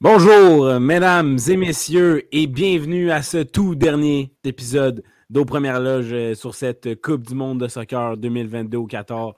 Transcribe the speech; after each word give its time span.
Bonjour, 0.00 0.80
mesdames 0.80 1.38
et 1.48 1.56
messieurs, 1.56 2.26
et 2.32 2.46
bienvenue 2.46 3.10
à 3.10 3.22
ce 3.22 3.38
tout 3.38 3.74
dernier 3.74 4.32
épisode 4.44 5.02
d'Aux 5.30 5.44
Premières 5.44 5.80
Loges 5.80 6.12
euh, 6.12 6.34
sur 6.34 6.54
cette 6.54 7.00
Coupe 7.02 7.26
du 7.26 7.34
Monde 7.34 7.60
de 7.60 7.68
soccer 7.68 8.16
2022 8.16 8.78
au 8.78 8.86
Qatar. 8.86 9.34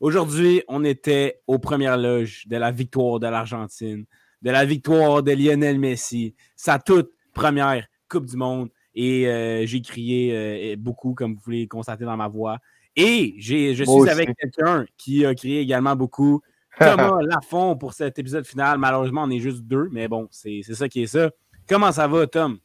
Aujourd'hui, 0.00 0.62
on 0.68 0.84
était 0.84 1.40
aux 1.48 1.58
Premières 1.58 1.96
Loges 1.96 2.46
de 2.46 2.56
la 2.56 2.70
victoire 2.70 3.18
de 3.18 3.26
l'Argentine, 3.26 4.04
de 4.42 4.50
la 4.50 4.64
victoire 4.64 5.24
de 5.24 5.32
Lionel 5.32 5.80
Messi, 5.80 6.36
sa 6.54 6.78
toute 6.78 7.10
première 7.34 7.84
Coupe 8.08 8.26
du 8.26 8.36
Monde. 8.36 8.70
Et 8.94 9.26
euh, 9.26 9.66
j'ai 9.66 9.80
crié 9.82 10.32
euh, 10.36 10.76
beaucoup, 10.78 11.14
comme 11.14 11.34
vous 11.34 11.40
pouvez 11.40 11.66
constater 11.66 12.04
dans 12.04 12.16
ma 12.16 12.28
voix. 12.28 12.58
Et 12.94 13.34
je 13.38 13.84
suis 13.84 14.10
avec 14.10 14.36
quelqu'un 14.36 14.86
qui 14.96 15.26
a 15.26 15.34
crié 15.34 15.60
également 15.60 15.96
beaucoup. 15.96 16.42
Thomas 16.78 17.18
Lafont 17.20 17.76
pour 17.76 17.92
cet 17.92 18.20
épisode 18.20 18.46
final. 18.46 18.78
Malheureusement, 18.78 19.24
on 19.24 19.30
est 19.30 19.40
juste 19.40 19.62
deux, 19.62 19.88
mais 19.90 20.06
bon, 20.06 20.28
c'est 20.30 20.62
ça 20.62 20.88
qui 20.88 21.02
est 21.02 21.06
ça. 21.08 21.30
Comment 21.68 21.90
ça 21.90 22.06
va, 22.06 22.24
Tom? 22.28 22.58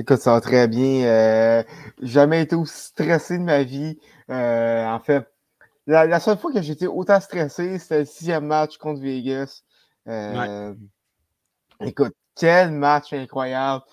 Écoute, 0.00 0.16
ça 0.20 0.32
va 0.32 0.40
très 0.40 0.66
bien. 0.66 1.04
Euh, 1.04 1.62
jamais 2.00 2.40
été 2.40 2.56
aussi 2.56 2.86
stressé 2.86 3.36
de 3.36 3.42
ma 3.42 3.64
vie. 3.64 3.98
Euh, 4.30 4.86
en 4.86 4.98
fait, 4.98 5.26
la, 5.86 6.18
seule 6.20 6.38
fois 6.38 6.50
que 6.50 6.62
j'étais 6.62 6.86
autant 6.86 7.20
stressé, 7.20 7.78
c'était 7.78 7.98
le 7.98 8.04
sixième 8.06 8.46
match 8.46 8.78
contre 8.78 9.02
Vegas. 9.02 9.60
Euh, 10.08 10.74
écoute, 11.80 12.14
quel 12.34 12.70
match 12.70 13.12
incroyable. 13.12 13.84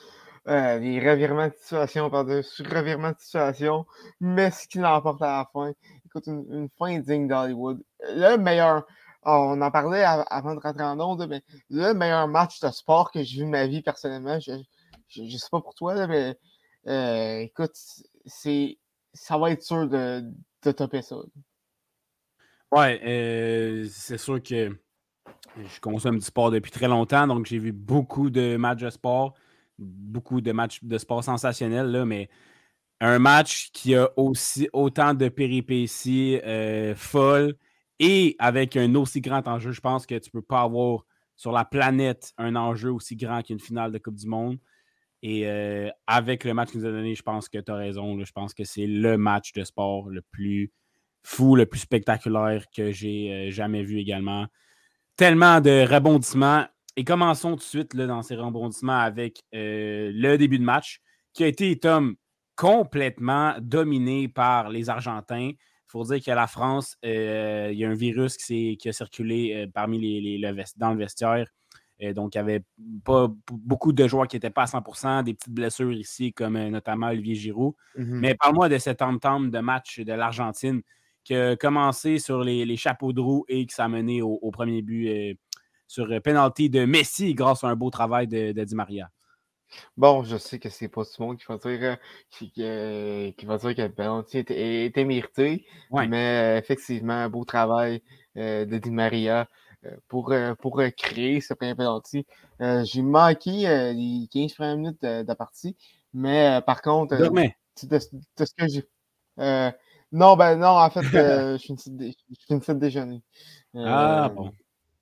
les 0.46 1.02
revirements 1.02 1.48
de 1.48 1.54
situation 1.60 2.10
par-dessus 2.10 2.64
revirements 2.64 3.12
de 3.12 3.20
situation, 3.20 3.86
mais 4.22 4.50
ce 4.52 4.66
qui 4.66 4.78
l'emporte 4.78 5.22
à 5.22 5.40
la 5.40 5.50
fin 5.52 5.74
une, 6.26 6.70
fin 6.80 7.00
digne 7.00 7.28
d'Hollywood. 7.28 7.84
Le 8.00 8.38
meilleur, 8.38 8.88
on 9.24 9.62
en 9.62 9.72
parlait 9.72 10.06
avant 10.06 10.56
de 10.56 10.62
rentrer 10.62 10.84
en 10.84 11.02
onde, 11.02 11.28
mais 11.28 11.42
le 11.70 11.92
meilleur 11.94 12.30
match 12.30 12.62
de 12.62 12.70
sport 12.70 13.12
que 13.12 13.22
j'ai 13.24 13.40
vu 13.42 13.46
de 13.46 13.52
ma 13.52 13.68
vie 13.68 13.82
personnellement, 13.82 14.40
je 14.40 14.54
ne 15.16 15.30
sais 15.30 15.50
pas 15.52 15.62
pour 15.62 15.76
toi, 15.76 16.08
mais 16.08 16.38
euh, 16.88 17.40
écoute, 17.40 17.76
c'est 18.26 18.78
ça 19.14 19.38
va 19.38 19.52
être 19.52 19.64
sûr 19.64 19.88
de, 19.88 20.24
de 20.64 20.72
topper 20.72 21.02
ça. 21.02 21.18
Ouais, 22.72 23.02
euh, 23.04 23.88
c'est 23.90 24.18
sûr 24.18 24.44
que 24.44 24.78
je 25.58 25.80
consomme 25.80 26.20
du 26.20 26.26
sport 26.26 26.52
depuis 26.52 26.72
très 26.72 26.88
longtemps, 26.88 27.26
donc 27.28 27.46
j'ai 27.46 27.60
vu 27.60 27.72
beaucoup 27.72 28.30
de 28.30 28.58
matchs 28.58 28.82
de 28.82 28.90
sport, 28.90 29.34
beaucoup 29.80 30.42
de 30.42 30.52
matchs 30.52 30.84
de 30.84 30.98
sport 30.98 31.24
sensationnels, 31.24 31.88
là, 31.88 32.06
mais 32.06 32.30
un 33.00 33.20
match 33.20 33.70
qui 33.72 33.96
a 33.96 34.10
aussi 34.18 34.70
autant 34.74 35.14
de 35.14 35.30
péripéties 35.30 36.40
euh, 36.44 36.96
folles 36.96 37.56
et 38.00 38.36
avec 38.40 38.76
un 38.76 38.94
aussi 38.96 39.22
grand 39.22 39.48
enjeu. 39.48 39.72
Je 39.72 39.82
pense 39.82 40.06
que 40.06 40.16
tu 40.16 40.30
ne 40.30 40.40
peux 40.40 40.46
pas 40.46 40.62
avoir 40.62 41.06
sur 41.36 41.52
la 41.52 41.64
planète 41.64 42.34
un 42.38 42.56
enjeu 42.56 42.92
aussi 42.92 43.16
grand 43.16 43.44
qu'une 43.44 43.60
finale 43.60 43.92
de 43.92 43.98
Coupe 44.00 44.16
du 44.16 44.28
Monde. 44.28 44.58
Et 45.24 45.48
euh, 45.48 45.90
avec 46.06 46.44
le 46.44 46.54
match 46.54 46.72
qu'il 46.72 46.82
nous 46.82 46.88
a 46.88 46.92
donné, 46.92 47.16
je 47.16 47.24
pense 47.24 47.50
que 47.50 47.58
tu 47.58 47.72
as 47.72 47.76
raison. 47.76 48.24
Je 48.24 48.32
pense 48.32 48.54
que 48.54 48.64
c'est 48.64 48.88
le 48.88 49.18
match 49.18 49.52
de 49.54 49.64
sport 49.64 50.10
le 50.10 50.22
plus 50.22 50.72
fou, 51.24 51.56
le 51.56 51.66
plus 51.66 51.80
spectaculaire 51.80 52.66
que 52.76 52.92
j'ai 52.92 53.32
euh, 53.32 53.52
jamais 53.52 53.84
vu 53.84 54.00
également. 54.00 54.46
Tellement 55.16 55.62
de 55.62 55.86
rebondissements. 55.92 56.66
Et 56.96 57.04
commençons 57.04 57.52
tout 57.52 57.58
de 57.58 57.62
suite 57.62 57.96
dans 57.96 58.24
ces 58.24 58.36
rebondissements 58.36 58.98
avec 58.98 59.42
le 59.54 60.36
début 60.38 60.58
de 60.58 60.64
match 60.64 61.00
qui 61.34 61.44
a 61.44 61.48
été, 61.48 61.78
Tom, 61.78 62.16
complètement 62.58 63.56
dominé 63.62 64.28
par 64.28 64.70
les 64.70 64.90
Argentins. 64.90 65.52
Il 65.52 65.92
faut 65.92 66.04
dire 66.04 66.22
que 66.22 66.32
la 66.32 66.48
France, 66.48 66.98
euh, 67.06 67.70
il 67.72 67.78
y 67.78 67.86
a 67.86 67.90
un 67.90 67.94
virus 67.94 68.36
qui, 68.36 68.78
a 68.86 68.92
circulé 68.92 69.54
euh, 69.54 69.68
parmi 69.74 70.00
les, 70.00 70.42
dans 70.76 70.92
le 70.92 70.98
vestiaire. 70.98 71.48
Euh, 72.04 72.14
donc, 72.14 72.36
il 72.36 72.38
n'y 72.38 72.42
avait 72.42 72.64
pas 73.04 73.28
beaucoup 73.52 73.92
de 73.92 74.08
joueurs 74.08 74.28
qui 74.28 74.36
n'étaient 74.36 74.50
pas 74.50 74.64
à 74.64 74.66
100% 74.66 75.24
des 75.24 75.34
petites 75.34 75.54
blessures 75.54 75.92
ici, 75.92 76.34
comme 76.34 76.58
notamment 76.70 77.08
Olivier 77.08 77.36
Giroud. 77.36 77.74
Mhm. 77.96 78.20
Mais 78.20 78.36
parle-moi 78.36 78.70
de 78.70 78.78
cette 78.78 79.02
entente 79.02 79.52
de 79.52 79.60
match 79.60 80.00
de 80.00 80.14
l'Argentine 80.14 80.82
qui 81.24 81.36
a 81.36 81.56
commencé 81.56 82.20
sur 82.20 82.44
les, 82.44 82.78
chapeaux 82.78 83.14
de 83.14 83.20
roue 83.20 83.46
et 83.50 83.66
qui 83.66 83.76
s'est 83.76 83.88
mené 83.88 84.22
au, 84.22 84.50
premier 84.52 84.82
but 84.82 85.38
sur 85.86 86.08
penalty 86.22 86.70
de 86.70 86.86
Messi 86.86 87.34
grâce 87.34 87.66
à 87.66 87.68
un 87.68 87.76
beau 87.76 87.90
travail 87.90 88.28
de 88.28 88.64
Di 88.64 88.76
Maria. 88.76 89.10
Bon, 89.96 90.24
je 90.24 90.38
sais 90.38 90.60
que 90.60 90.70
c'est 90.70 90.88
pas 90.88 91.04
tout 91.04 91.12
le 91.20 91.26
monde 91.26 91.38
qui 91.38 91.46
va 91.48 91.58
dire, 91.58 91.80
euh, 91.82 91.96
qui, 92.30 92.54
euh, 92.60 93.32
qui 93.32 93.46
va 93.46 93.58
dire 93.58 93.76
que 93.76 93.82
le 93.82 93.92
penalty 93.92 94.40
était, 94.40 94.86
était 94.86 95.06
mérité, 95.06 95.66
mais 95.92 96.56
euh, 96.58 96.58
effectivement, 96.58 97.14
un 97.14 97.30
beau 97.30 97.46
travail 97.46 98.02
de 98.36 98.78
Di 98.78 98.92
Maria 98.92 99.50
pour, 100.08 100.34
pour 100.60 100.82
créer 100.98 101.42
ce 101.42 101.54
premier 101.54 101.76
penalty. 101.76 102.26
j'ai 102.60 103.02
manqué 103.02 103.94
les 103.94 104.28
15 104.32 104.54
premières 104.54 104.78
minutes 104.78 105.02
de, 105.02 105.26
la 105.28 105.36
partie, 105.36 105.76
mais 106.14 106.62
par 106.66 106.82
contre, 106.82 107.16
de, 107.18 108.00
ce 108.00 108.54
que 108.58 108.68
j'ai. 108.68 108.86
non, 110.12 110.36
ben 110.36 110.56
non, 110.56 110.78
en 110.78 110.90
fait, 110.90 111.02
je 111.04 111.58
finissais 111.64 112.74
de 112.74 112.80
déjeuner. 112.80 113.22
ah 113.76 114.32
bon. 114.34 114.52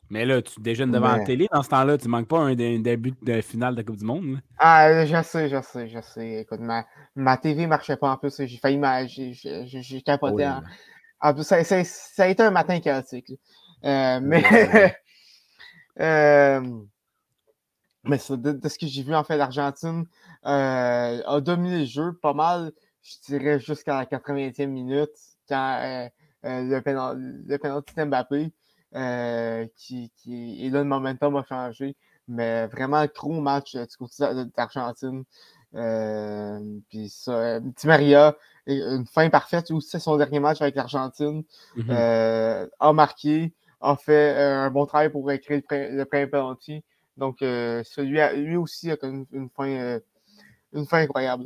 Mais 0.09 0.25
là, 0.25 0.41
tu 0.41 0.59
déjeunes 0.59 0.91
devant 0.91 1.16
la 1.16 1.23
télé 1.23 1.47
dans 1.52 1.63
ce 1.63 1.69
temps-là, 1.69 1.97
tu 1.97 2.07
manques 2.07 2.28
pas 2.28 2.40
un, 2.40 2.53
début 2.53 3.13
de 3.23 3.41
finale 3.41 3.75
de 3.75 3.81
Coupe 3.81 3.97
du 3.97 4.06
Monde. 4.06 4.40
Ah, 4.59 5.06
je 5.06 5.22
sais, 5.23 5.50
je 5.50 5.62
sais, 5.62 5.88
je 5.88 6.00
sais. 6.02 6.41
Écoute, 6.41 6.59
ma, 6.59 6.85
ma 7.16 7.38
TV 7.38 7.66
marchait 7.66 7.97
pas 7.97 8.12
en 8.12 8.17
plus. 8.17 8.35
J'ai 8.46 8.57
failli 8.57 8.79
j'ai 9.07 10.02
capoté. 10.02 10.46
en... 10.46 10.62
en, 11.22 11.34
plus, 11.34 11.44
ça, 11.44 11.63
ça, 11.63 11.84
ça, 11.84 12.23
a 12.23 12.28
été 12.28 12.44
un 12.44 12.52
matin 12.52 12.79
chaotique. 12.79 13.34
Euh, 13.85 14.19
mais 14.22 14.44
euh, 16.00 16.62
mais 18.03 18.18
de, 18.29 18.51
de, 18.51 18.69
ce 18.69 18.78
que 18.78 18.88
j'ai 18.88 19.03
vu, 19.03 19.16
en 19.16 19.23
fait, 19.23 19.38
l'Argentine 19.38 20.06
euh, 20.46 21.22
a 21.25 21.41
dominé 21.41 21.79
le 21.79 21.85
jeu 21.85 22.13
pas 22.13 22.34
mal, 22.34 22.72
je 23.01 23.16
dirais, 23.28 23.59
jusqu'à 23.59 23.96
la 23.96 24.06
80e 24.06 24.68
minute, 24.68 25.12
quand 25.47 26.09
le, 26.44 26.79
pénal, 26.81 27.44
le 27.47 27.57
penalty 27.57 27.96
d'Mbappé. 27.96 28.51
Qui, 29.75 30.12
qui, 30.16 30.66
et 30.66 30.69
là, 30.69 30.79
le 30.79 30.85
momentum 30.85 31.35
a 31.35 31.44
changé. 31.44 31.96
Mais 32.28 32.66
vraiment, 32.67 33.06
gros 33.13 33.40
match 33.41 33.75
du 33.75 33.97
côté 33.97 34.23
d'Argentine. 34.56 35.23
Euh, 35.75 36.59
puis 36.90 37.09
ça, 37.09 37.59
Di 37.59 37.88
Maria, 37.88 38.35
une 38.67 39.06
fin 39.06 39.29
parfaite 39.29 39.69
aussi, 39.72 40.00
son 40.00 40.17
dernier 40.17 40.40
match 40.40 40.62
avec 40.62 40.75
l'Argentine. 40.75 41.44
Mm-hmm. 41.78 42.69
a 42.79 42.94
marqué, 42.94 43.53
a 43.91 43.96
fait 43.96 44.35
un 44.35 44.69
bon 44.72 44.85
travail 44.85 45.09
pour 45.09 45.31
écrire 45.31 45.62
le, 45.69 46.03
premier 46.03 46.28
penalty. 46.28 46.84
Donc, 47.18 47.38
celui 47.40 48.19
lui 48.44 48.57
aussi 48.57 48.91
a 48.91 48.97
une, 49.03 49.25
une 49.31 49.50
fin, 49.50 50.00
une 50.73 50.85
fin 50.85 51.00
incroyable. 51.00 51.46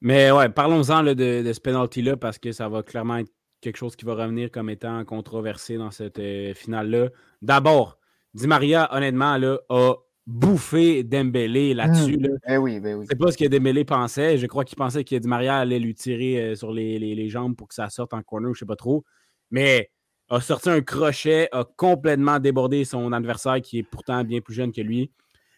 Mais 0.00 0.30
ouais, 0.30 0.48
parlons-en 0.48 1.02
de, 1.02 1.12
de, 1.12 1.52
ce 1.52 1.60
penalty-là 1.60 2.16
parce 2.16 2.38
que 2.38 2.52
ça 2.52 2.68
va 2.68 2.82
clairement 2.82 3.18
être 3.18 3.30
quelque 3.60 3.76
chose 3.76 3.96
qui 3.96 4.04
va 4.04 4.14
revenir 4.14 4.50
comme 4.50 4.70
étant 4.70 5.04
controversé 5.04 5.76
dans 5.76 5.90
cette 5.90 6.18
euh, 6.18 6.54
finale-là. 6.54 7.10
D'abord, 7.42 7.98
Di 8.32 8.46
Maria, 8.46 8.88
honnêtement, 8.94 9.36
là, 9.36 9.58
a 9.68 9.94
bouffé 10.26 11.02
Dembélé 11.02 11.74
là-dessus. 11.74 12.16
Mmh. 12.16 12.38
Eh 12.48 12.56
oui, 12.56 12.80
ben 12.80 12.96
oui. 12.96 13.06
C'est 13.08 13.18
pas 13.18 13.30
ce 13.30 13.36
que 13.36 13.46
Dembélé 13.46 13.84
pensait. 13.84 14.38
Je 14.38 14.46
crois 14.46 14.64
qu'il 14.64 14.76
pensait 14.76 15.04
que 15.04 15.16
Di 15.16 15.28
Maria 15.28 15.58
allait 15.58 15.78
lui 15.78 15.94
tirer 15.94 16.40
euh, 16.40 16.54
sur 16.54 16.72
les, 16.72 17.28
jambes 17.28 17.54
pour 17.54 17.68
que 17.68 17.74
ça 17.74 17.90
sorte 17.90 18.14
en 18.14 18.22
corner, 18.22 18.54
je 18.54 18.60
sais 18.60 18.66
pas 18.66 18.76
trop. 18.76 19.04
Mais 19.50 19.90
a 20.30 20.40
sorti 20.40 20.70
un 20.70 20.80
crochet, 20.80 21.48
a 21.52 21.64
complètement 21.64 22.38
débordé 22.38 22.84
son 22.84 23.12
adversaire 23.12 23.60
qui 23.60 23.78
est 23.78 23.82
pourtant 23.82 24.22
bien 24.22 24.40
plus 24.40 24.54
jeune 24.54 24.72
que 24.72 24.80
lui. 24.80 25.10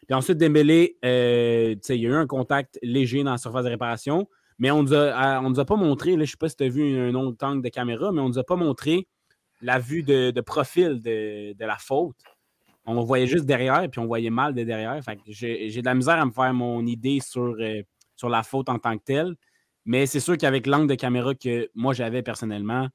Puis 0.06 0.14
ensuite, 0.14 0.38
Dembélé, 0.38 0.96
euh, 1.04 1.76
il 1.88 1.96
y 1.96 2.06
a 2.06 2.08
eu 2.08 2.14
un 2.14 2.26
contact 2.26 2.78
léger 2.82 3.22
dans 3.22 3.32
la 3.32 3.38
surface 3.38 3.64
de 3.64 3.70
réparation. 3.70 4.26
Mais 4.58 4.70
on 4.70 4.84
a, 4.92 5.40
nous 5.40 5.60
a 5.60 5.64
pas 5.64 5.76
montré, 5.76 6.12
je 6.12 6.16
ne 6.16 6.24
sais 6.24 6.36
pas 6.36 6.48
si 6.48 6.56
tu 6.56 6.64
as 6.64 6.68
vu 6.68 6.98
un 6.98 7.14
autre 7.14 7.44
angle 7.44 7.62
de 7.62 7.68
caméra, 7.68 8.12
mais 8.12 8.20
on 8.20 8.28
ne 8.28 8.34
nous 8.34 8.38
a 8.38 8.44
pas 8.44 8.56
montré 8.56 9.08
la 9.60 9.78
vue 9.78 10.02
de, 10.02 10.40
profil 10.40 11.00
de, 11.02 11.54
la 11.58 11.76
faute. 11.76 12.16
On 12.84 13.00
voyait 13.02 13.26
juste 13.26 13.44
derrière, 13.44 13.88
puis 13.90 14.00
on 14.00 14.06
voyait 14.06 14.30
mal 14.30 14.54
de 14.54 14.64
derrière. 14.64 15.00
j'ai, 15.26 15.68
de 15.68 15.84
la 15.84 15.94
misère 15.94 16.20
à 16.20 16.26
me 16.26 16.32
faire 16.32 16.52
mon 16.52 16.84
idée 16.86 17.20
sur, 17.20 17.56
euh, 17.60 17.82
sur 18.16 18.28
la 18.28 18.42
faute 18.42 18.68
en 18.68 18.78
tant 18.78 18.96
que 18.96 19.04
telle. 19.04 19.34
Mais 19.84 20.06
c'est 20.06 20.20
sûr 20.20 20.36
qu'avec 20.36 20.66
l'angle 20.66 20.88
de 20.88 20.94
caméra 20.94 21.34
que 21.34 21.68
moi 21.74 21.92
j'avais 21.92 22.22
personnellement, 22.22 22.88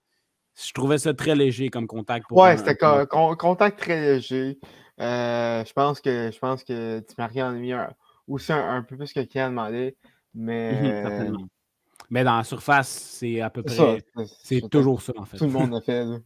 je 0.66 0.74
trouvais 0.74 0.98
ça 0.98 1.14
très 1.14 1.36
léger 1.36 1.70
comme 1.70 1.88
contact. 1.88 2.26
ouais, 2.32 2.58
c'était 2.58 2.78
contact 2.78 3.80
très 3.80 4.16
léger. 4.16 4.60
Euh, 5.00 5.64
je 5.64 5.74
pense 5.74 6.02
que 6.02 6.32
je 6.34 6.40
pense 6.40 6.64
que 6.64 7.04
Maria 7.18 7.48
en 7.48 7.50
a 7.50 7.54
mis 7.54 7.74
aussi 8.28 8.52
un, 8.52 8.82
peu 8.82 8.98
plus 8.98 9.14
que 9.14 9.20
Kian 9.22 9.50
demandé. 9.50 9.96
Mais. 10.34 11.32
Mais 12.10 12.24
dans 12.24 12.38
la 12.38 12.44
surface, 12.46 12.88
c'est 12.88 13.42
à 13.42 13.50
peu 13.50 13.64
près. 13.64 14.04
C'est 14.42 14.70
toujours 14.70 15.02
ça, 15.02 15.12
en 15.18 15.26
fait. 15.26 15.38
Tout 15.38 15.46
le 15.46 15.52
monde 15.52 15.76
a 15.76 15.82
fait. 15.82 16.06
Là. 16.06 16.18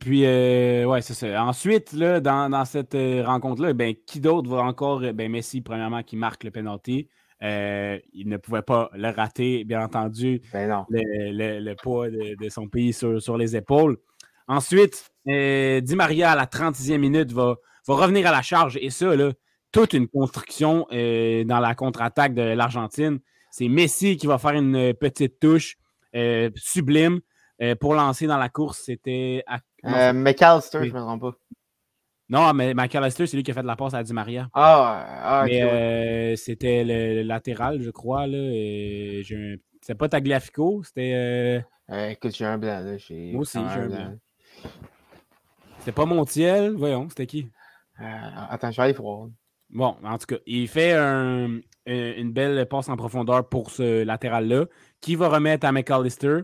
Puis, 0.00 0.24
euh, 0.24 0.86
ouais, 0.86 1.02
c'est 1.02 1.12
ça. 1.12 1.44
Ensuite, 1.44 1.92
là, 1.92 2.20
dans, 2.20 2.64
cette 2.64 2.94
euh, 2.94 3.22
rencontre-là, 3.26 3.74
ben, 3.74 3.94
qui 4.06 4.20
d'autre 4.20 4.48
va 4.48 4.62
encore. 4.62 5.00
Ben, 5.00 5.30
Messi, 5.30 5.60
premièrement, 5.60 6.02
qui 6.02 6.16
marque 6.16 6.44
le 6.44 6.50
penalty? 6.50 7.08
Euh, 7.42 7.98
il 8.12 8.28
ne 8.28 8.36
pouvait 8.36 8.62
pas 8.62 8.90
le 8.94 9.08
rater, 9.08 9.64
bien 9.64 9.82
entendu. 9.82 10.42
Ben 10.52 10.86
le, 10.90 11.74
poids 11.74 12.08
de, 12.10 12.48
son 12.48 12.68
pays 12.68 12.92
sur, 12.92 13.36
les 13.36 13.56
épaules. 13.56 13.98
Ensuite, 14.48 15.10
Di 15.26 15.94
Maria, 15.96 16.32
à 16.32 16.36
la 16.36 16.46
36e 16.46 16.98
minute, 16.98 17.32
va, 17.32 17.56
va 17.86 17.94
revenir 17.94 18.26
à 18.26 18.32
la 18.32 18.42
charge. 18.42 18.78
Et 18.80 18.90
ça, 18.90 19.16
là, 19.16 19.32
toute 19.72 19.92
une 19.92 20.08
construction 20.08 20.86
dans 20.90 21.60
la 21.60 21.74
contre-attaque 21.74 22.34
de 22.34 22.42
l'Argentine. 22.42 23.18
C'est 23.50 23.68
Messi 23.68 24.16
qui 24.16 24.26
va 24.26 24.38
faire 24.38 24.52
une 24.52 24.94
petite 24.94 25.40
touche 25.40 25.76
sublime. 26.54 27.20
pour 27.80 27.94
lancer 27.94 28.26
dans 28.26 28.38
la 28.38 28.48
course, 28.48 28.82
c'était 28.84 29.44
euh, 29.84 30.12
McAllister, 30.12 30.78
je 30.84 30.90
ne 30.90 30.92
me 30.92 31.00
trompe 31.00 31.20
pas. 31.20 31.34
Non, 32.32 32.54
mais 32.54 32.72
McAllister, 32.72 33.26
c'est 33.26 33.36
lui 33.36 33.42
qui 33.42 33.50
a 33.50 33.54
fait 33.54 33.60
de 33.60 33.66
la 33.66 33.76
passe 33.76 33.92
à 33.92 34.02
Di 34.02 34.14
Maria. 34.14 34.48
Ah, 34.54 35.04
ah 35.22 35.44
Mais 35.44 35.62
euh, 35.62 36.34
c'était 36.34 36.82
le 36.82 37.24
latéral, 37.24 37.82
je 37.82 37.90
crois. 37.90 38.26
Là, 38.26 39.22
C'est 39.82 39.94
pas 39.94 40.08
Tagliafico, 40.08 40.82
c'était. 40.82 41.12
Euh... 41.90 42.08
écoute, 42.08 42.34
j'ai 42.34 42.46
un 42.46 42.56
blanc. 42.56 42.80
Là. 42.80 42.96
Moi 43.10 43.40
aussi, 43.42 43.58
j'ai 43.58 43.80
un 43.80 43.86
blanc. 43.86 44.14
C'était 45.80 45.92
pas 45.92 46.06
Montiel, 46.06 46.72
voyons, 46.72 47.06
c'était 47.10 47.26
qui? 47.26 47.50
Euh, 48.00 48.04
Attends, 48.48 48.70
je 48.70 48.78
vais 48.78 48.84
aller 48.84 48.92
voir. 48.94 49.28
Bon, 49.68 49.96
en 50.02 50.16
tout 50.16 50.26
cas, 50.26 50.36
il 50.46 50.68
fait 50.68 50.94
une 50.94 52.32
belle 52.32 52.66
passe 52.66 52.88
en 52.88 52.96
profondeur 52.96 53.46
pour 53.46 53.70
ce 53.70 54.04
latéral-là, 54.04 54.64
qui 55.02 55.16
va 55.16 55.28
remettre 55.28 55.66
à 55.66 55.72
McAllister. 55.72 56.38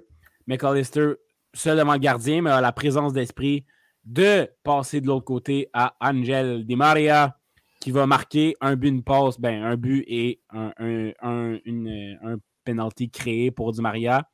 McAllister 0.49 1.15
seul 1.55 1.79
devant 1.79 1.95
le 1.95 1.99
gardien, 1.99 2.43
mais 2.43 2.51
a 2.51 2.61
la 2.61 2.73
présence 2.73 3.15
d'esprit 3.15 3.65
de 4.09 4.51
passer 4.63 5.03
de 5.03 5.07
l'autre 5.07 5.27
côté 5.27 5.69
à 5.75 5.95
Angel 6.01 6.65
Di 6.65 6.77
Maria, 6.77 7.37
qui 7.79 7.91
va 7.91 8.07
marquer 8.07 8.57
un 8.61 8.75
but, 8.75 8.89
une 8.89 9.03
passe, 9.03 9.39
ben, 9.39 9.63
un 9.63 9.77
but 9.77 10.03
et 10.09 10.41
un, 10.51 10.73
un, 11.21 12.37
penalty 12.65 13.11
créé 13.11 13.51
pour 13.51 13.73
Di 13.73 13.83
Maria. 13.83 14.29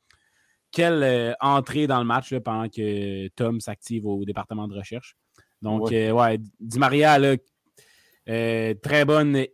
Quelle 0.71 1.03
euh, 1.03 1.33
entrée 1.41 1.87
dans 1.87 1.99
le 1.99 2.05
match 2.05 2.33
pendant 2.39 2.69
que 2.69 3.27
Tom 3.29 3.59
s'active 3.59 4.05
au 4.05 4.23
département 4.25 4.67
de 4.67 4.75
recherche. 4.75 5.15
Donc, 5.61 5.89
ouais, 5.89 6.09
euh, 6.09 6.37
Di 6.59 6.79
Maria, 6.79 7.19
euh, 8.29 8.73
très, 8.81 9.03
bonne, 9.03 9.45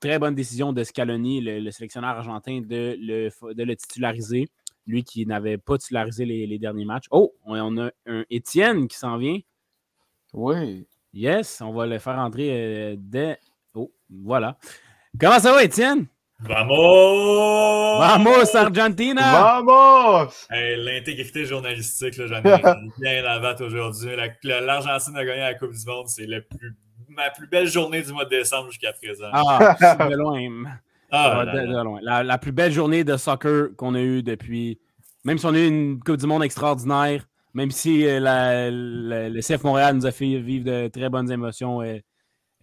très 0.00 0.18
bonne 0.18 0.34
décision 0.34 0.74
de 0.74 0.84
Scaloni, 0.84 1.40
le, 1.40 1.70
sélectionneur 1.70 2.10
argentin, 2.10 2.60
de 2.60 2.96
le, 3.00 3.54
de 3.54 3.62
le 3.62 3.76
titulariser 3.76 4.48
lui 4.86 5.04
qui 5.04 5.24
n'avait 5.26 5.58
pas 5.58 5.78
titularisé 5.78 6.24
les, 6.24 6.58
derniers 6.58 6.84
matchs. 6.84 7.06
Oh, 7.10 7.32
on 7.44 7.78
a 7.78 7.90
un 8.06 8.24
Étienne 8.30 8.88
qui 8.88 8.98
s'en 8.98 9.16
vient. 9.16 9.38
Oui. 10.32 10.86
Yes, 11.12 11.60
on 11.60 11.72
va 11.72 11.86
le 11.86 11.98
faire 11.98 12.18
entrer 12.18 12.48
euh, 12.50 12.94
dès. 12.98 13.38
Oh, 13.74 13.92
voilà. 14.10 14.56
Comment 15.20 15.38
ça 15.38 15.52
va, 15.52 15.62
Étienne? 15.62 16.06
Vamos! 16.40 17.98
Vamos, 18.00 18.56
Argentina! 18.56 19.62
Vamos! 19.62 20.30
L'intégrité 20.50 21.44
journalistique, 21.44 22.14
j'en 22.14 22.38
ai 22.38 22.42
bien 22.98 23.22
la 23.22 23.38
batte 23.38 23.60
aujourd'hui. 23.60 24.10
L'Argentine 24.42 25.16
a 25.16 25.24
gagné 25.24 25.40
la 25.40 25.54
Coupe 25.54 25.72
du 25.72 25.86
Monde. 25.86 26.08
C'est 26.08 26.26
ma 27.08 27.30
plus 27.30 27.46
belle 27.46 27.68
journée 27.68 28.02
du 28.02 28.12
mois 28.12 28.24
de 28.24 28.30
décembre 28.30 28.70
jusqu'à 28.70 28.92
présent. 28.92 29.28
Ah, 29.32 29.76
de 30.10 30.16
loin. 30.16 30.64
Ah, 31.10 31.44
La, 32.24 32.38
plus 32.38 32.52
belle 32.52 32.72
journée 32.72 33.04
de 33.04 33.16
soccer 33.16 33.68
qu'on 33.76 33.94
a 33.94 34.00
eue 34.00 34.22
depuis. 34.22 34.80
Même 35.24 35.38
si 35.38 35.46
on 35.46 35.54
a 35.54 35.58
eu 35.58 35.68
une 35.68 36.00
Coupe 36.00 36.16
du 36.16 36.26
Monde 36.26 36.42
extraordinaire, 36.42 37.24
même 37.54 37.70
si 37.70 38.06
euh, 38.06 38.70
le 38.70 39.40
CF 39.40 39.62
Montréal 39.64 39.96
nous 39.96 40.06
a 40.06 40.12
fait 40.12 40.38
vivre 40.38 40.64
de 40.64 40.88
très 40.88 41.08
bonnes 41.08 41.30
émotions 41.30 41.82
euh, 41.82 41.98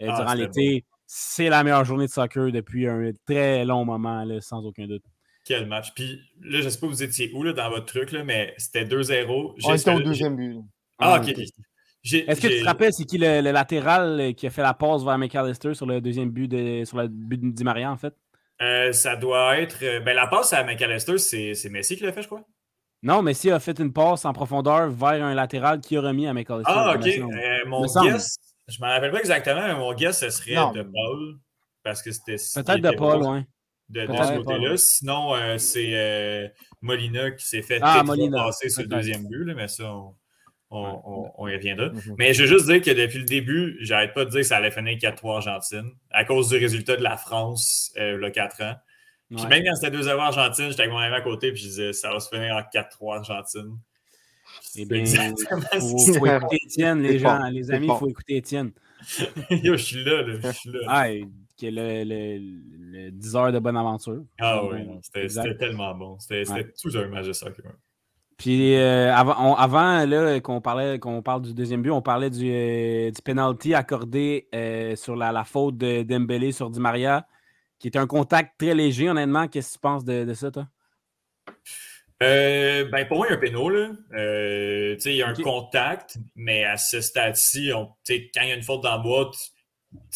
euh, 0.01 0.07
ah, 0.09 0.15
durant 0.17 0.33
l'été, 0.33 0.85
c'est 1.05 1.49
la 1.49 1.63
meilleure 1.63 1.85
journée 1.85 2.07
de 2.07 2.11
soccer 2.11 2.51
depuis 2.51 2.87
un 2.87 3.11
très 3.25 3.65
long 3.65 3.85
moment, 3.85 4.25
sans 4.41 4.65
aucun 4.65 4.87
doute. 4.87 5.03
Quel 5.45 5.67
match. 5.67 5.93
Puis 5.95 6.21
là, 6.41 6.59
je 6.59 6.65
ne 6.65 6.69
sais 6.69 6.79
pas 6.79 6.87
vous 6.87 7.03
étiez 7.03 7.31
où 7.33 7.43
là, 7.43 7.53
dans 7.53 7.69
votre 7.69 7.85
truc, 7.85 8.11
là, 8.11 8.23
mais 8.23 8.53
c'était 8.57 8.85
2-0. 8.85 9.55
J'étais 9.57 9.93
au 9.93 9.99
deuxième 9.99 10.35
but. 10.35 10.57
Ah, 10.99 11.19
ok. 11.19 11.35
Est-ce 12.03 12.41
que 12.41 12.47
tu 12.47 12.61
te 12.61 12.65
rappelles, 12.65 12.93
c'est 12.93 13.05
qui 13.05 13.17
le, 13.17 13.41
latéral 13.51 14.33
qui 14.35 14.47
a 14.47 14.49
fait 14.49 14.61
la 14.61 14.73
passe 14.73 15.03
vers 15.03 15.17
McAllister 15.17 15.73
sur 15.73 15.85
le 15.85 15.99
deuxième 16.01 16.29
but 16.29 16.47
de, 16.47 16.85
sur 16.85 16.97
le 16.97 17.07
but 17.07 17.41
de 17.41 17.49
Di 17.49 17.63
Maria, 17.63 17.91
en 17.91 17.97
fait? 17.97 18.13
Euh, 18.61 18.91
ça 18.91 19.15
doit 19.15 19.57
être. 19.59 19.79
Ben, 20.03 20.13
la 20.13 20.27
passe 20.27 20.53
à 20.53 20.63
McAllister, 20.63 21.17
c'est 21.17 21.69
Messi 21.69 21.97
qui 21.97 22.03
l'a 22.03 22.13
fait, 22.13 22.21
je 22.21 22.27
crois. 22.27 22.45
Non, 23.01 23.21
Messi 23.21 23.49
a 23.49 23.59
fait 23.59 23.79
une 23.79 23.93
passe 23.93 24.25
en 24.25 24.33
profondeur 24.33 24.89
vers 24.89 25.23
un 25.23 25.33
latéral 25.33 25.79
qui 25.79 25.95
a 25.95 26.01
remis 26.01 26.27
à 26.27 26.33
McAllister. 26.33 26.71
Ah, 26.75 26.95
ok. 26.95 27.07
Euh, 27.07 27.65
mon 27.65 27.85
guess, 27.85 28.37
je 28.67 28.77
ne 28.81 28.85
me 28.85 28.91
rappelle 28.91 29.11
pas 29.11 29.19
exactement, 29.19 29.67
mais 29.67 29.75
mon 29.75 29.93
guess, 29.93 30.19
ce 30.19 30.29
serait 30.29 30.55
de 30.73 30.83
Paul. 30.83 31.37
Parce 31.83 32.01
que 32.01 32.11
c'était. 32.11 32.35
Peut-être 32.35 32.81
de 32.81 32.97
Paul, 32.97 33.23
oui. 33.23 33.43
De, 33.87 34.05
de 34.05 34.15
ce 34.15 34.37
côté-là. 34.37 34.77
Sinon, 34.77 35.57
c'est 35.57 36.53
Molina 36.81 37.31
qui 37.31 37.45
s'est 37.45 37.61
fait 37.61 37.79
ah, 37.81 38.03
passer 38.05 38.69
sur 38.69 38.83
le 38.83 38.87
deuxième 38.87 39.27
but, 39.27 39.53
mais 39.55 39.67
ça, 39.67 39.91
on, 40.71 41.47
y 41.47 41.55
reviendra. 41.55 41.89
Mhm. 41.89 42.15
Mais 42.17 42.33
je 42.33 42.43
veux 42.43 42.47
juste 42.47 42.65
dire 42.65 42.81
que 42.81 42.91
depuis 42.91 43.19
le 43.19 43.25
début, 43.25 43.77
j'arrête 43.81 44.13
pas 44.13 44.25
de 44.25 44.29
dire 44.29 44.41
que 44.41 44.47
ça 44.47 44.57
allait 44.57 44.71
finir 44.71 44.97
4-3 44.97 45.35
Argentine 45.35 45.91
à 46.11 46.25
cause 46.25 46.49
du 46.49 46.57
résultat 46.57 46.95
de 46.95 47.03
la 47.03 47.17
France 47.17 47.91
euh, 47.97 48.17
le 48.17 48.29
4 48.29 48.63
ans. 48.63 48.75
Puis 49.29 49.45
même 49.45 49.63
quand 49.63 49.75
c'était 49.75 49.95
2-0 49.95 50.19
Argentine, 50.19 50.69
j'étais 50.69 50.81
avec 50.81 50.93
mon 50.93 50.99
ami 50.99 51.15
à 51.15 51.21
côté 51.21 51.51
puis 51.51 51.61
je 51.61 51.67
disais 51.67 51.93
ça 51.93 52.11
va 52.11 52.19
se 52.19 52.29
finir 52.29 52.55
en 52.55 52.61
4-3 52.61 53.17
Argentine. 53.17 53.77
Eh 54.75 54.85
bien, 54.85 55.03
il 55.03 55.07
faut, 56.17 56.25
écouter 56.25 56.57
Étienne, 56.65 57.01
les 57.01 57.19
gens, 57.19 57.39
les 57.49 57.71
amis, 57.71 57.87
il 57.87 57.97
faut 57.97 58.09
écouter 58.09 58.37
Étienne. 58.37 58.71
Yo, 59.49 59.77
je 59.77 59.83
suis 59.83 60.03
là, 60.03 60.23
je 60.25 60.51
suis 60.51 60.71
là. 60.71 60.79
Ah, 60.87 61.07
qui 61.55 61.67
est 61.67 61.71
le, 61.71 62.03
le, 62.05 63.11
10 63.11 63.35
heures 63.35 63.51
de 63.51 63.59
bonne 63.59 63.77
aventure. 63.77 64.23
Ah 64.39 64.63
oui, 64.65 64.79
c'était 65.01 65.55
tellement 65.57 65.93
bon. 65.93 66.17
C'était 66.19 66.71
tout 66.81 66.97
un 66.97 67.07
match 67.07 67.27
de 67.27 67.33
soccer. 67.33 67.73
Puis 68.39 68.73
euh, 68.75 69.13
avant, 69.13 69.55
avant 69.55 70.39
qu'on 70.41 70.61
parlait 70.61 70.97
qu'on 70.97 71.21
parle 71.21 71.41
du 71.41 71.53
deuxième 71.53 71.81
but, 71.81 71.91
on 71.91 72.01
parlait 72.01 72.29
du, 72.29 72.49
euh, 72.49 73.11
du 73.11 73.21
penalty 73.21 73.73
accordé 73.73 74.47
euh, 74.55 74.95
sur 74.95 75.17
la, 75.17 75.43
faute 75.43 75.77
de 75.77 76.03
Dembélé 76.03 76.53
sur 76.53 76.69
Di 76.69 76.79
Maria, 76.79 77.27
qui 77.79 77.87
était 77.87 77.99
un 77.99 78.07
contact 78.07 78.59
très 78.59 78.75
léger, 78.75 79.09
honnêtement. 79.09 79.47
Qu'est-ce 79.47 79.69
que 79.69 79.73
tu 79.73 79.79
penses 79.79 80.05
de, 80.05 80.33
ça, 80.33 80.51
toi? 80.51 80.67
ben 82.19 83.07
pour 83.07 83.17
moi, 83.17 83.27
il 83.27 83.31
y 83.31 83.33
a 83.33 83.37
un 83.37 83.39
péno, 83.39 83.69
là. 83.69 83.91
il 84.11 85.11
y 85.13 85.21
a 85.21 85.27
un 85.27 85.33
contact, 85.33 86.17
mais 86.35 86.65
à 86.65 86.77
ce 86.77 87.01
stade-ci, 87.01 87.71
quand 87.71 87.95
il 88.07 88.29
y 88.35 88.51
a 88.51 88.55
une 88.55 88.63
faute 88.63 88.83
dans 88.83 88.91
la 88.91 88.97
boîte, 88.97 89.35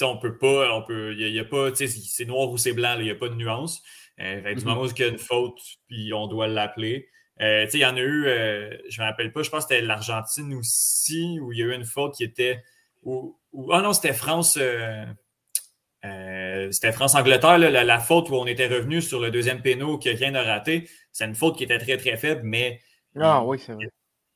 on 0.02 0.18
peut 0.18 0.38
pas, 0.38 0.76
on 0.76 0.84
peut, 0.84 1.14
il 1.18 1.30
y, 1.30 1.40
a, 1.40 1.46
pas, 1.46 1.70
c'est 1.74 2.26
noir 2.26 2.50
ou 2.50 2.58
c'est 2.58 2.74
blanc, 2.74 2.96
il 3.00 3.06
n'y 3.06 3.12
a 3.12 3.16
pas 3.16 3.30
de 3.30 3.36
nuance. 3.36 3.82
du 4.18 4.24
mm-hmm. 4.26 4.66
moment 4.66 4.82
où 4.82 4.88
il 4.88 5.00
y 5.00 5.04
a 5.04 5.08
une 5.08 5.18
faute, 5.18 5.60
puis 5.88 6.14
on 6.14 6.28
doit 6.28 6.48
l'appeler. 6.48 7.08
Euh, 7.42 7.66
il 7.74 7.80
y 7.80 7.86
en 7.86 7.96
a 7.96 8.00
eu, 8.00 8.28
euh, 8.28 8.78
je 8.90 9.02
ne 9.02 9.06
me 9.06 9.10
rappelle 9.10 9.32
pas, 9.32 9.44
je 9.44 9.50
pense 9.50 9.66
que 9.66 9.74
c'était 9.74 9.86
l'Argentine 9.86 10.54
aussi, 10.54 11.40
où 11.42 11.52
il 11.52 11.60
y 11.60 11.64
a 11.64 11.66
eu 11.66 11.74
une 11.74 11.86
faute 11.86 12.16
qui 12.16 12.24
était. 12.24 12.64
Où, 13.04 13.38
ah 13.72 13.82
non, 13.82 13.94
c'était 13.94 14.14
France. 14.14 14.58
Euh, 16.06 16.70
c'était 16.72 16.92
France-Angleterre, 16.92 17.58
la, 17.58 18.00
faute 18.00 18.30
où 18.30 18.36
on 18.36 18.46
était 18.46 18.68
revenu 18.68 19.02
sur 19.02 19.20
le 19.20 19.32
deuxième 19.32 19.62
péno 19.62 19.98
que 19.98 20.10
rien 20.10 20.32
n'a 20.32 20.44
raté. 20.44 20.90
C'est 21.12 21.26
une 21.26 21.36
faute 21.36 21.58
qui 21.58 21.64
était 21.64 21.78
très, 21.78 21.98
très 21.98 22.18
faible, 22.18 22.42
mais. 22.44 22.82
Ah 23.20 23.44
oui, 23.44 23.60
c'est 23.60 23.74
vrai. 23.74 23.88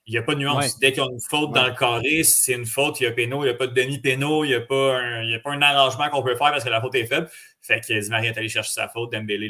Il 0.05 0.11
n'y 0.11 0.17
a 0.17 0.21
pas 0.21 0.35
de 0.35 0.39
nuance. 0.39 0.79
Dès 0.79 0.93
qu'il 0.93 1.03
y 1.03 1.05
a 1.05 1.09
une 1.09 1.19
faute 1.19 1.51
dans 1.51 1.65
le 1.65 1.73
carré, 1.73 2.23
c'est 2.23 2.53
une 2.53 2.65
faute, 2.65 3.01
il 3.01 3.03
y 3.03 3.07
a 3.07 3.11
péno, 3.11 3.43
il 3.43 3.47
n'y 3.47 3.53
a 3.53 3.55
pas 3.55 3.67
de 3.67 3.73
demi-péno, 3.73 4.45
il 4.45 4.49
n'y 4.49 4.53
a, 4.53 4.61
pas 4.61 4.97
un, 4.97 5.29
a 5.29 5.39
pas 5.39 5.51
un 5.51 5.61
arrangement 5.61 6.09
qu'on 6.09 6.23
peut 6.23 6.37
faire 6.37 6.51
parce 6.51 6.63
que 6.63 6.69
la 6.69 6.79
faute 6.79 6.95
est 6.95 7.05
faible. 7.05 7.29
Fait 7.59 7.81
que 7.81 7.99
Zimari 7.99 8.27
est 8.27 8.37
allé 8.37 8.47
chercher 8.47 8.71
sa 8.71 8.87
faute, 8.87 9.11
Dembélé 9.11 9.49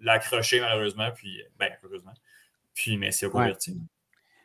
l'a 0.00 0.12
accroché 0.12 0.60
malheureusement, 0.60 1.10
puis, 1.14 1.40
ben, 1.60 1.70
heureusement. 1.84 2.12
Puis 2.74 2.96
Messi 2.96 3.24
a 3.24 3.28
converti. 3.28 3.76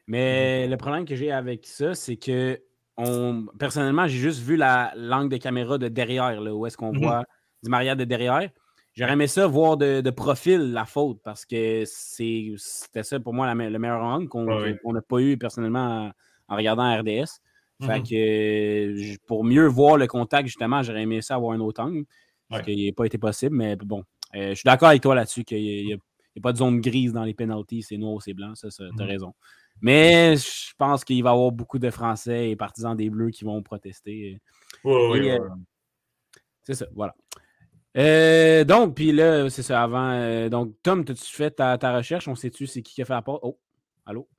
Mais 0.05 0.67
le 0.67 0.77
problème 0.77 1.05
que 1.05 1.15
j'ai 1.15 1.31
avec 1.31 1.65
ça, 1.65 1.95
c'est 1.95 2.17
que 2.17 2.61
on, 2.97 3.45
personnellement, 3.57 4.07
j'ai 4.07 4.19
juste 4.19 4.41
vu 4.41 4.55
la 4.55 4.93
langue 4.95 5.29
de 5.29 5.37
caméra 5.37 5.77
de 5.77 5.87
derrière, 5.87 6.39
là, 6.39 6.53
où 6.53 6.65
est-ce 6.65 6.77
qu'on 6.77 6.93
mhm. 6.93 7.01
voit 7.01 7.23
Di 7.63 7.69
Maria 7.69 7.95
de 7.95 8.03
derrière. 8.03 8.49
J'aurais 8.93 9.13
aimé 9.13 9.25
ça 9.25 9.47
voir 9.47 9.77
de, 9.77 10.07
profil 10.11 10.71
la 10.71 10.85
faute 10.85 11.19
parce 11.23 11.45
que 11.45 11.83
c'était 11.85 13.01
ça 13.01 13.19
pour 13.19 13.33
moi 13.33 13.51
le 13.51 13.79
meilleur 13.79 14.03
angle 14.03 14.27
qu'on 14.27 14.93
n'a 14.93 15.01
pas 15.01 15.19
eu 15.19 15.37
personnellement 15.37 16.11
en, 16.47 16.55
regardant 16.55 16.99
RDS. 16.99 17.39
Fait 17.81 17.99
mhm. 17.99 18.03
que 18.03 19.25
pour 19.25 19.43
mieux 19.43 19.65
voir 19.65 19.97
le 19.97 20.05
contact, 20.05 20.47
justement, 20.47 20.83
j'aurais 20.83 21.01
aimé 21.01 21.21
ça 21.21 21.35
avoir 21.35 21.53
un 21.53 21.59
autre 21.59 21.81
angle. 21.81 22.05
Parce 22.49 22.63
qu'il 22.63 22.85
n'a 22.85 22.91
pas 22.91 23.05
été 23.05 23.17
possible, 23.17 23.55
mais 23.55 23.75
bon. 23.75 24.03
Euh, 24.35 24.49
je 24.49 24.55
suis 24.55 24.65
d'accord 24.65 24.89
avec 24.89 25.01
toi 25.01 25.15
là-dessus 25.15 25.43
qu'il 25.43 25.91
a 25.91 25.95
n'y 26.35 26.39
a 26.39 26.41
pas 26.41 26.51
de 26.51 26.57
zone 26.57 26.81
grise 26.81 27.13
dans 27.13 27.23
les 27.23 27.33
penalties, 27.33 27.83
c'est 27.83 27.97
noir 27.97 28.13
ou 28.13 28.21
c'est 28.21 28.33
blanc, 28.33 28.53
ça, 28.55 28.69
tu 28.69 28.83
as 28.83 28.91
mm. 28.91 29.07
raison. 29.07 29.33
Mais 29.83 30.37
je 30.37 30.73
pense 30.77 31.03
qu'il 31.03 31.21
va 31.23 31.31
y 31.31 31.33
avoir 31.33 31.51
beaucoup 31.51 31.77
de 31.77 31.89
Français 31.91 32.49
et 32.49 32.55
partisans 32.55 32.95
des 32.95 33.09
Bleus 33.09 33.31
qui 33.31 33.43
vont 33.43 33.61
protester. 33.61 34.41
Oui, 34.85 34.93
oui, 35.09 35.29
euh, 35.29 35.39
c'est 36.63 36.73
ça, 36.73 36.87
voilà. 36.95 37.13
Euh, 37.97 38.63
donc, 38.63 38.95
puis 38.95 39.11
là, 39.11 39.49
c'est 39.49 39.61
ça, 39.61 39.83
avant. 39.83 40.11
euh, 40.11 40.47
donc, 40.47 40.73
Tom, 40.81 41.01
as-tu 41.01 41.35
fait 41.35 41.51
ta, 41.51 41.77
ta 41.77 41.95
recherche? 41.97 42.29
On 42.29 42.35
sait-tu 42.35 42.65
c'est 42.65 42.81
qui 42.81 42.93
qui 42.93 43.01
a 43.01 43.05
fait 43.05 43.13
la 43.13 43.21
part? 43.21 43.43
Oh, 43.43 43.59
allô? 44.05 44.29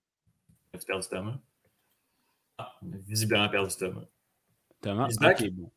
As-tu 0.73 0.87
perdu 0.87 1.07
Thomas? 1.09 1.39
Ah, 2.57 2.73
visiblement 2.83 3.49
perdu 3.51 3.77
Thomas. 3.77 4.07
Thomas? 4.81 5.09
He's? 5.09 5.19
Ok, 5.23 5.51
bon. 5.51 5.71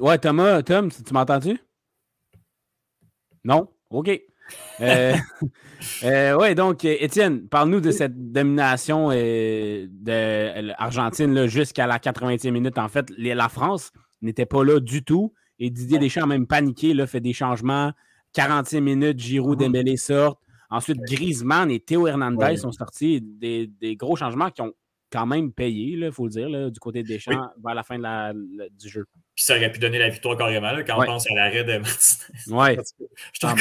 Ouais, 0.00 0.18
Thomas, 0.18 0.62
Tom, 0.62 0.90
tu 0.90 1.04
tu 1.04 1.12
m'entends-tu? 1.12 1.58
Non? 3.44 3.70
OK. 3.90 4.08
Euh, 4.80 5.14
euh, 6.04 6.36
ouais, 6.36 6.54
donc, 6.54 6.84
Étienne, 6.84 7.48
parle-nous 7.48 7.80
de 7.80 7.90
cette 7.90 8.32
domination 8.32 9.10
euh, 9.10 9.86
de 9.90 10.60
l'Argentine 10.78 11.46
jusqu'à 11.46 11.86
la 11.86 11.98
80e 11.98 12.50
minute. 12.50 12.78
En 12.78 12.88
fait, 12.88 13.06
les- 13.16 13.34
la 13.34 13.48
France 13.48 13.90
n'était 14.22 14.46
pas 14.46 14.64
là 14.64 14.80
du 14.80 15.04
tout. 15.04 15.32
Et 15.58 15.70
Didier 15.70 15.98
Deschamps 15.98 16.22
a 16.22 16.26
même 16.26 16.46
paniqué, 16.46 16.94
là, 16.94 17.06
fait 17.06 17.20
des 17.20 17.32
changements. 17.32 17.92
40e 18.32 18.80
minute, 18.82 19.18
Giroud, 19.18 19.58
Mhm. 19.60 19.66
Dembélé 19.66 19.96
sortent. 19.96 20.40
Ensuite, 20.70 20.98
Griezmann 21.02 21.70
et 21.70 21.78
Théo 21.78 22.06
Hernandez 22.08 22.36
Ouais. 22.44 22.56
sont 22.56 22.72
sortis. 22.72 23.20
Des, 23.22 23.68
des 23.80 23.94
gros 23.96 24.16
changements 24.16 24.50
qui 24.50 24.62
ont 24.62 24.72
quand 25.10 25.26
même 25.26 25.52
payé, 25.52 25.92
il 25.96 26.12
faut 26.12 26.24
le 26.24 26.30
dire, 26.30 26.48
là, 26.48 26.70
du 26.70 26.80
côté 26.80 27.02
de 27.02 27.08
Deschamps 27.08 27.50
vers 27.64 27.74
la 27.74 27.82
fin 27.84 27.96
de 27.98 28.02
la- 28.02 28.32
la- 28.56 28.68
du 28.68 28.88
jeu. 28.88 29.04
Puis 29.34 29.44
ça 29.44 29.56
aurait 29.56 29.70
pu 29.70 29.78
donner 29.78 29.98
la 29.98 30.08
victoire 30.08 30.36
carrément 30.36 30.72
là, 30.72 30.82
quand 30.82 30.98
Ouais. 30.98 31.06
on 31.08 31.12
pense 31.12 31.30
à 31.30 31.34
l'arrêt 31.34 31.64
de 31.64 31.78
Martinez. 31.78 32.34
Ouais, 32.48 32.76
Je 33.32 33.46
Ah, 33.46 33.54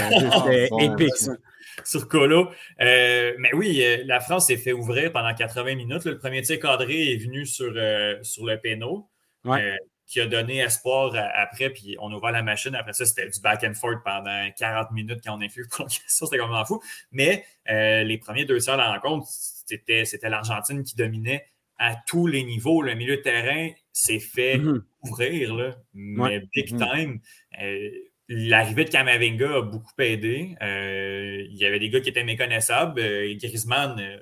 c'était 0.46 0.70
bon, 0.70 0.80
épique. 0.80 1.16
sur, 1.16 1.26
ça. 1.34 1.38
sur 1.86 2.08
Colo. 2.08 2.50
Euh, 2.82 3.34
mais 3.40 3.54
oui, 3.54 3.82
euh, 3.84 4.04
la 4.06 4.20
France 4.20 4.48
s'est 4.48 4.58
fait 4.58 4.74
ouvrir 4.74 5.12
pendant 5.12 5.34
80 5.34 5.76
minutes. 5.76 6.06
là. 6.06 6.12
Le 6.12 6.18
premier 6.20 6.42
tir 6.42 6.60
cadré 6.60 7.14
est 7.14 7.18
venu 7.18 7.46
sur, 7.46 7.72
euh, 7.76 8.18
sur 8.24 8.46
le 8.46 8.60
péno, 8.60 9.10
Ouais. 9.46 9.78
qui 10.08 10.20
a 10.22 10.28
donné 10.28 10.60
espoir 10.60 11.14
après. 11.36 11.70
Puis 11.72 11.96
on 12.00 12.12
a 12.12 12.16
ouvert 12.16 12.32
la 12.32 12.44
machine. 12.44 12.76
Après 12.76 12.94
ça, 12.94 13.06
c'était 13.06 13.28
du 13.30 13.40
back 13.42 13.64
and 13.64 13.74
forth 13.74 14.04
pendant 14.04 14.50
40 14.58 14.92
minutes 14.92 15.22
quand 15.24 15.38
on 15.38 15.42
a 15.42 15.50
fait 15.50 15.62
prolongation. 15.70 16.02
C'était 16.08 16.38
complètement 16.38 16.66
fou. 16.66 16.82
Mais 17.12 17.44
euh, 17.70 18.04
les 18.04 18.18
premiers 18.18 18.46
deux 18.46 18.60
tiers 18.60 18.74
de 18.76 18.82
la 18.82 18.92
rencontre, 18.94 19.26
c'était 19.65 20.05
c'était 20.05 20.29
l'Argentine 20.29 20.84
qui 20.84 20.96
dominait 20.96 21.46
à 21.79 21.96
tous 22.08 22.27
les 22.27 22.43
niveaux. 22.43 22.82
Le 22.82 22.93
milieu 22.96 23.17
de 23.17 23.22
terrain 23.22 23.70
s'est 23.91 24.20
fait 24.20 24.58
Mhm. 24.58 24.84
ouvrir, 25.03 25.55
là, 25.55 25.75
mais 25.93 26.22
Ouais. 26.22 26.43
big 26.53 26.72
Mhm. 26.74 26.79
time. 26.79 27.20
Euh, 27.62 27.89
L'arrivée 28.29 28.86
de 28.86 28.89
Kamavinga 28.89 29.58
a 29.58 29.62
beaucoup 29.63 29.91
aidé. 30.00 30.55
Euh, 30.62 31.43
il 31.50 31.58
y 31.58 31.65
avait 31.65 31.77
des 31.77 31.89
gars 31.89 32.00
qui 32.00 32.08
étaient 32.10 32.24
méconnaissables. 32.24 33.00
Euh, 33.01 33.36
Griezmann, 33.36 34.00
euh, 34.00 34.17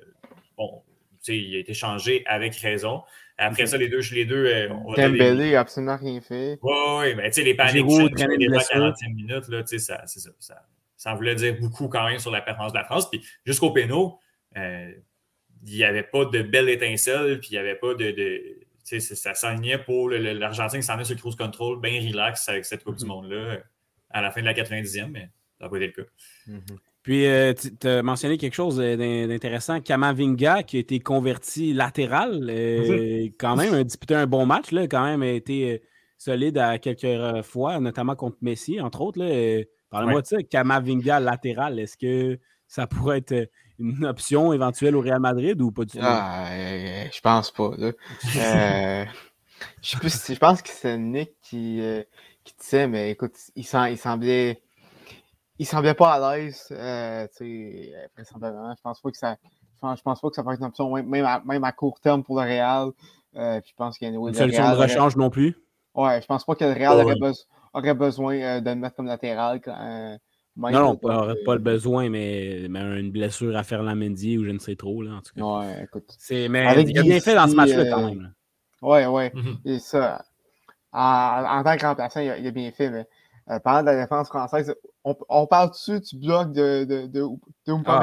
bon, 0.57 0.81
il 1.27 1.55
a 1.55 1.59
été 1.59 1.75
changé 1.75 2.23
avec 2.25 2.55
raison. 2.55 3.03
Après 3.37 3.67
ça, 3.67 3.77
les 3.77 3.89
deux, 3.89 4.01
les 4.11 4.25
deux. 4.25 4.45
euh, 4.47 4.69
Dembélé 4.97 5.51
n'a 5.51 5.59
absolument 5.59 5.97
rien 5.97 6.19
fait. 6.19 6.57
oui, 6.63 6.73
oui, 6.99 7.15
mais 7.15 7.29
tu 7.29 7.35
sais, 7.35 7.43
les 7.43 7.53
paniques 7.53 7.75
les 7.75 7.81
une 8.09 8.09
40 8.15 8.37
blessure. 8.37 8.75
40e 8.79 9.13
minutes, 9.13 9.47
là, 9.49 9.61
tu 9.61 9.67
sais, 9.67 9.79
ça, 9.79 10.01
c'est 10.07 10.19
ça, 10.19 10.31
ça, 10.39 10.65
ça 10.97 11.13
en 11.13 11.15
voulait 11.15 11.35
dire 11.35 11.55
beaucoup 11.59 11.87
quand 11.87 12.05
même 12.09 12.17
sur 12.19 12.31
la 12.31 12.41
performance 12.41 12.73
de 12.73 12.79
la 12.79 12.85
France. 12.85 13.07
Puis 13.09 13.23
jusqu'au 13.45 13.71
euh, 14.57 14.91
il 15.65 15.75
n'y 15.77 15.83
avait 15.83 16.03
pas 16.03 16.25
de 16.25 16.41
belle 16.41 16.69
étincelle, 16.69 17.39
puis 17.39 17.49
il 17.51 17.53
n'y 17.53 17.59
avait 17.59 17.75
pas 17.75 17.93
de. 17.93 18.11
de 18.11 18.41
tu 18.87 18.99
sais, 18.99 19.15
ça- 19.15 19.33
s'alignait 19.35 19.77
pour 19.77 20.09
l'Argentine 20.09 20.79
qui 20.79 20.85
s'en 20.85 20.97
est 20.99 21.03
sur 21.05 21.15
le 21.15 21.19
cruise 21.19 21.35
control, 21.35 21.79
bien 21.79 21.91
relax 22.07 22.49
avec 22.49 22.65
cette 22.65 22.83
Coupe 22.83 22.97
du 22.97 23.05
Monde-là, 23.05 23.35
euh, 23.37 23.57
à 24.09 24.21
la 24.21 24.31
fin 24.31 24.41
de 24.41 24.45
la 24.47 24.53
90e, 24.53 25.07
mais 25.11 25.29
ça 25.59 25.65
n'a 25.65 25.69
pas 25.69 25.77
été 25.77 25.87
le 25.87 25.91
cas. 25.93 26.09
Puis, 27.03 27.25
tu 27.79 27.87
as 27.87 28.03
mentionné 28.03 28.37
quelque 28.37 28.53
chose 28.53 28.79
euh, 28.79 28.95
d'in- 28.95 29.27
d'intéressant. 29.27 29.81
Kamavinga, 29.81 30.63
qui 30.63 30.77
a 30.77 30.79
été 30.81 30.99
converti 30.99 31.73
latéral, 31.73 32.47
euh, 32.49 33.27
quand 33.39 33.55
même, 33.55 33.73
a 33.73 33.83
disputé 33.83 34.13
un 34.15 34.27
bon 34.27 34.45
match, 34.45 34.71
là, 34.71 34.87
quand 34.87 35.03
même, 35.03 35.21
a 35.23 35.29
été 35.31 35.73
euh, 35.73 35.77
solide 36.17 36.57
à 36.59 36.77
quelques 36.77 37.03
euh, 37.05 37.41
fois, 37.43 37.79
notamment 37.79 38.15
contre 38.15 38.37
Messi, 38.41 38.79
entre 38.81 39.01
autres. 39.01 39.21
Euh, 39.21 39.63
Ouais. 39.93 40.21
de 40.21 40.25
ça, 40.25 40.41
Kamavinga 40.43 41.19
latéral. 41.19 41.77
Est-ce 41.79 41.97
que 41.97 42.39
ça 42.67 42.87
pourrait 42.87 43.17
être 43.17 43.33
euh, 43.33 43.45
une 43.81 44.05
option 44.05 44.53
éventuelle 44.53 44.95
au 44.95 45.01
Real 45.01 45.19
Madrid 45.19 45.59
ou 45.61 45.71
pas 45.71 45.83
du 45.85 45.91
tout? 45.91 45.99
Ah, 46.01 46.47
euh, 46.51 47.05
je 47.11 47.21
pense 47.21 47.51
pas. 47.51 47.71
Là. 47.77 47.91
Euh, 48.37 49.05
je 49.81 49.89
sais 49.89 49.97
plus 49.97 50.13
si- 50.13 50.33
je 50.33 50.39
pense 50.39 50.61
que 50.61 50.69
c'est 50.69 50.97
Nick 50.97 51.31
qui, 51.41 51.81
euh, 51.81 52.03
qui 52.43 52.53
disait, 52.59 52.87
mais 52.87 53.11
écoute, 53.11 53.33
il, 53.55 53.65
il 53.89 53.97
semblait. 53.97 54.61
Il 55.59 55.65
semblait 55.67 55.93
pas 55.93 56.13
à 56.13 56.35
l'aise. 56.37 56.67
Euh, 56.71 57.27
tu 57.37 57.45
sais, 57.45 57.93
euh, 57.95 58.07
vraisemblablement. 58.15 58.73
Je 58.75 58.81
pense 58.81 58.99
pas 58.99 59.11
que 59.11 59.17
ça. 59.17 59.37
Je 59.43 60.01
pense, 60.01 60.21
pas 60.21 60.29
que 60.29 60.35
ça 60.35 60.43
peut 60.43 60.51
être 60.51 60.59
une 60.59 60.65
option, 60.65 60.93
même- 60.93 61.07
même 61.07 61.25
à, 61.25 61.41
même 61.45 61.63
à 61.63 61.71
court 61.71 61.99
terme 61.99 62.23
pour 62.23 62.39
le 62.39 62.47
Real. 62.47 62.89
Euh, 63.35 63.59
puis 63.61 63.69
je 63.71 63.75
pense 63.75 63.97
qu'il 63.97 64.07
y 64.07 64.11
a 64.11 64.13
Une 64.13 64.33
solution 64.33 64.69
de 64.71 64.75
rechange 64.75 65.15
non 65.15 65.29
plus? 65.29 65.57
Ouais, 65.93 66.21
je 66.21 66.25
pense 66.27 66.45
pas 66.45 66.55
que 66.55 66.63
le 66.63 66.71
Real 66.73 66.93
aurait, 67.03 67.15
beso- 67.15 67.45
aurait 67.73 67.93
besoin 67.93 68.35
euh, 68.39 68.61
de 68.61 68.69
le 68.69 68.75
mettre 68.75 68.95
comme 68.95 69.07
latéral. 69.07 69.59
Même, 70.55 70.73
Non, 70.73 70.81
non, 70.81 70.95
pas, 70.97 71.35
pas 71.45 71.53
le 71.55 71.59
besoin, 71.61 72.09
mais, 72.09 72.67
mais 72.69 72.79
une 72.99 73.11
blessure 73.11 73.55
à 73.55 73.63
faire 73.63 73.83
la 73.83 73.95
Mendy 73.95 74.37
ou 74.37 74.45
je 74.45 74.51
ne 74.51 74.59
sais 74.59 74.75
trop, 74.75 75.01
là, 75.01 75.15
en 75.15 75.21
tout 75.21 75.33
cas. 75.33 75.41
Ouais, 75.43 75.83
écoute. 75.83 76.13
C'est- 76.17 76.49
Mais 76.49 76.67
Avec 76.67 76.87
il 76.89 76.97
a 76.99 77.03
bien 77.03 77.19
fait 77.21 77.35
dans 77.35 77.47
ce 77.47 77.55
match-là, 77.55 77.83
euh, 77.83 77.91
quand 77.91 78.07
même. 78.07 78.33
ouais. 78.81 79.33
Mhm. 79.33 79.57
Et 79.65 79.79
ça, 79.79 80.23
en, 80.93 81.45
en 81.59 81.63
tant 81.63 81.77
que 81.77 81.85
remplaçant, 81.85 82.21
il 82.21 82.29
a, 82.31 82.37
il 82.37 82.47
a 82.47 82.51
bien 82.51 82.71
fait, 82.71 82.89
mais 82.89 83.07
euh, 83.49 83.59
parlant 83.59 83.81
de 83.81 83.87
la 83.87 84.01
défense 84.03 84.27
française, 84.29 84.75
on, 85.03 85.15
on 85.29 85.47
parle 85.47 85.71
dessus 85.71 85.99
du 86.01 86.17
bloc 86.17 86.53
de, 86.53 86.85
de, 86.85 87.07
de, 87.07 87.21
Ah, 87.85 88.01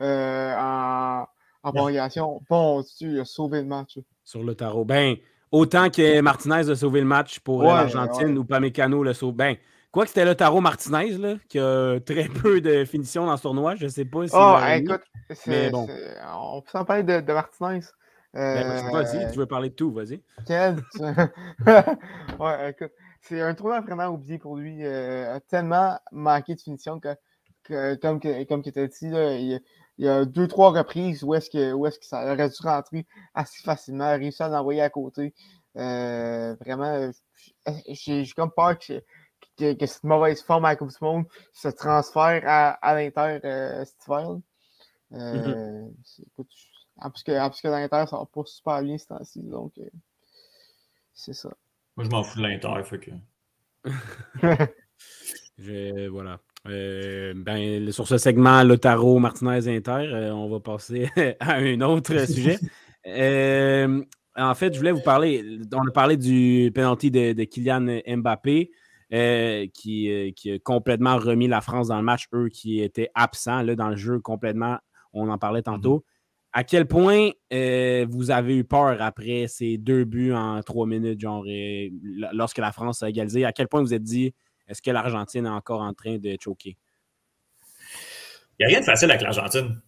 euh, 0.00 0.56
en, 0.58 1.26
en 1.62 1.72
prolongation? 1.72 2.42
Bon, 2.50 2.84
il 3.00 3.20
a 3.20 3.24
sauvé 3.24 3.60
le 3.62 3.66
match? 3.68 3.98
sur 4.24 4.42
le 4.42 4.54
tarot. 4.54 4.84
Ben, 4.84 5.16
autant 5.50 5.90
que 5.90 6.20
Martinez 6.20 6.68
a 6.70 6.76
sauvé 6.76 7.00
le 7.00 7.06
match 7.06 7.40
pour 7.40 7.62
euh, 7.62 7.66
Ouais, 7.66 7.74
l'Argentine 7.74 8.28
ouais. 8.28 8.38
ou 8.38 8.44
Pamecano 8.44 9.02
le 9.02 9.12
sauve. 9.14 9.34
Ben, 9.34 9.56
quoi 9.92 10.04
que 10.04 10.08
c'était 10.08 10.24
le 10.24 10.34
tarot 10.34 10.60
Martinez, 10.60 11.12
là, 11.18 11.34
qui 11.48 11.58
a 11.58 11.98
très 12.00 12.28
peu 12.28 12.60
de 12.60 12.84
finition 12.84 13.26
dans 13.26 13.36
ce 13.36 13.42
tournoi. 13.42 13.76
Je 13.76 13.84
ne 13.84 13.90
sais 13.90 14.04
pas 14.04 14.26
si. 14.28 14.34
Oh, 14.36 14.56
écoute, 14.74 15.02
c'est- 15.30 15.50
mais 15.50 15.70
bon. 15.70 15.86
on 16.34 16.60
peut 16.62 16.70
s'en 16.70 16.84
parler 16.84 17.02
de, 17.02 17.20
de 17.20 17.32
Martinez. 17.32 17.80
Ben, 18.34 18.90
vas-y, 18.92 19.24
Euh, 19.24 19.30
tu 19.32 19.38
veux 19.38 19.46
parler 19.46 19.70
de 19.70 19.74
tout, 19.74 19.90
vas-y. 19.92 20.22
Quel... 20.46 20.76
ouais, 22.38 22.70
écoute, 22.70 22.92
c'est 23.22 23.40
un 23.40 23.54
tournoi 23.54 23.80
vraiment 23.80 24.08
oublié 24.08 24.38
pour 24.38 24.56
lui. 24.56 24.84
euh, 24.84 25.34
a 25.36 25.40
tellement 25.40 25.98
manqué 26.12 26.54
de 26.54 26.60
finition 26.60 27.00
que, 27.00 27.08
que- 27.64 27.94
comme, 27.94 28.20
que, 28.20 28.44
comme 28.44 28.62
tu 28.62 28.78
as 28.78 28.86
dit, 28.86 29.08
là, 29.10 29.34
il, 29.36 29.46
y 29.46 29.54
a- 29.54 29.58
il 29.98 30.04
y 30.04 30.08
a 30.08 30.26
deux, 30.26 30.46
trois 30.46 30.70
reprises 30.72 31.24
où 31.24 31.34
est-ce 31.34 31.48
que, 31.48 31.72
où 31.72 31.86
est-ce 31.86 31.98
que 31.98 32.04
ça 32.04 32.30
aurait 32.30 32.50
dû 32.50 32.56
rentrer 32.62 33.06
assez 33.32 33.62
facilement, 33.62 34.10
réussi 34.12 34.42
à 34.42 34.48
l'envoyer 34.48 34.82
à 34.82 34.90
côté. 34.90 35.32
Euh, 35.78 36.54
vraiment, 36.60 37.10
j'ai 37.88 38.24
j'ai 38.24 38.32
comme 38.34 38.50
peur 38.50 38.78
que, 38.78 39.02
que, 39.56 39.72
que 39.74 39.86
cette 39.86 40.04
mauvaise 40.04 40.42
forme 40.42 40.64
à 40.64 40.70
la 40.70 40.76
Coupe 40.76 40.90
du 40.90 40.96
Monde 41.00 41.24
se 41.52 41.68
transfère 41.68 42.42
à, 42.46 42.70
à 42.72 42.94
l'Inter 42.94 43.40
euh, 43.44 43.84
cet 43.84 43.96
hiver. 44.06 44.30
là. 44.30 44.38
Euh, 45.12 45.86
écoute, 46.26 46.48
plus 47.12 47.22
que, 47.22 47.48
plus 47.50 47.60
que 47.60 47.68
l'Inter, 47.68 48.04
ça 48.08 48.16
va 48.18 48.26
pas 48.26 48.42
super 48.44 48.82
bien 48.82 48.98
ce 48.98 49.06
temps-ci, 49.06 49.42
donc 49.42 49.72
euh, 49.78 49.84
c'est 51.14 51.32
ça. 51.34 51.50
Moi, 51.96 52.04
je 52.04 52.10
m'en 52.10 52.22
fous 52.22 52.38
de 52.38 52.46
l'Inter, 52.46 52.82
fait 52.84 52.98
que. 52.98 53.10
Je- 55.58 56.08
voilà. 56.08 56.40
Euh, 56.68 57.32
ben, 57.36 57.90
sur 57.92 58.06
ce 58.08 58.18
segment, 58.18 58.62
Lotaro, 58.64 59.18
Martinez, 59.18 59.68
Inter, 59.68 59.90
euh, 60.12 60.32
on 60.32 60.48
va 60.50 60.60
passer 60.60 61.08
à 61.40 61.54
un 61.54 61.80
autre 61.80 62.26
sujet. 62.26 62.58
Euh, 63.08 64.02
en 64.34 64.54
fait, 64.56 64.72
je 64.74 64.78
voulais 64.78 64.90
vous 64.90 65.00
parler. 65.00 65.60
On 65.72 65.86
a 65.86 65.92
parlé 65.92 66.16
du 66.16 66.72
penalty 66.74 67.12
de, 67.12 67.34
de 67.34 67.44
Kylian 67.44 68.00
Mbappé, 68.16 68.72
euh, 69.12 69.66
qui, 69.72 70.10
euh, 70.10 70.32
qui 70.32 70.52
a 70.52 70.58
complètement 70.58 71.16
remis 71.16 71.48
la 71.48 71.60
France 71.60 71.88
dans 71.88 71.96
le 71.96 72.02
match, 72.02 72.26
eux 72.34 72.48
qui 72.48 72.80
étaient 72.80 73.10
absents 73.14 73.62
là, 73.62 73.76
dans 73.76 73.88
le 73.88 73.96
jeu 73.96 74.18
complètement. 74.18 74.78
On 75.12 75.28
en 75.28 75.38
parlait 75.38 75.62
tantôt. 75.62 76.04
À 76.52 76.64
quel 76.64 76.86
point 76.86 77.30
euh, 77.52 78.06
vous 78.08 78.30
avez 78.30 78.56
eu 78.56 78.64
peur 78.64 79.00
après 79.00 79.46
ces 79.46 79.78
deux 79.78 80.04
buts 80.04 80.32
en 80.32 80.62
trois 80.62 80.86
minutes, 80.86 81.20
genre 81.20 81.44
lorsque 82.32 82.58
la 82.58 82.72
France 82.72 83.02
a 83.02 83.10
égalisé? 83.10 83.44
À 83.44 83.52
quel 83.52 83.68
point 83.68 83.80
vous 83.80 83.94
êtes 83.94 84.02
dit 84.02 84.34
est-ce 84.68 84.82
que 84.82 84.90
l'Argentine 84.90 85.46
est 85.46 85.50
encore 85.50 85.80
en 85.80 85.94
train 85.94 86.18
de 86.18 86.36
choquer? 86.42 86.76
Il 88.58 88.66
n'y 88.66 88.66
a 88.66 88.68
rien 88.68 88.80
de 88.80 88.84
facile 88.84 89.10
avec 89.10 89.22
l'Argentine. 89.22 89.80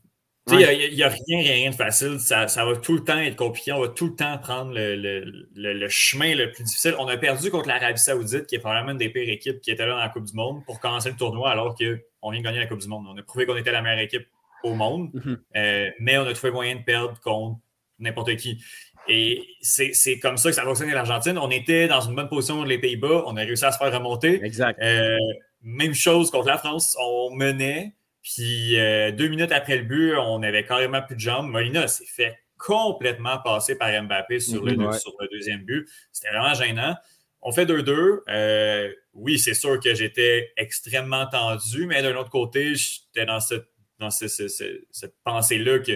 Il 0.52 0.58
n'y 0.58 0.64
a, 1.02 1.08
rien, 1.08 1.08
rien, 1.38 1.52
rien 1.52 1.70
de 1.70 1.74
facile. 1.74 2.18
Ça, 2.20 2.48
ça 2.48 2.64
va 2.64 2.76
tout 2.76 2.94
le 2.94 3.04
temps 3.04 3.18
être 3.18 3.36
compliqué. 3.36 3.72
On 3.72 3.80
va 3.80 3.88
tout 3.88 4.06
le 4.06 4.14
temps 4.14 4.38
prendre 4.38 4.72
le, 4.72 4.96
le- 4.96 5.48
le- 5.54 5.72
le 5.74 5.88
chemin 5.88 6.34
le 6.34 6.50
plus 6.52 6.64
difficile. 6.64 6.94
On 6.98 7.06
a 7.08 7.16
perdu 7.16 7.50
contre 7.50 7.68
l'Arabie 7.68 7.98
Saoudite, 7.98 8.46
qui 8.46 8.54
est 8.54 8.58
probablement 8.58 8.92
une 8.92 8.98
des 8.98 9.10
pires 9.10 9.28
équipes 9.28 9.60
qui 9.60 9.70
était 9.70 9.84
là 9.86 9.92
dans 9.92 9.98
la 9.98 10.08
Coupe 10.08 10.24
du 10.24 10.34
Monde 10.34 10.64
pour 10.66 10.80
commencer 10.80 11.10
le 11.10 11.16
tournoi, 11.16 11.50
alors 11.50 11.74
qu'on 11.74 12.30
vient 12.30 12.40
de 12.40 12.44
gagner 12.44 12.58
la 12.60 12.66
Coupe 12.66 12.80
du 12.80 12.88
Monde. 12.88 13.06
On 13.08 13.16
a 13.18 13.22
prouvé 13.22 13.46
qu'on 13.46 13.56
était 13.56 13.72
la 13.72 13.82
meilleure 13.82 14.00
équipe 14.00 14.26
au 14.64 14.74
monde, 14.74 15.10
Mhm. 15.14 15.38
euh, 15.56 15.90
mais 16.00 16.18
on 16.18 16.26
a 16.26 16.32
trouvé 16.32 16.52
moyen 16.52 16.74
de 16.76 16.82
perdre 16.82 17.18
contre 17.20 17.58
n'importe 18.00 18.34
qui. 18.36 18.60
Et 19.08 19.42
c'est 19.62 20.18
comme 20.20 20.36
ça 20.36 20.50
que 20.50 20.54
ça 20.54 20.62
va 20.62 20.68
fonctionner 20.68 20.92
l'Argentine. 20.92 21.38
On 21.38 21.50
était 21.50 21.88
dans 21.88 22.00
une 22.00 22.14
bonne 22.14 22.28
position 22.28 22.56
contre 22.56 22.68
les 22.68 22.78
Pays-Bas. 22.78 23.22
On 23.26 23.36
a 23.36 23.40
réussi 23.40 23.64
à 23.64 23.72
se 23.72 23.78
faire 23.78 23.92
remonter. 23.92 24.44
Exact. 24.44 24.78
Euh, 24.82 25.16
même 25.62 25.94
chose 25.94 26.30
contre 26.30 26.46
la 26.48 26.58
France. 26.58 26.96
On 27.00 27.34
menait, 27.34 27.92
puis 28.22 28.78
euh, 28.78 29.10
deux 29.12 29.28
minutes 29.28 29.52
après 29.52 29.76
le 29.76 29.84
but, 29.84 30.14
on 30.16 30.42
avait 30.42 30.64
carrément 30.64 31.02
plus 31.02 31.14
de 31.16 31.20
jambes. 31.20 31.48
Molina 31.50 31.88
s'est 31.88 32.04
fait 32.06 32.38
complètement 32.58 33.38
passer 33.38 33.76
par 33.76 33.90
Mbappé 34.02 34.40
sur, 34.40 34.64
le, 34.64 34.74
Mhm, 34.74 34.86
ouais. 34.86 34.98
sur 34.98 35.12
le 35.20 35.28
deuxième 35.28 35.64
but. 35.64 35.88
C'était 36.12 36.30
vraiment 36.34 36.54
gênant. 36.54 36.96
on 37.40 37.52
fait 37.52 37.66
2-2. 37.66 38.22
Euh, 38.28 38.92
oui, 39.14 39.38
c'est 39.38 39.54
sûr 39.54 39.78
que 39.78 39.94
j'étais 39.94 40.50
extrêmement 40.56 41.26
tendu, 41.26 41.86
mais 41.86 42.02
d'un 42.02 42.16
autre 42.16 42.30
côté, 42.30 42.74
j'étais 42.74 43.26
dans 43.26 43.38
cette, 43.40 43.68
dans 44.00 44.10
cette 44.10 45.14
pensée-là 45.24 45.78
que 45.78 45.92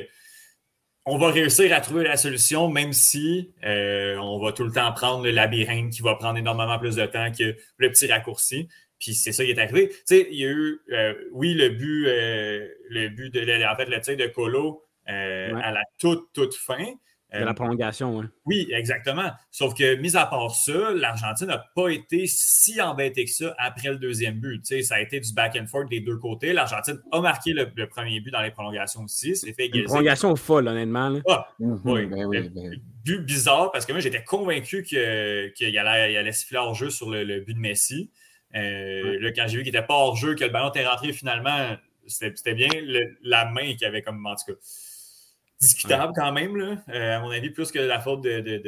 on 1.04 1.18
va 1.18 1.32
réussir 1.32 1.74
à 1.74 1.80
trouver 1.80 2.04
la 2.04 2.16
solution, 2.16 2.68
même 2.68 2.92
si 2.92 3.52
euh, 3.64 4.16
on 4.18 4.38
va 4.38 4.52
tout 4.52 4.62
le 4.62 4.70
temps 4.70 4.92
prendre 4.92 5.24
le 5.24 5.32
labyrinthe 5.32 5.90
qui 5.92 6.00
va 6.00 6.14
prendre 6.14 6.38
énormément 6.38 6.78
plus 6.78 6.94
de 6.94 7.04
temps 7.06 7.32
que 7.32 7.56
le 7.76 7.90
petit 7.90 8.06
raccourci. 8.06 8.68
Puis 9.02 9.14
c'est 9.14 9.32
ça 9.32 9.44
qui 9.44 9.50
est 9.50 9.58
arrivé. 9.58 9.88
Tu 9.88 9.96
sais, 10.04 10.28
il 10.30 10.38
y 10.38 10.44
a 10.46 10.50
eu, 10.50 10.80
euh, 10.92 11.14
oui, 11.32 11.54
le 11.54 11.70
but, 11.70 12.04
le 12.06 13.08
but 13.08 13.34
de, 13.34 13.40
en 13.66 13.76
fait, 13.76 13.86
le 13.86 14.00
tir 14.00 14.16
de 14.16 14.28
Colo 14.28 14.84
à 15.06 15.72
la 15.72 15.82
toute, 15.98 16.32
toute 16.32 16.54
fin. 16.54 16.94
De 17.32 17.38
la 17.44 17.50
euh, 17.50 17.54
prolongation, 17.54 18.18
oui. 18.18 18.26
Oui, 18.44 18.68
exactement. 18.72 19.30
Sauf 19.50 19.74
que, 19.74 19.94
mis 19.96 20.16
à 20.16 20.26
part 20.26 20.54
ça, 20.54 20.92
l'Argentine 20.94 21.46
n'a 21.46 21.64
pas 21.74 21.88
été 21.88 22.26
si 22.26 22.80
embêtée 22.80 23.24
que 23.24 23.30
ça 23.30 23.54
après 23.58 23.88
le 23.88 23.96
deuxième 23.96 24.38
but. 24.38 24.62
ça 24.82 24.96
a 24.96 25.00
été 25.00 25.18
du 25.18 25.32
back 25.32 25.56
and 25.58 25.66
forth 25.66 25.88
des 25.88 26.00
deux 26.00 26.18
côtés. 26.18 26.52
L'Argentine 26.52 27.00
a 27.10 27.20
marqué 27.20 27.54
le, 27.54 27.86
premier 27.86 28.20
but 28.20 28.30
dans 28.30 28.42
les 28.42 28.50
prolongations 28.50 29.04
aussi. 29.04 29.34
C'est 29.34 29.54
fait 29.54 29.68
Une 29.68 29.84
prolongation 29.84 30.36
folle, 30.36 30.68
honnêtement. 30.68 31.20
Ah, 31.26 31.48
mhm, 31.58 31.80
oui. 31.84 32.06
Ben 32.06 32.28
ben 32.28 32.80
but 33.02 33.24
bizarre 33.24 33.72
parce 33.72 33.86
que 33.86 33.92
moi, 33.92 34.00
j'étais 34.00 34.22
convaincu 34.22 34.82
qu'il 34.82 34.98
allait, 34.98 36.16
allait 36.16 36.32
siffler 36.32 36.58
hors 36.58 36.74
jeu 36.74 36.90
sur 36.90 37.10
le, 37.10 37.40
but 37.40 37.54
de 37.54 37.60
Messi. 37.60 38.10
Euh, 38.54 39.18
là, 39.20 39.32
quand 39.32 39.46
j'ai 39.48 39.58
vu 39.58 39.64
qu'il 39.64 39.72
n'était 39.72 39.86
pas 39.86 39.94
hors 39.94 40.16
jeu, 40.16 40.34
que 40.34 40.44
le 40.44 40.50
ballon 40.50 40.68
était 40.68 40.86
rentré 40.86 41.12
finalement, 41.12 41.76
c'était 42.06 42.54
bien 42.54 42.68
la 43.22 43.46
main 43.46 43.74
qui 43.74 43.84
avait 43.84 44.02
comme 44.02 44.24
en 44.26 44.34
tout 44.34 44.52
cas 44.52 44.58
discutable 45.62 46.12
quand 46.14 46.32
même, 46.32 46.56
là, 46.56 46.76
euh, 46.88 47.16
à 47.16 47.20
mon 47.20 47.30
avis, 47.30 47.50
plus 47.50 47.70
que 47.70 47.78
la 47.78 48.00
faute 48.00 48.22
de, 48.22 48.40
de, 48.40 48.58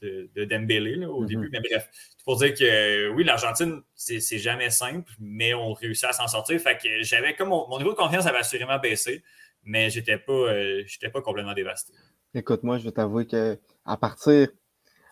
de, 0.00 0.30
de 0.34 0.44
Dembélé 0.44 1.04
au 1.04 1.22
mm-hmm. 1.22 1.26
début. 1.26 1.50
Mais 1.52 1.60
bref, 1.60 1.88
pour 2.24 2.36
dire 2.38 2.54
que 2.54 2.64
euh, 2.64 3.12
oui, 3.14 3.24
l'Argentine, 3.24 3.82
c'est 3.94 4.38
jamais 4.38 4.70
simple, 4.70 5.12
mais 5.20 5.54
on 5.54 5.74
réussit 5.74 6.06
à 6.06 6.12
s'en 6.12 6.26
sortir. 6.26 6.58
Fait 6.60 6.78
que 6.78 7.02
j'avais 7.02 7.34
comme 7.34 7.50
mon, 7.50 7.78
niveau 7.78 7.90
de 7.90 7.96
confiance 7.96 8.26
avait 8.26 8.38
assurément 8.38 8.78
baissé, 8.78 9.22
mais 9.62 9.90
j'étais 9.90 10.18
pas, 10.18 10.32
euh, 10.32 10.82
pas 11.12 11.20
complètement 11.20 11.54
dévasté. 11.54 11.92
Écoute, 12.34 12.62
moi, 12.62 12.78
je 12.78 12.84
vais 12.84 12.92
t'avouer 12.92 13.26
que 13.26 13.58
à 13.84 13.96
partir, 13.96 14.48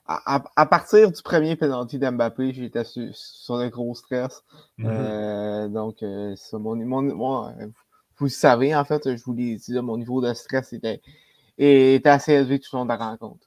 à, 0.09 0.67
partir 0.67 1.11
du 1.11 1.23
premier 1.23 1.57
penalty 1.57 1.99
d'Mbappé, 1.99 2.53
j'étais 2.53 2.85
sur, 2.85 3.09
sur, 3.13 3.57
le 3.57 3.69
gros 3.69 3.95
stress. 3.95 4.43
Mm-hmm. 4.79 5.73
donc, 5.73 6.03
mon, 6.53 7.03
mon, 7.03 7.55
vous 8.19 8.27
le 8.27 8.31
savez, 8.31 8.75
en 8.75 8.85
fait, 8.85 9.17
je 9.17 9.23
vous 9.25 9.35
l'ai 9.35 9.57
dit, 9.57 9.73
mon 9.81 9.99
niveau 9.99 10.21
de 10.21 10.33
stress 10.33 10.73
était 10.73 11.01
est 11.59 12.07
assez 12.07 12.33
élevé 12.33 12.59
tout 12.59 12.75
au 12.75 12.79
long 12.79 12.85
de 12.85 12.91
la 12.91 12.97
rencontre. 12.97 13.47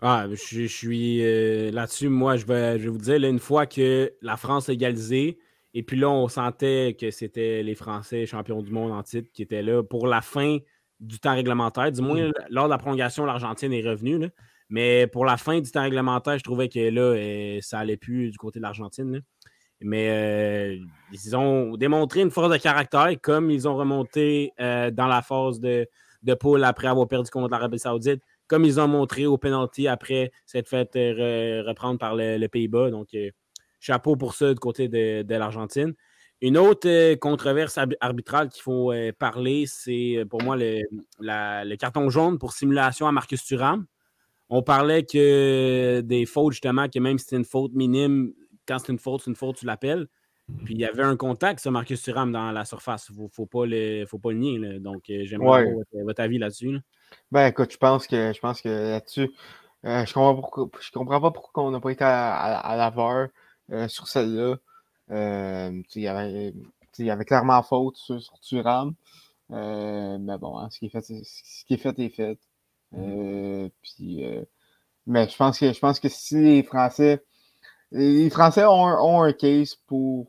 Ah, 0.00 0.26
je, 0.30 0.66
suis 0.66 1.24
euh, 1.24 1.72
là-dessus. 1.72 2.08
Moi, 2.08 2.36
je 2.36 2.46
vais, 2.46 2.78
je 2.78 2.88
vous 2.88 2.98
dire, 2.98 3.16
une 3.16 3.40
fois 3.40 3.66
que 3.66 4.12
la 4.22 4.36
France 4.36 4.68
a 4.68 4.72
égalisé, 4.72 5.38
et 5.74 5.82
puis 5.82 5.98
là, 5.98 6.08
on 6.08 6.28
sentait 6.28 6.96
que 6.98 7.10
c'était 7.10 7.62
les 7.64 7.74
Français 7.74 8.24
champions 8.24 8.62
du 8.62 8.70
monde 8.70 8.92
en 8.92 9.02
titre 9.02 9.30
qui 9.32 9.42
étaient 9.42 9.62
là 9.62 9.82
pour 9.82 10.06
la 10.06 10.20
fin 10.20 10.58
du 11.00 11.18
temps 11.18 11.34
réglementaire. 11.34 11.90
Du 11.90 12.00
moins, 12.00 12.28
mm. 12.28 12.32
lors 12.50 12.66
de 12.66 12.70
la 12.70 12.78
prolongation, 12.78 13.24
l'Argentine 13.24 13.72
est 13.72 13.88
revenue. 13.88 14.28
Mais 14.70 15.06
pour 15.06 15.24
la 15.24 15.36
fin 15.36 15.60
du 15.60 15.70
temps 15.70 15.82
réglementaire, 15.82 16.38
je 16.38 16.44
trouvais 16.44 16.68
que 16.68 16.78
là, 16.90 17.00
euh, 17.00 17.58
ça 17.62 17.78
allait 17.78 17.96
plus 17.96 18.30
du 18.30 18.38
côté 18.38 18.58
de 18.58 18.62
l'Argentine. 18.62 19.22
Mais 19.80 20.08
euh, 20.10 20.76
ils 21.12 21.36
ont 21.36 21.76
démontré 21.76 22.20
une 22.20 22.30
force 22.30 22.50
de 22.50 22.56
caractère, 22.56 23.08
comme 23.22 23.50
ils 23.50 23.68
ont 23.68 23.76
remonté 23.76 24.52
dans 24.58 25.06
la 25.06 25.22
phase 25.22 25.60
de, 25.60 25.86
de 26.22 26.34
poule 26.34 26.64
après 26.64 26.88
avoir 26.88 27.06
perdu 27.08 27.30
contre 27.30 27.50
l'Arabie 27.50 27.78
Saoudite, 27.78 28.22
comme 28.46 28.64
ils 28.64 28.80
ont 28.80 28.88
montré 28.88 29.26
au 29.26 29.38
penalty 29.38 29.88
après 29.88 30.32
s'être 30.46 30.68
fait 30.68 30.96
euh, 30.96 31.62
reprendre 31.66 31.98
par 31.98 32.16
le, 32.16 32.46
Pays-Bas. 32.46 32.90
Donc, 32.90 33.08
euh, 33.14 33.30
chapeau 33.78 34.16
pour 34.16 34.34
ça 34.34 34.52
du 34.52 34.58
côté 34.58 34.88
de, 34.88 35.34
l'Argentine. 35.34 35.94
Une 36.40 36.56
autre 36.56 36.88
euh, 36.88 37.16
controverse 37.16 37.78
arbitrale 38.00 38.48
qu'il 38.48 38.62
faut 38.62 38.92
parler, 39.18 39.64
c'est 39.66 40.24
pour 40.28 40.42
moi 40.42 40.56
le, 40.56 41.76
carton 41.76 42.08
jaune 42.10 42.38
pour 42.38 42.52
simulation 42.52 43.06
à 43.06 43.12
Marcus 43.12 43.44
Thuram. 43.44 43.86
On 44.50 44.62
parlait 44.62 45.04
que 45.04 46.00
des 46.00 46.26
fautes, 46.26 46.52
justement, 46.52 46.88
que 46.88 46.98
même 46.98 47.18
si 47.18 47.26
c'est 47.28 47.36
une 47.36 47.44
faute 47.44 47.72
minime, 47.74 48.32
quand 48.66 48.78
c'est 48.78 48.92
une 48.92 48.98
faute, 48.98 49.22
c'est 49.22 49.30
une 49.30 49.36
faute, 49.36 49.56
tu 49.56 49.66
l'appelles. 49.66 50.08
Puis 50.64 50.74
il 50.74 50.80
y 50.80 50.84
avait 50.84 51.02
un 51.02 51.16
contact, 51.16 51.60
ça, 51.60 51.70
Marcus 51.70 52.02
Thuram, 52.02 52.32
dans 52.32 52.50
la 52.52 52.64
surface. 52.64 53.08
Il 53.10 53.22
ne 53.22 53.28
faut, 53.28 53.46
pas 53.46 53.66
le, 53.66 54.06
faut 54.06 54.18
pas 54.18 54.32
le 54.32 54.38
nier. 54.38 54.78
Donc, 54.78 55.10
euh, 55.10 55.24
j'aimerais 55.24 55.66
avoir 55.66 55.84
votre, 56.04 56.20
avis 56.20 56.38
là-dessus. 56.38 56.78
Ben, 57.30 57.48
écoute, 57.48 57.72
je 57.72 57.76
pense 57.76 58.06
que, 58.06 58.32
je 58.32 58.40
pense 58.40 58.62
que 58.62 58.68
là-dessus, 58.68 59.30
euh, 59.84 60.06
je 60.06 60.14
comprends 60.14 60.70
comprends 60.92 61.20
pas 61.20 61.30
pourquoi 61.30 61.64
on 61.64 61.70
n'a 61.70 61.80
pas 61.80 61.90
été 61.90 62.04
à, 62.04 62.74
la 62.76 62.90
VAR 62.90 63.28
euh, 63.70 63.88
sur 63.88 64.08
celle-là. 64.08 64.56
il, 65.10 66.02
y 66.02 66.08
avait, 66.08 66.54
il 66.98 67.04
y 67.04 67.10
avait 67.10 67.24
clairement 67.26 67.62
faute 67.62 67.96
sur, 67.96 68.20
sur 68.20 68.40
Thuram. 68.40 68.94
mais 69.50 70.38
bon, 70.38 70.58
hein, 70.58 70.70
ce, 70.70 70.78
qui 70.78 70.86
est 70.86 70.88
fait, 70.88 71.02
ce 71.02 71.64
qui 71.66 71.74
est 71.74 71.78
fait 71.78 71.98
est 71.98 72.08
fait. 72.08 72.38
Mm-hmm. 72.94 73.70
puis, 73.82 74.24
mais 75.06 75.28
je 75.28 75.36
pense 75.36 75.58
que 75.58 75.72
je 75.72 75.78
pense 75.78 76.00
que 76.00 76.08
si 76.08 76.36
les 76.36 76.62
Français 76.62 77.22
les 77.90 78.30
Français 78.30 78.64
ont, 78.64 78.84
ont 78.84 79.22
un 79.22 79.32
case 79.32 79.74
pour 79.86 80.26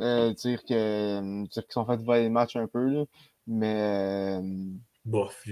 euh, 0.00 0.32
dire 0.34 0.62
que 0.64 1.42
dire 1.44 1.62
qu'ils 1.62 1.72
sont 1.72 1.86
fait 1.86 1.96
voler 2.02 2.24
le 2.24 2.30
match 2.30 2.56
un 2.56 2.66
peu, 2.66 2.84
là, 2.86 3.04
mais. 3.46 4.40
Euh, 4.40 4.40
Bof, 5.04 5.44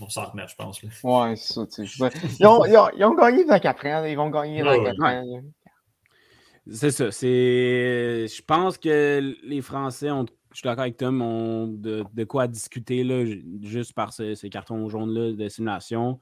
on 0.00 0.08
s'en 0.08 0.26
remet, 0.26 0.46
je 0.48 0.56
pense. 0.56 0.82
Là. 0.82 0.90
Ouais, 1.04 1.36
c'est 1.36 1.54
ça. 1.54 1.62
Ils, 2.40 2.46
ont, 2.46 2.64
ils, 2.64 2.76
ont, 2.76 2.88
ils 2.96 3.04
ont 3.04 3.14
gagné 3.14 3.44
dans 3.44 3.58
4 3.58 3.86
ans, 3.86 4.04
ils 4.04 4.16
vont 4.16 4.30
gagner 4.30 4.62
dans 4.62 4.82
4 4.82 5.04
ans. 5.04 5.42
C'est 6.70 6.90
ça. 6.90 7.10
C'est... 7.10 8.26
Je 8.28 8.42
pense 8.42 8.78
que 8.78 9.36
les 9.44 9.62
Français 9.62 10.10
ont. 10.10 10.26
Je 10.52 10.58
suis 10.58 10.64
d'accord 10.66 10.82
avec 10.82 10.96
Tom, 10.96 11.76
de, 11.80 12.04
de 12.12 12.24
quoi 12.24 12.46
discuter 12.46 13.04
là, 13.04 13.24
juste 13.62 13.94
par 13.94 14.12
ces, 14.12 14.34
ces 14.34 14.50
cartons 14.50 14.88
jaunes-là 14.88 15.32
de 15.32 15.48
simulation. 15.48 16.20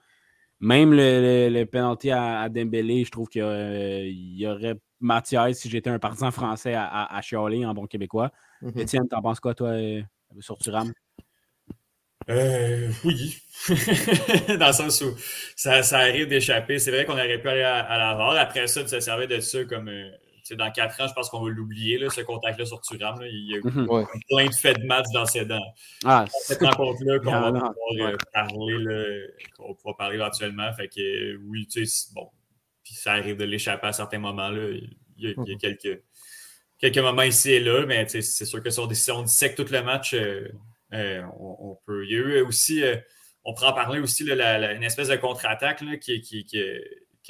Même 0.60 0.92
le, 0.92 1.48
le, 1.48 1.64
penalty 1.64 2.10
à, 2.10 2.48
Dembélé, 2.48 3.04
je 3.04 3.10
trouve 3.10 3.28
qu'il 3.28 3.42
y 3.42 4.46
aurait 4.46 4.76
matière 5.00 5.54
si 5.54 5.70
j'étais 5.70 5.90
un 5.90 5.98
partisan 5.98 6.30
français 6.30 6.74
à, 6.74 7.04
à, 7.04 7.22
chialer 7.22 7.64
en 7.64 7.74
bon 7.74 7.86
québécois. 7.86 8.30
Mm 8.62 8.78
Étienne, 8.78 9.08
t'en 9.08 9.22
penses 9.22 9.40
quoi, 9.40 9.54
toi, 9.54 9.70
euh, 9.70 10.02
sur 10.40 10.58
Turam? 10.58 10.92
Euh, 12.28 12.90
oui. 13.04 13.38
Dans 14.58 14.66
le 14.66 14.72
sens 14.72 15.00
où 15.00 15.14
ça, 15.56 15.82
ça 15.82 15.98
arrive 15.98 16.28
d'échapper. 16.28 16.78
C'est 16.78 16.90
vrai 16.90 17.04
qu'on 17.04 17.14
aurait 17.14 17.40
pu 17.40 17.48
aller 17.48 17.62
à, 17.62 17.98
la 17.98 18.14
VAR. 18.14 18.36
Après 18.36 18.66
ça, 18.66 18.82
de 18.82 18.88
se 18.88 19.00
servir 19.00 19.28
de 19.28 19.40
ça 19.40 19.64
comme. 19.64 19.90
Euh, 20.50 20.56
dans 20.56 20.70
quatre 20.70 21.00
ans, 21.00 21.06
je 21.08 21.14
pense 21.14 21.28
qu'on 21.28 21.42
va 21.42 21.50
l'oublier, 21.50 21.98
ce 22.10 22.20
contact-là 22.20 22.64
sur 22.66 22.80
Turam. 22.80 23.20
Il 23.22 23.50
y 23.50 23.54
a 23.54 23.58
eu 23.58 23.62
mhm. 23.64 24.06
plein 24.28 24.46
de 24.46 24.54
faits 24.54 24.80
de 24.80 24.86
match 24.86 25.06
dans 25.12 25.26
ses 25.26 25.44
dents. 25.44 25.74
Ah, 26.04 26.24
cette 26.44 26.60
rencontre-là 26.60 27.18
qu'on 27.18 27.30
va 27.30 27.52
pouvoir 27.52 28.12
euh, 28.12 28.16
parler, 28.32 29.26
qu'on 29.56 29.68
va 29.68 29.74
pouvoir 29.74 29.96
parler 29.96 30.16
éventuellement. 30.16 30.72
Fait 30.74 30.88
que 30.88 31.36
oui, 31.48 31.66
tu 31.66 31.86
sais, 31.86 32.08
bon. 32.14 32.28
Puis 32.84 32.94
ça 32.94 33.12
arrive 33.12 33.36
de 33.36 33.44
l'échapper 33.44 33.88
à 33.88 33.92
certains 33.92 34.18
moments. 34.18 34.50
Là. 34.50 34.68
Il, 35.16 35.28
y 35.28 35.32
a, 35.32 35.34
mhm. 35.36 35.58
quelques, 35.58 36.02
quelques 36.78 36.98
moments 36.98 37.22
ici 37.22 37.52
et 37.52 37.60
là, 37.60 37.84
mais 37.86 38.08
c'est 38.08 38.22
sûr 38.22 38.62
que 38.62 38.70
si 38.70 38.80
on, 38.80 38.88
on 39.14 39.22
dissèque 39.22 39.54
tout 39.54 39.66
le 39.70 39.82
match, 39.82 40.14
euh, 40.14 40.48
euh, 40.94 41.22
on, 41.38 41.76
peut. 41.86 42.04
Il 42.06 42.12
y 42.12 42.16
a 42.16 42.18
eu 42.18 42.40
aussi, 42.40 42.82
on 43.44 43.54
pourra 43.54 43.70
en 43.70 43.74
parler 43.74 44.00
aussi, 44.00 44.24
là, 44.24 44.72
une 44.72 44.82
espèce 44.82 45.08
de 45.08 45.16
contre-attaque 45.16 45.84
qui, 46.00 46.20
qui, 46.20 46.44
qui, 46.44 46.64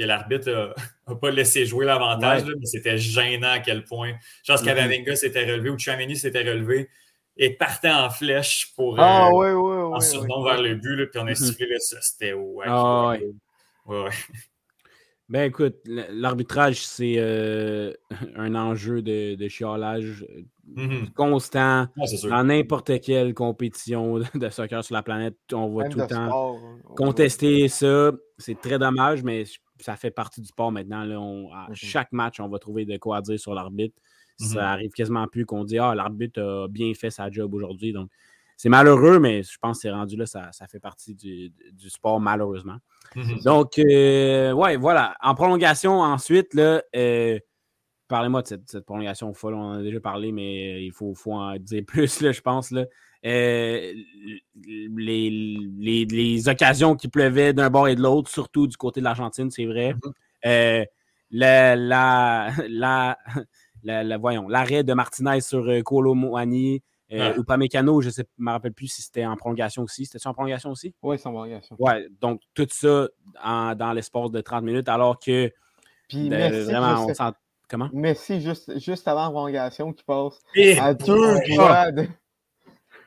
que 0.01 0.07
l'arbitre 0.07 0.75
n'a 1.07 1.15
pas 1.21 1.31
laissé 1.31 1.67
jouer 1.67 1.85
l'avantage, 1.85 2.45
mais 2.45 2.65
c'était 2.65 2.97
gênant 2.97 3.53
à 3.53 3.59
quel 3.59 3.85
point. 3.85 4.13
Je 4.45 4.53
pense 4.53 4.63
mm 4.63 5.15
s'était 5.15 5.45
relevé 5.45 5.71
ou 5.71 5.79
Chamini 5.79 6.17
s'était 6.17 6.43
relevé 6.43 6.89
et 7.37 7.51
partait 7.51 7.91
en 7.91 8.11
flèche 8.11 8.73
pour 8.77 8.99
ah, 8.99 9.29
euh, 9.33 9.95
en 9.95 10.01
surnom 10.01 10.43
vers 10.45 10.61
le 10.61 10.75
but, 10.75 11.07
puis 11.11 11.21
on 11.21 11.27
a 11.27 11.33
mm-hmm. 11.33 11.35
sifflé 11.35 11.79
ça. 11.79 12.01
C'était 12.01 12.33
ouais. 12.33 12.67
Ah, 12.69 13.15
ouais. 13.87 14.11
Ben 15.29 15.45
écoute, 15.45 15.77
l'arbitrage, 15.85 16.85
c'est 16.85 17.15
euh, 17.19 17.93
un 18.37 18.57
enjeu 18.57 19.01
de, 19.01 19.37
de 19.37 19.49
chiolage 19.49 20.27
mm-hmm. 20.75 21.13
constant 21.13 21.87
dans 22.29 22.43
n'importe 22.43 23.01
quelle 23.01 23.33
compétition 23.33 24.19
de 24.19 24.49
soccer 24.49 24.83
sur 24.83 24.95
la 24.95 25.05
planète. 25.05 25.37
On 25.53 25.73
va 25.73 25.89
tout 25.89 26.01
le 26.01 26.09
temps 26.09 26.59
contester 26.97 27.69
ça. 27.69 28.11
C'est 28.39 28.61
très 28.61 28.81
dommage, 28.81 29.23
mais 29.23 29.45
ça 29.81 29.97
fait 29.97 30.11
partie 30.11 30.40
du 30.40 30.49
sport 30.49 30.73
maintenant. 30.73 31.05
Là, 31.05 31.16
à 31.16 31.71
mmh 31.71 31.75
chaque 31.75 32.12
match, 32.12 32.40
on 32.40 32.49
va 32.49 32.59
trouver 32.59 32.85
de 32.85 32.97
quoi 32.97 33.21
dire 33.23 33.38
sur 33.38 33.55
l'arbitre. 33.55 33.97
Ça 34.38 34.71
arrive 34.71 34.90
quasiment 34.93 35.27
plus 35.29 35.45
qu'on 35.45 35.64
dit 35.64 35.79
Ah, 35.79 35.95
l'arbitre 35.95 36.40
a 36.40 36.69
bien 36.69 36.95
fait 36.95 37.11
sa 37.11 37.31
job 37.31 37.53
aujourd'hui. 37.53 37.93
Donc, 37.93 38.11
c'est 38.57 38.69
malheureux, 38.69 39.19
mais 39.19 39.43
je 39.43 39.57
pense 39.59 39.79
que 39.79 39.83
c'est 39.83 39.90
rendu 39.90 40.16
là, 40.16 40.27
ça, 40.27 40.51
fait 40.71 40.81
partie 40.81 41.14
du, 41.14 41.51
sport, 41.88 42.21
malheureusement. 42.21 42.77
Mmh 43.16 43.43
Donc, 43.45 43.79
euh, 43.79 44.53
ouais, 44.53 44.77
voilà. 44.77 45.14
En 45.23 45.35
prolongation, 45.35 46.01
ensuite, 46.01 46.55
là, 46.55 46.83
euh, 46.95 47.38
parlez-moi 48.09 48.43
de 48.43 48.49
cette, 48.49 48.81
prolongation 48.81 49.33
folle. 49.33 49.55
On 49.55 49.62
en 49.62 49.79
a 49.79 49.83
déjà 49.83 50.01
parlé, 50.01 50.31
mais 50.31 50.85
il 50.85 50.93
faut, 50.93 51.14
faut 51.14 51.33
en 51.33 51.57
dire 51.57 51.85
plus, 51.87 52.21
là, 52.21 52.33
je 52.33 52.40
pense. 52.43 52.71
Là. 52.71 52.85
Euh, 53.26 53.92
les, 54.96 56.48
occasions 56.48 56.96
qui 56.96 57.09
pleuvaient 57.09 57.52
d'un 57.52 57.68
bord 57.68 57.88
et 57.88 57.94
de 57.94 58.02
l'autre, 58.02 58.30
surtout 58.30 58.66
du 58.66 58.76
côté 58.76 59.00
de 59.00 59.04
l'Argentine, 59.04 59.50
c'est 59.50 59.66
vrai. 59.66 59.92
Mm-hmm. 59.92 60.12
Euh, 60.46 60.85
la, 61.30 61.76
la, 61.76 63.16
la, 63.83 64.18
voyons, 64.18 64.48
l'arrêt 64.48 64.83
de 64.83 64.92
Martinez 64.94 65.40
sur 65.40 65.68
euh, 65.68 65.83
Colo 65.83 66.14
Moani, 66.14 66.83
euh, 67.12 67.37
ou 67.37 67.40
Upamecano, 67.40 68.00
je 68.00 68.09
ne 68.09 68.24
me 68.38 68.50
rappelle 68.52 68.72
plus 68.72 68.87
si 68.87 69.02
c'était 69.02 69.26
en 69.26 69.37
prolongation 69.37 69.83
aussi. 69.83 70.06
C'était 70.06 70.24
en 70.26 70.33
prolongation 70.33 70.70
aussi? 70.70 70.94
Oui, 71.02 71.18
c'est 71.18 71.26
en 71.28 71.33
prolongation. 71.33 71.76
Ouais, 71.78 72.06
donc 72.20 72.40
tout 72.54 72.68
ça 72.70 73.09
dans 73.74 73.92
l'espace 73.92 74.30
de 74.30 74.40
30 74.40 74.64
minutes, 74.64 74.88
alors 74.88 75.18
que 75.18 75.50
Puis 76.09 76.28
vraiment, 76.28 77.06
on 77.06 77.14
sent. 77.14 77.33
Comment? 77.68 77.88
Messi, 77.92 78.40
juste, 78.40 78.80
juste 78.80 79.06
avant 79.06 79.26
la 79.26 79.30
prolongation, 79.30 79.92
qui 79.92 80.02
passe 80.02 80.40
à 80.80 80.92
deux 80.92 81.37
doigts 81.54 81.92
de 81.92 82.09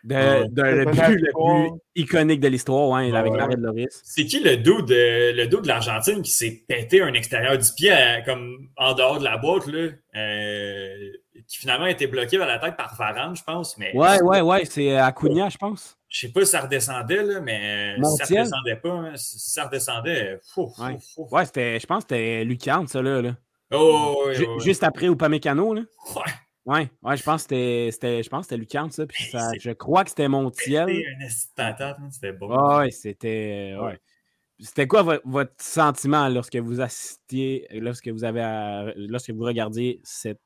de, 0.04 0.48
de, 0.50 0.62
le 0.62 0.86
but 0.86 1.22
le 1.22 1.32
plus 1.32 1.80
iconique 1.96 2.40
de 2.40 2.48
l'histoire, 2.48 2.90
ouais, 2.90 3.16
avec 3.16 3.34
l'arrêt 3.34 3.56
de 3.56 3.62
Loris. 3.62 4.02
C'est 4.04 4.26
qui 4.26 4.40
le 4.40 4.58
dos 4.58 4.82
de, 4.82 5.34
le 5.36 5.48
dos 5.48 5.62
de 5.62 5.68
l'Argentine 5.68 6.22
qui 6.22 6.32
s'est 6.32 6.64
pété 6.68 7.02
un 7.02 7.14
extérieur 7.14 7.58
du 7.58 7.70
pied 7.76 7.96
comme 8.26 8.70
en 8.78 8.94
dehors 8.94 9.20
de 9.20 9.24
la 9.24 9.38
boîte, 9.38 9.68
là, 9.68 9.90
euh, 10.16 11.12
qui 11.48 11.58
finalement 11.58 11.86
a 11.86 11.92
été 11.92 12.08
bloqué 12.08 12.38
vers 12.38 12.48
la 12.48 12.60
tête 12.60 12.76
par 12.76 12.96
Varane, 12.96 13.36
je 13.36 13.44
pense. 13.44 13.78
Mais 13.78 13.96
ouais, 13.96 14.22
ouais, 14.22 14.42
ouais, 14.42 14.66
c'est 14.66 14.98
Acuna, 14.98 15.50
je 15.50 15.58
pense. 15.58 15.98
Je 16.10 16.28
sais 16.28 16.32
pas 16.32 16.42
si 16.42 16.52
ça 16.52 16.62
redescendait, 16.62 17.24
là, 17.24 17.40
mais 17.40 17.96
si 17.98 18.18
ça 18.18 18.26
redescendait 18.26 18.76
pas, 18.76 18.92
hein, 18.92 19.12
si 19.16 19.40
ça 19.40 19.66
redescendait, 19.66 20.40
fou, 20.54 20.72
ouais, 20.80 20.98
ouais 21.18 21.46
c'était, 21.46 21.80
je 21.80 21.86
pense 21.88 22.04
que 22.04 22.16
c'était 22.16 22.44
Lucan, 22.44 22.86
ça, 22.88 23.02
là. 23.02 23.22
là. 23.22 23.36
Oh, 23.72 24.30
Juste 24.60 24.84
après 24.84 25.08
Upamecano, 25.08 25.74
là. 25.74 25.82
Ouais. 26.16 26.32
Ouais, 26.66 26.90
ouais, 27.02 27.18
je 27.18 27.24
pense 27.24 27.46
que 27.46 27.90
c'était, 27.92 28.24
je 28.24 28.30
pense 28.30 28.48
que 28.48 28.56
c'était 28.56 28.92
ça. 28.92 29.06
Puis 29.06 29.26
ça 29.26 29.52
je 29.60 29.72
crois 29.72 30.04
que 30.04 30.12
c'était 30.12 30.30
Montiel. 30.30 30.88
C'était 31.30 32.32
beau. 32.32 32.78
ouais, 32.78 32.92
c'était. 32.92 33.76
Ouais. 33.80 34.00
C'était 34.60 34.88
quoi 34.88 35.20
votre, 35.26 35.54
sentiment 35.58 36.30
lorsque 36.30 36.56
vous 36.56 36.80
assistiez, 36.80 37.68
lorsque 37.72 38.08
vous 38.08 38.24
avez, 38.24 38.94
lorsque 38.96 39.32
vous 39.32 39.44
regardiez 39.44 40.00
cette, 40.04 40.40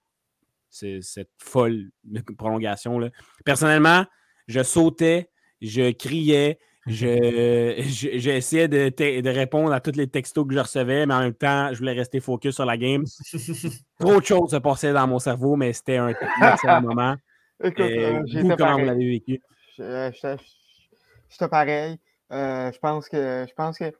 cette, 0.69 1.29
folle 1.37 1.91
prolongation 2.37 2.97
là. 2.97 3.09
Personnellement, 3.45 4.05
je 4.47 4.63
sautais, 4.63 5.29
je 5.61 5.91
criais, 5.91 6.57
J'essayais 6.87 8.67
de, 8.67 8.89
de, 9.21 9.29
répondre 9.29 9.73
à 9.73 9.79
tous 9.79 9.95
les 9.95 10.07
textos 10.07 10.47
que 10.47 10.53
je 10.53 10.59
recevais, 10.59 11.05
mais 11.05 11.13
en 11.13 11.19
même 11.19 11.33
temps, 11.33 11.69
je 11.73 11.79
voulais 11.79 11.93
rester 11.93 12.19
focus 12.19 12.55
sur 12.55 12.65
la 12.65 12.77
game. 12.77 13.03
Trop 13.99 14.19
de 14.19 14.25
choses 14.25 14.51
se 14.51 14.57
passaient 14.57 14.93
dans 14.93 15.07
mon 15.07 15.19
cerveau, 15.19 15.55
mais 15.55 15.73
c'était 15.73 15.97
un 15.97 16.09
excellent 16.09 16.81
moment. 16.81 17.15
Écoute, 17.63 17.79
euh, 17.81 18.23
vous, 18.33 18.55
comment 18.55 18.77
vous 18.77 18.85
l'avez 18.85 19.09
vécu? 19.09 19.41
J'étais 19.77 21.47
pareil. 21.49 21.99
Euh, 22.31 22.71
je 22.71 22.79
pense 22.79 23.07
que 23.09 23.45
je 23.47 23.53
pense 23.53 23.77
que 23.77 23.93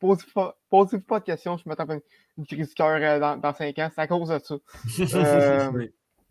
posez 0.00 0.22
pas, 0.34 0.56
pas 0.70 1.20
de 1.20 1.24
questions, 1.24 1.56
je 1.56 1.68
me 1.68 1.74
tape 1.74 1.90
une, 1.90 2.46
crise 2.46 2.70
de 2.70 2.74
cœur 2.74 2.98
euh, 3.00 3.20
dans, 3.20 3.36
dans 3.36 3.52
5 3.52 3.78
ans, 3.78 3.88
c'est 3.94 4.00
à 4.00 4.06
cause 4.06 4.28
de 4.28 4.38
ça. 4.38 4.56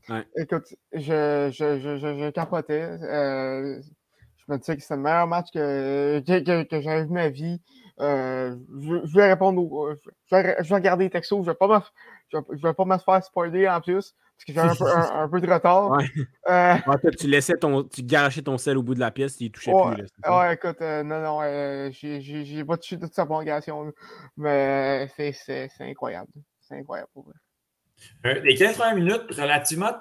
Euh, 0.10 0.24
écoute, 0.38 0.74
je, 0.91 1.52
je, 1.54 1.80
je, 1.80 1.98
je, 1.98 2.30
capotais 2.32 2.98
c'était 4.62 4.96
le 4.96 4.98
meilleur 4.98 5.28
match 5.28 5.48
que, 5.54 6.20
que, 6.20 6.64
que, 6.64 6.82
j'avais 6.82 7.04
vu 7.04 7.12
ma 7.12 7.30
vie. 7.30 7.62
Euh, 8.00 8.56
je, 8.82 9.16
vais 9.16 9.30
répondre 9.30 9.62
je, 10.32 10.36
vais, 10.36 10.56
je 10.62 10.70
vais 10.70 10.76
regarder 10.76 11.06
les 11.06 11.10
textos. 11.10 11.46
Je 11.46 11.52
vais 11.52 11.56
pas 11.56 11.68
me, 11.68 11.80
je 12.32 12.68
vais, 12.68 12.74
pas 12.74 12.86
me 12.86 12.98
faire 12.98 13.24
spoiler 13.24 13.68
en 13.68 13.82
plus 13.82 14.16
parce 14.40 14.46
que 14.46 14.54
j'ai 14.54 14.60
un, 14.60 14.76
peu, 14.76 14.86
un, 14.88 15.28
peu 15.28 15.42
de 15.42 15.52
retard. 15.52 15.92
Ouais. 15.92 16.06
Euh, 16.50 17.10
tu 17.20 17.28
laissais 17.28 17.56
ton, 17.56 17.84
tu 17.84 18.04
garachais 18.04 18.42
ton 18.42 18.58
sel 18.58 18.78
au 18.78 18.84
bout 18.84 18.96
de 18.96 19.00
la 19.00 19.12
pièce, 19.12 19.40
il 19.42 19.52
touchait 19.52 19.74
ouais, 19.74 19.96
plus. 19.96 20.08
Là, 20.24 20.40
ouais, 20.40 20.54
écoute, 20.54 20.82
euh, 20.82 21.04
non, 21.04 21.22
non, 21.22 21.42
euh, 21.42 21.90
j'ai 21.92 22.64
pas 22.64 22.78
touché 22.78 22.98
toute 22.98 23.14
sa 23.14 23.26
prolongation, 23.26 23.92
mais 24.38 25.10
c'est 25.16 25.70
incroyable. 25.82 26.32
C'est 26.62 26.76
incroyable 26.76 27.10
pour 27.14 27.26
vrai. 27.26 28.42
les 28.42 28.56
80 28.56 28.96
minutes, 28.96 29.36
relativement 29.36 29.94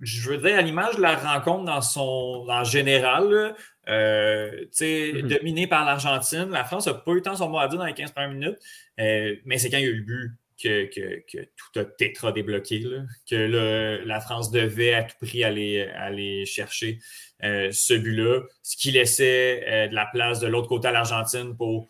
je 0.00 0.30
veux 0.30 0.38
dire, 0.38 0.58
à 0.58 0.62
l'image 0.62 0.96
de 0.96 1.02
la 1.02 1.16
rencontre 1.16 1.64
dans 1.64 1.80
son 1.80 2.46
en 2.48 2.64
général, 2.64 3.54
euh, 3.88 4.64
mm-hmm. 4.70 5.38
dominé 5.38 5.66
par 5.66 5.84
l'Argentine, 5.84 6.50
la 6.50 6.64
France 6.64 6.86
n'a 6.86 6.94
pas 6.94 7.12
eu 7.12 7.22
tant 7.22 7.36
son 7.36 7.48
mot 7.48 7.58
à 7.58 7.68
dire 7.68 7.78
dans 7.78 7.86
les 7.86 7.94
15 7.94 8.12
premières 8.12 8.30
minutes, 8.30 8.58
euh, 9.00 9.36
mais 9.44 9.58
c'est 9.58 9.70
quand 9.70 9.78
il 9.78 9.84
y 9.84 9.86
a 9.86 9.90
eu 9.90 9.96
le 9.96 10.04
but 10.04 10.32
que, 10.62 10.86
que, 11.30 11.44
tout 11.56 11.78
a 11.78 11.84
tétra 11.84 12.32
débloqué, 12.32 12.84
que 13.30 14.02
la 14.04 14.20
France 14.20 14.50
devait 14.50 14.92
à 14.92 15.04
tout 15.04 15.16
prix 15.20 15.44
aller, 15.44 15.82
aller 15.94 16.44
chercher 16.46 16.98
euh, 17.44 17.70
ce 17.70 17.94
but-là, 17.94 18.42
ce 18.62 18.76
qui 18.76 18.90
laissait 18.90 19.88
de 19.88 19.94
la 19.94 20.06
place 20.06 20.40
de 20.40 20.48
l'autre 20.48 20.68
côté 20.68 20.88
à 20.88 20.92
l'Argentine 20.92 21.56
pour 21.56 21.88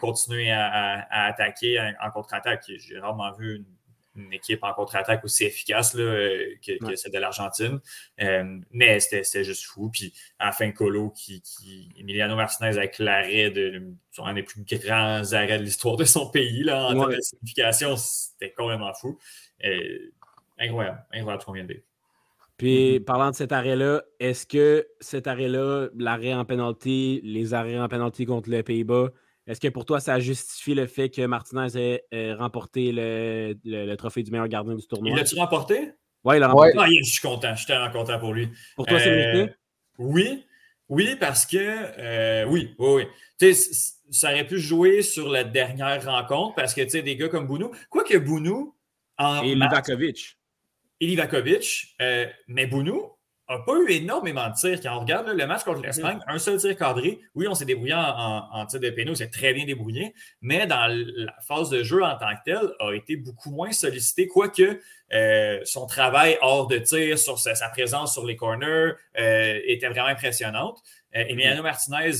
continuer 0.00 0.50
à, 0.50 1.06
attaquer 1.10 1.78
en, 1.78 1.92
en 2.06 2.10
contre-attaque. 2.10 2.64
J'ai 2.66 2.98
rarement 2.98 3.30
vu 3.36 3.56
une 3.56 3.75
une 4.16 4.32
équipe 4.32 4.62
en 4.62 4.72
contre-attaque 4.72 5.24
aussi 5.24 5.44
efficace 5.44 5.94
là, 5.94 6.02
euh, 6.02 6.54
que, 6.64 6.96
celle 6.96 7.12
de 7.12 7.18
l'Argentine. 7.18 7.80
Euh, 8.20 8.58
mais 8.72 9.00
c'était 9.00 9.44
juste 9.44 9.64
fou. 9.64 9.90
Puis 9.90 10.12
à 10.38 10.46
la 10.46 10.52
fin, 10.52 10.70
Colo, 10.72 11.10
qui, 11.10 11.42
qui, 11.42 11.88
Emiliano 11.98 12.36
Martinez 12.36 12.76
avec 12.76 12.98
l'arrêt 12.98 13.50
de 13.50 13.82
un 14.18 14.32
des 14.32 14.42
plus 14.42 14.64
grands 14.64 15.32
arrêts 15.32 15.58
de 15.58 15.64
l'histoire 15.64 15.96
de 15.96 16.04
son 16.04 16.30
pays 16.30 16.62
là, 16.62 16.86
en 16.86 16.94
termes 16.94 17.14
de 17.14 17.20
signification, 17.20 17.96
c'était 17.96 18.52
complètement 18.52 18.94
fou. 18.94 19.18
Euh, 19.64 20.12
incroyable, 20.58 21.04
incroyable 21.12 21.42
ce 21.42 21.46
qu'on 21.46 21.52
vient 21.52 21.64
de 21.64 21.74
dire. 21.74 21.82
Puis, 22.56 22.96
mm-hmm. 22.98 23.04
parlant 23.04 23.30
de 23.30 23.36
cet 23.36 23.52
arrêt-là, 23.52 24.02
est-ce 24.18 24.46
que 24.46 24.86
cet 25.00 25.26
arrêt-là, 25.26 25.88
l'arrêt 25.94 26.32
en 26.32 26.44
pénalty, 26.44 27.20
les 27.22 27.52
arrêts 27.52 27.78
en 27.78 27.88
pénalty 27.88 28.24
contre 28.24 28.48
les 28.48 28.62
Pays-Bas, 28.62 29.10
est-ce 29.46 29.60
que 29.60 29.68
pour 29.68 29.84
toi, 29.84 30.00
ça 30.00 30.18
justifie 30.18 30.74
le 30.74 30.86
fait 30.86 31.08
que 31.08 31.24
Martinez 31.24 31.76
ait 31.76 32.04
euh, 32.12 32.36
remporté 32.36 32.90
le, 32.92 33.94
trophée 33.94 34.22
du 34.24 34.32
meilleur 34.32 34.48
gardien 34.48 34.74
du 34.74 34.86
tournoi? 34.86 35.10
Il 35.10 35.16
l'a-tu 35.16 35.36
remporté? 35.36 35.92
Oui, 36.24 36.36
il 36.36 36.40
l'a 36.40 36.48
remporté. 36.48 36.72
Ah, 36.76 36.86
je 36.88 37.08
suis 37.08 37.20
content. 37.20 37.52
Je 37.52 37.58
suis 37.58 37.66
tellement 37.66 37.90
content 37.90 38.18
pour 38.18 38.34
lui. 38.34 38.48
Pour 38.74 38.86
toi, 38.86 38.98
c'est 38.98 39.10
euh, 39.10 39.32
mérité? 39.32 39.54
Oui. 39.98 40.44
Oui, 40.88 41.16
parce 41.18 41.46
que 41.46 41.58
euh, 41.58 42.44
oui, 42.44 42.74
oui, 42.78 43.06
oui. 43.40 43.54
ça 44.10 44.30
aurait 44.30 44.46
pu 44.46 44.58
jouer 44.58 45.02
sur 45.02 45.28
la 45.28 45.42
dernière 45.42 46.04
rencontre 46.04 46.54
parce 46.54 46.74
que 46.74 46.82
tu 46.82 46.90
sais, 46.90 47.02
des 47.02 47.16
gars 47.16 47.28
comme 47.28 47.46
Bounou, 47.46 47.72
quoique 47.90 48.16
Bounou. 48.18 48.76
En 49.18 49.42
Et 49.42 49.54
Livakovic. 49.54 50.38
Et 51.00 51.06
Livakovic, 51.06 51.96
mais 52.46 52.66
Bounou, 52.66 53.15
n'a 53.54 53.58
pas 53.60 53.74
eu 53.74 53.90
énormément 53.90 54.48
de 54.48 54.54
tirs. 54.54 54.80
Quand 54.82 54.96
on 54.96 55.00
regarde 55.00 55.28
le 55.28 55.46
match 55.46 55.62
contre 55.62 55.82
l'Espagne, 55.82 56.18
un 56.26 56.38
seul 56.38 56.58
tir 56.58 56.76
cadré. 56.76 57.20
Oui, 57.34 57.46
on 57.48 57.54
s'est 57.54 57.64
débrouillé 57.64 57.94
en, 57.94 58.48
en, 58.52 58.66
tir 58.66 58.80
de 58.80 58.90
pénaux, 58.90 59.14
c'est 59.14 59.30
très 59.30 59.52
bien 59.52 59.64
débrouillé, 59.64 60.14
mais 60.40 60.66
dans 60.66 60.86
la 60.88 61.34
phase 61.46 61.70
de 61.70 61.82
jeu 61.82 62.02
en 62.02 62.16
tant 62.16 62.34
que 62.34 62.50
telle, 62.50 62.72
a 62.80 62.92
été 62.92 63.16
beaucoup 63.16 63.50
moins 63.50 63.72
sollicité, 63.72 64.26
quoique 64.26 64.80
euh, 65.12 65.60
son 65.64 65.86
travail 65.86 66.38
hors 66.40 66.66
de 66.66 66.78
tir, 66.78 67.18
sur 67.18 67.38
sa, 67.38 67.68
présence 67.68 68.12
sur 68.12 68.26
les 68.26 68.36
corners 68.36 68.92
euh, 69.18 69.60
était 69.66 69.88
vraiment 69.88 70.08
impressionnante. 70.08 70.82
Euh, 71.14 71.24
Emiliano 71.28 71.62
Martinez, 71.62 72.12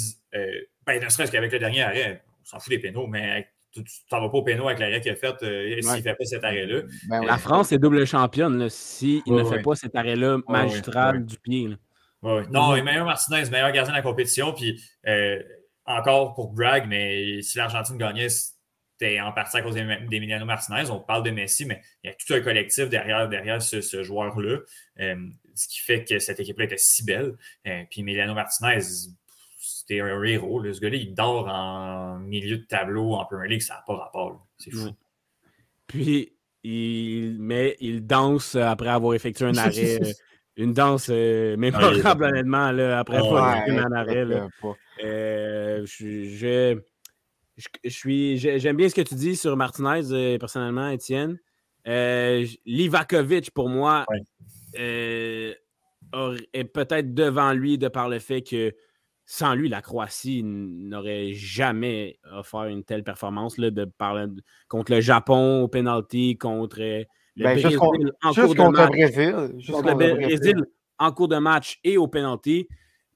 ben, 0.87 1.03
ne 1.03 1.09
serait-ce 1.09 1.33
qu'avec 1.33 1.51
le 1.51 1.59
dernier 1.59 1.83
arrêt, 1.83 2.23
on 2.43 2.45
s'en 2.45 2.61
fout 2.61 2.71
des 2.71 2.79
pénaux, 2.79 3.07
mais 3.07 3.49
tu 3.83 4.09
t'en 4.09 4.21
vas 4.21 4.29
pas 4.29 4.39
au 4.39 4.43
péno 4.43 4.67
avec 4.67 4.79
l'arrêt 4.79 5.01
qu'il 5.01 5.13
a 5.13 5.17
fait 5.17 5.43
euh, 5.43 5.81
s'il 5.81 5.91
ne 5.91 6.03
fait 6.03 6.15
pas 6.15 6.25
cet 6.25 6.45
arrêt-là. 6.45 6.83
Ben 7.09 7.25
la 7.25 7.39
France 7.39 7.73
est 7.73 7.79
double 7.79 8.05
championne 8.07 8.69
s'il 8.69 9.23
ne 9.27 9.45
fait 9.45 9.63
pas 9.63 9.75
cet 9.75 9.95
arrêt-là 9.95 10.39
magistral 10.49 11.25
du 11.25 11.39
pied. 11.39 11.69
Non, 12.23 12.75
il 12.75 12.81
est 12.81 12.83
meilleur 12.83 13.05
Martinez, 13.05 13.49
meilleur 13.51 13.71
gardien 13.73 13.93
de 13.93 13.99
la 13.99 14.03
compétition. 14.03 14.53
Puis 14.53 14.83
euh, 15.07 15.43
encore 15.85 16.35
pour 16.35 16.53
brag, 16.53 16.87
mais 16.89 17.41
si 17.43 17.59
l'Argentine 17.59 17.97
gagnait, 17.97 18.29
c'était 18.29 19.21
en 19.21 19.33
partie 19.33 19.59
à 19.59 19.63
cause 19.63 19.75
d'Emiliano 19.75 20.45
Martinez. 20.45 20.91
On 20.91 21.01
parle 21.01 21.23
de 21.23 21.31
Messi, 21.31 21.67
mais 21.67 21.83
il 22.03 22.09
y 22.09 22.11
a 22.11 22.15
tout 22.15 22.33
un 22.35 22.41
collectif 22.41 22.89
derrière, 22.89 23.29
derrière 23.29 23.63
ce, 23.63 24.03
joueur-là. 24.03 24.59
Euh, 25.01 25.17
ce 25.55 25.69
qui 25.69 25.81
fait 25.81 26.05
que 26.05 26.19
cette 26.19 26.41
équipe-là 26.41 26.65
était 26.65 26.79
si 26.79 27.05
belle. 27.05 27.37
puis 27.65 28.01
Emiliano 28.01 28.35
Martinez, 28.35 28.81
c'était 29.87 30.01
un 30.01 30.23
héros. 30.25 30.63
Ce 30.73 30.81
gars-là, 30.81 30.97
il 30.97 31.15
dort 31.15 31.47
en 31.49 32.19
milieu 32.19 32.59
de 32.59 32.65
tableau 32.65 33.15
en 33.15 33.25
Premier 33.25 33.49
League, 33.49 33.63
ça 33.63 33.75
n'a 33.75 33.85
pas 33.87 33.97
rapport. 33.97 34.47
C'est 34.59 34.73
fou. 34.73 34.91
Puis, 35.87 36.33
il, 36.65 37.37
mais 37.39 37.77
il 37.81 38.05
danse 38.07 38.57
après 38.57 38.89
avoir 38.89 39.15
effectué 39.15 39.47
un 39.47 39.57
arrêt. 39.57 40.01
Euh, 40.59 40.63
une 40.63 40.73
danse 40.73 41.09
euh, 41.11 41.55
mémorable, 41.59 42.25
honnêtement, 42.25 42.73
là, 42.73 43.01
après 43.01 43.19
avoir 43.19 43.59
effectué 43.59 43.77
un 43.79 43.93
arrêt. 43.93 44.25
Euh, 45.05 45.85
je, 45.85 46.81
je, 47.85 47.91
suis, 47.91 48.39
j'aime 48.39 48.77
bien 48.79 48.89
ce 48.89 48.95
que 48.95 49.03
tu 49.03 49.17
dis 49.17 49.37
sur 49.37 49.55
Martinez, 49.55 50.39
personnellement, 50.39 50.89
Étienne. 50.89 51.39
Livakovic, 51.85 53.51
pour 53.51 53.69
moi, 53.69 54.07
est 54.73 55.59
peut-être 56.73 57.13
devant 57.13 57.53
lui 57.53 57.77
de 57.77 57.89
par 57.89 58.09
le 58.09 58.19
fait 58.19 58.41
que 58.41 58.73
sans 59.29 59.55
lui, 59.57 59.69
la 59.69 59.83
Croatie 59.83 60.43
n'aurait 60.45 61.33
jamais 61.33 62.19
offert 62.33 62.65
une 62.65 62.85
telle 62.85 63.03
performance 63.03 63.59
là, 63.59 63.73
de 63.73 63.85
parler 63.85 64.27
contre 64.69 64.93
le 64.93 65.01
Japon 65.01 65.63
au 65.63 65.69
penalty, 65.69 66.39
contre 66.39 66.81
euh, 66.81 67.03
le 67.35 67.45
ben, 67.45 67.61
Brésil 67.61 67.79
en 68.23 68.33
cours 68.33 68.55
de 68.55 68.69
match. 68.69 68.89
Brésil, 68.89 69.33
contre 69.73 69.89
le 69.89 70.15
Brésil 70.15 70.65
en 70.99 71.13
cours 71.13 71.29
de 71.29 71.39
match 71.39 71.81
et 71.83 71.99
au 71.99 72.07
penalty. 72.07 72.69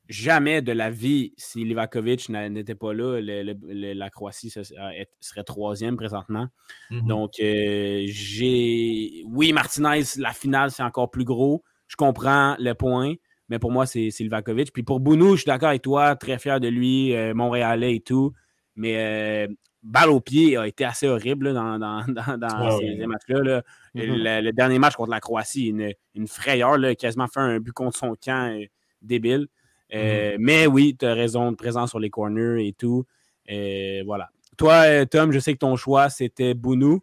jamais 0.08 0.62
de 0.62 0.72
la 0.72 0.90
vie, 0.90 1.32
si 1.36 1.64
Livakovic 1.64 2.28
n'était 2.28 2.74
pas 2.74 2.92
là, 2.92 3.20
la 3.20 4.10
Croatie 4.10 4.50
serait 4.50 5.44
troisième 5.44 5.96
présentement. 5.96 6.48
Mm-hmm. 6.90 7.06
Donc, 7.06 7.30
euh, 7.40 8.02
j'ai. 8.06 9.22
Oui, 9.26 9.52
Martinez, 9.52 10.02
la 10.18 10.32
finale, 10.32 10.72
c'est 10.72 10.82
encore 10.82 11.12
plus 11.12 11.24
gros. 11.24 11.62
Je 11.86 11.94
comprends 11.94 12.56
le 12.58 12.72
point, 12.74 13.14
mais 13.50 13.58
pour 13.58 13.70
moi, 13.72 13.84
c'est 13.84 14.10
Livakovic. 14.20 14.72
Puis 14.72 14.82
pour 14.82 15.00
Bounou, 15.00 15.32
je 15.32 15.42
suis 15.42 15.48
d'accord 15.48 15.68
avec 15.68 15.82
toi, 15.82 16.16
très 16.16 16.38
fier 16.38 16.60
de 16.60 16.68
lui, 16.68 17.14
euh, 17.14 17.34
Montréalais 17.34 17.96
et 17.96 18.00
tout. 18.00 18.32
Mais 18.76 18.94
euh, 18.96 19.52
balle 19.82 20.10
au 20.10 20.20
pied 20.20 20.56
a 20.56 20.66
été 20.66 20.84
assez 20.84 21.08
horrible 21.08 21.52
dans, 21.52 21.78
dans, 21.78 22.04
ces, 22.80 23.06
matchs-là. 23.06 23.62
Mm-hmm. 23.94 24.42
Le, 24.42 24.52
dernier 24.52 24.78
match 24.78 24.94
contre 24.94 25.10
la 25.10 25.20
Croatie, 25.20 25.66
une, 25.66 25.92
une 26.14 26.28
frayeur, 26.28 26.78
là, 26.78 26.94
quasiment 26.94 27.26
fait 27.26 27.40
un 27.40 27.58
but 27.58 27.72
contre 27.72 27.98
son 27.98 28.14
camp 28.14 28.56
débile. 29.02 29.48
Euh, 29.94 30.32
mhm. 30.32 30.44
Mais 30.44 30.66
oui, 30.66 30.96
tu 30.98 31.06
as 31.06 31.14
raison, 31.14 31.50
de 31.50 31.56
présence 31.56 31.90
sur 31.90 31.98
les 31.98 32.10
corners 32.10 32.66
et 32.66 32.72
tout. 32.72 33.04
Euh, 33.50 34.02
voilà. 34.06 34.30
Toi, 34.56 35.06
Tom, 35.06 35.32
je 35.32 35.38
sais 35.38 35.54
que 35.54 35.58
ton 35.58 35.76
choix, 35.76 36.08
c'était 36.10 36.54
Bounou. 36.54 37.00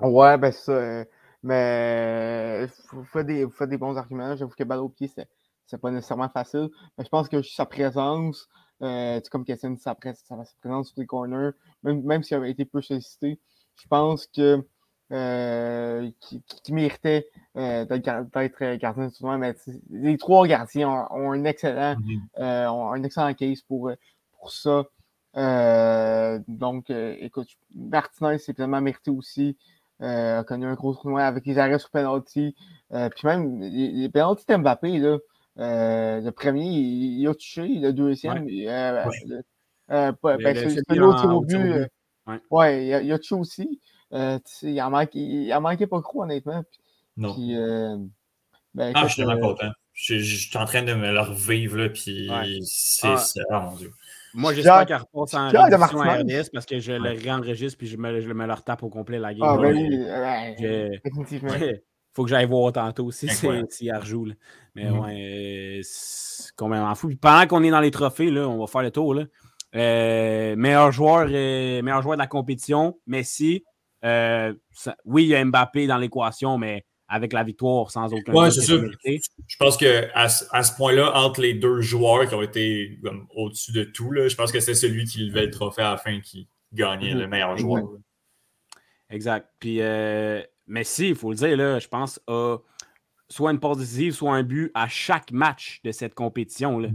Ouais, 0.00 0.38
ben 0.38 0.52
ça. 0.52 1.04
mais 1.42 2.66
vous 2.92 3.04
faites, 3.04 3.26
des, 3.26 3.46
des 3.66 3.76
bons 3.76 3.96
arguments. 3.96 4.36
J'avoue 4.36 4.54
que 4.56 4.64
balle 4.64 4.78
au 4.78 4.88
pied, 4.88 5.10
c'est 5.12 5.28
pas 5.76 5.90
nécessairement 5.90 6.28
facile. 6.30 6.68
Mais 6.96 7.04
je 7.04 7.10
pense 7.10 7.28
que 7.28 7.42
sa 7.42 7.66
présence, 7.66 8.48
comme 8.80 9.44
Christian 9.44 9.70
dit, 9.70 9.80
sa, 9.80 9.94
présence 9.94 10.88
sur 10.88 11.00
les 11.00 11.06
corners, 11.06 11.50
même, 11.82 12.02
même 12.02 12.22
s'il 12.22 12.36
avait 12.36 12.50
été 12.50 12.64
peu 12.64 12.80
sollicité, 12.80 13.38
je 13.76 13.86
pense 13.88 14.26
que 14.26 14.64
euh, 15.10 16.10
qui, 16.20 16.42
méritait 16.70 17.26
euh, 17.56 17.86
d'être 17.86 18.74
gardien 18.74 19.06
de 19.06 19.10
tournoi. 19.10 19.38
Mais 19.38 19.54
les 19.88 20.18
trois 20.18 20.46
gardiens 20.46 21.08
ont, 21.10 21.32
un 21.32 21.44
excellent 21.44 21.96
euh, 22.38 22.68
un 22.68 23.02
excellent 23.02 23.32
case 23.32 23.62
pour, 23.62 23.90
pour 24.38 24.50
ça. 24.50 24.84
donc, 26.46 26.90
écoute, 26.90 27.48
Martinez 27.74 28.36
s'est 28.36 28.52
pleinement 28.52 28.82
mérité 28.82 29.10
aussi. 29.10 29.56
a 30.00 30.44
connu 30.44 30.66
un 30.66 30.74
gros 30.74 30.94
tournoi 30.94 31.22
avec 31.22 31.46
les 31.46 31.56
arrêts 31.56 31.78
sur 31.78 31.88
penalty. 31.88 32.54
puis 32.90 33.24
même 33.24 33.60
les, 33.62 33.90
les 33.90 34.08
penalties 34.10 34.44
de 34.46 34.56
Mbappé, 34.56 34.98
là, 34.98 35.16
le 35.58 36.30
premier, 36.30 36.66
il, 36.66 37.26
a 37.26 37.34
touché. 37.34 37.66
Le 37.66 37.92
deuxième, 37.92 38.44
ouais. 38.44 38.64
pas, 39.86 40.36
ben, 40.36 40.70
c'est 40.70 41.00
au 41.00 41.40
but. 41.42 41.88
Ouais, 42.50 42.86
il, 42.86 42.94
a, 42.94 43.02
il 43.02 43.12
a 43.12 43.18
touché 43.18 43.34
aussi. 43.34 43.80
Euh, 44.12 44.38
il, 44.62 44.80
en 44.80 44.90
manque, 44.90 45.14
il, 45.14 45.52
en 45.52 45.60
manquait 45.60 45.86
pas 45.86 46.00
trop, 46.00 46.22
honnêtement. 46.22 46.62
non. 47.16 47.36
Euh, 47.38 47.96
ben, 48.74 48.92
ah, 48.94 49.06
je 49.06 49.12
suis 49.14 49.22
euh, 49.22 49.36
content. 49.38 49.70
Je, 49.92 50.18
suis 50.18 50.56
en 50.56 50.64
train 50.64 50.82
de 50.82 50.94
me 50.94 51.12
le 51.12 51.20
revivre, 51.20 51.76
là, 51.76 51.88
puis 51.88 52.30
c'est. 52.64 53.08
Ah. 53.50 53.60
Mon 53.60 53.76
Dieu. 53.76 53.92
Moi, 54.34 54.54
j'espère 54.54 54.86
qu'elle 54.86 54.98
repasse 55.12 55.34
en 55.34 55.48
rédition 55.48 56.00
à 56.00 56.18
RDS 56.18 56.50
parce 56.52 56.66
que 56.66 56.78
je 56.78 56.92
le 56.92 57.10
réenregistre 57.10 57.78
puis 57.78 57.88
je 57.88 57.96
me, 57.96 58.20
je 58.20 58.28
me 58.28 58.46
le 58.46 58.52
retape 58.52 58.82
au 58.82 58.88
complet 58.88 59.18
la 59.18 59.34
game. 59.34 59.42
Ah, 59.42 59.56
ben 59.56 59.74
oui, 59.74 61.00
définitivement. 61.02 61.54
faut 62.12 62.24
que 62.24 62.30
j'aille 62.30 62.46
voir 62.46 62.72
tantôt 62.72 63.06
aussi 63.06 63.28
si 63.28 63.46
elle 63.88 63.98
rejoue. 63.98 64.28
Mais 64.74 64.90
mm-hmm. 64.90 65.00
ouais, 65.00 65.80
c'est 65.82 66.54
complètement 66.56 66.94
fou. 66.94 67.08
Puis 67.08 67.16
pendant 67.16 67.46
qu'on 67.46 67.62
est 67.62 67.70
dans 67.70 67.80
les 67.80 67.90
trophées, 67.90 68.30
là, 68.30 68.48
on 68.48 68.58
va 68.58 68.66
faire 68.66 68.82
le 68.82 68.90
tour. 68.90 69.14
Là. 69.14 69.24
meilleur, 69.74 70.92
joueur, 70.92 71.26
meilleur 71.28 72.02
joueur 72.02 72.16
de 72.16 72.22
la 72.22 72.26
compétition, 72.26 72.98
Messi, 73.06 73.64
euh, 74.04 74.54
oui, 75.04 75.24
il 75.24 75.28
y 75.28 75.34
a 75.34 75.44
Mbappé 75.44 75.86
dans 75.86 75.98
l'équation, 75.98 76.58
mais 76.58 76.84
avec 77.08 77.32
la 77.32 77.42
victoire 77.42 77.90
sans 77.90 78.12
aucun 78.12 78.32
ouais, 78.34 78.50
c'est 78.50 78.60
sûr. 78.60 78.82
Je 79.04 79.56
pense 79.58 79.76
qu'à 79.76 80.10
à 80.14 80.28
ce 80.28 80.76
point-là, 80.76 81.16
entre 81.16 81.40
les 81.40 81.54
deux 81.54 81.80
joueurs 81.80 82.28
qui 82.28 82.34
ont 82.34 82.42
été 82.42 83.00
au-dessus 83.34 83.72
de 83.72 83.84
tout, 83.84 84.12
là, 84.12 84.28
je 84.28 84.36
pense 84.36 84.52
que 84.52 84.60
c'est 84.60 84.74
celui 84.74 85.04
qui 85.04 85.24
levait 85.24 85.46
le 85.46 85.50
trophée 85.50 85.82
à 85.82 85.92
la 85.92 85.96
fin 85.96 86.20
qui 86.20 86.48
gagnait 86.72 87.14
le 87.14 87.26
meilleur 87.26 87.56
joueur. 87.56 87.84
Exact. 89.10 89.48
Puis, 89.58 89.80
euh, 89.80 90.42
Messi, 90.68 91.08
il 91.08 91.14
faut 91.14 91.30
le 91.30 91.36
dire, 91.36 91.56
là, 91.56 91.78
je 91.78 91.88
pense, 91.88 92.20
a 92.26 92.58
soit 93.30 93.50
une 93.50 93.60
passe 93.60 93.78
décisive, 93.78 94.14
soit 94.14 94.34
un 94.34 94.42
but 94.42 94.70
à 94.74 94.88
chaque 94.88 95.32
match 95.32 95.80
de 95.84 95.92
cette 95.92 96.14
compétition. 96.14 96.78
Là. 96.78 96.88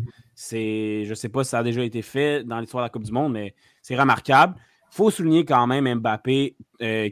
je 0.52 1.08
ne 1.08 1.16
sais 1.16 1.30
pas 1.30 1.44
si 1.44 1.52
ça 1.52 1.60
a 1.60 1.64
déjà 1.64 1.84
été 1.84 2.02
fait 2.02 2.44
dans 2.44 2.60
l'histoire 2.60 2.84
de 2.84 2.86
la 2.86 2.90
Coupe 2.90 3.04
du 3.04 3.12
Monde, 3.12 3.34
mais 3.34 3.54
c'est 3.82 3.96
remarquable 3.96 4.56
faut 4.94 5.10
souligner 5.10 5.44
quand 5.44 5.66
même 5.66 5.92
Mbappé 5.96 6.56
euh, 6.84 7.10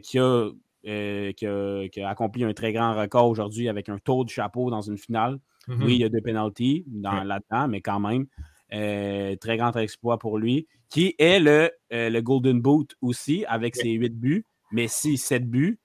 euh, 0.86 1.32
qui, 1.32 1.46
a, 1.46 2.08
accompli 2.08 2.44
un 2.44 2.52
très 2.52 2.72
grand 2.72 2.94
record 2.94 3.28
aujourd'hui 3.28 3.68
avec 3.68 3.88
un 3.88 3.98
tour 3.98 4.24
du 4.24 4.32
chapeau 4.32 4.70
dans 4.70 4.82
une 4.82 4.98
finale. 4.98 5.40
Mm-hmm. 5.66 5.84
Oui, 5.84 5.94
il 5.94 6.00
y 6.00 6.04
a 6.04 6.08
deux 6.08 6.20
penalties 6.20 6.86
là-dedans, 7.02 7.66
mais 7.68 7.80
quand 7.80 7.98
même, 7.98 8.26
euh, 8.72 9.34
très 9.36 9.56
grand 9.56 9.74
exploit 9.76 10.18
pour 10.18 10.38
lui. 10.38 10.68
Qui 10.90 11.14
est 11.18 11.40
le, 11.40 11.70
le 11.90 12.20
Golden 12.20 12.60
Boot 12.60 12.94
aussi 13.00 13.44
avec 13.46 13.74
ses 13.74 13.90
huit 13.92 14.14
buts, 14.14 14.46
mais 14.70 14.88
si 14.88 15.16
sept 15.16 15.48
buts. 15.48 15.80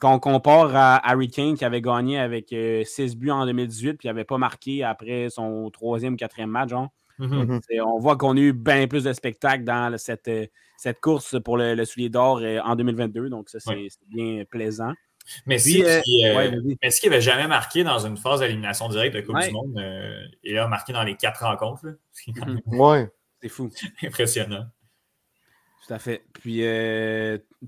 Quand 0.00 0.14
on 0.14 0.18
compare 0.18 0.74
à 0.74 0.96
Harry 1.08 1.28
Kane 1.28 1.56
qui 1.56 1.64
avait 1.64 1.80
gagné 1.80 2.18
avec 2.18 2.54
six 2.84 3.16
buts 3.16 3.30
en 3.30 3.46
2018 3.46 3.94
puis 3.94 4.08
n'avait 4.08 4.24
pas 4.24 4.38
marqué 4.38 4.82
après 4.82 5.28
son 5.30 5.70
troisième, 5.70 6.16
quatrième 6.16 6.50
match, 6.50 6.70
genre. 6.70 6.88
Mm-hmm. 7.20 7.82
On 7.82 7.98
voit 7.98 8.16
qu'on 8.16 8.36
a 8.36 8.40
eu 8.40 8.52
bien 8.52 8.86
plus 8.86 9.04
de 9.04 9.12
spectacles 9.12 9.64
dans 9.64 9.96
cette, 9.98 10.30
cette 10.80 11.00
course 11.00 11.36
pour 11.44 11.58
le, 11.58 11.84
soulier 11.84 12.08
d'or 12.08 12.38
euh, 12.38 12.58
en 12.64 12.74
2022. 12.74 13.28
Donc, 13.28 13.50
ça, 13.50 13.60
c'est 13.60 13.88
bien 14.08 14.44
plaisant. 14.44 14.92
Mais 15.44 15.58
si, 15.58 15.84
euh, 15.84 16.00
qui, 16.00 16.22
n'avait 16.22 17.16
euh, 17.16 17.20
jamais 17.20 17.46
marqué 17.46 17.84
dans 17.84 17.98
une 17.98 18.16
phase 18.16 18.40
d'élimination 18.40 18.88
directe 18.88 19.14
de 19.14 19.20
Coupe 19.20 19.38
du 19.38 19.50
Monde, 19.50 19.78
et 20.42 20.54
là, 20.54 20.66
marqué 20.66 20.92
dans 20.92 21.02
les 21.02 21.16
quatre 21.16 21.44
rencontres. 21.44 21.86
Mhm. 22.26 22.60
ouais. 22.66 23.08
C'est 23.40 23.48
fou. 23.48 23.70
Impressionnant. 24.02 24.66
Tout 25.90 25.96
à 25.96 25.98
fait. 25.98 26.22
Puis, 26.34 26.62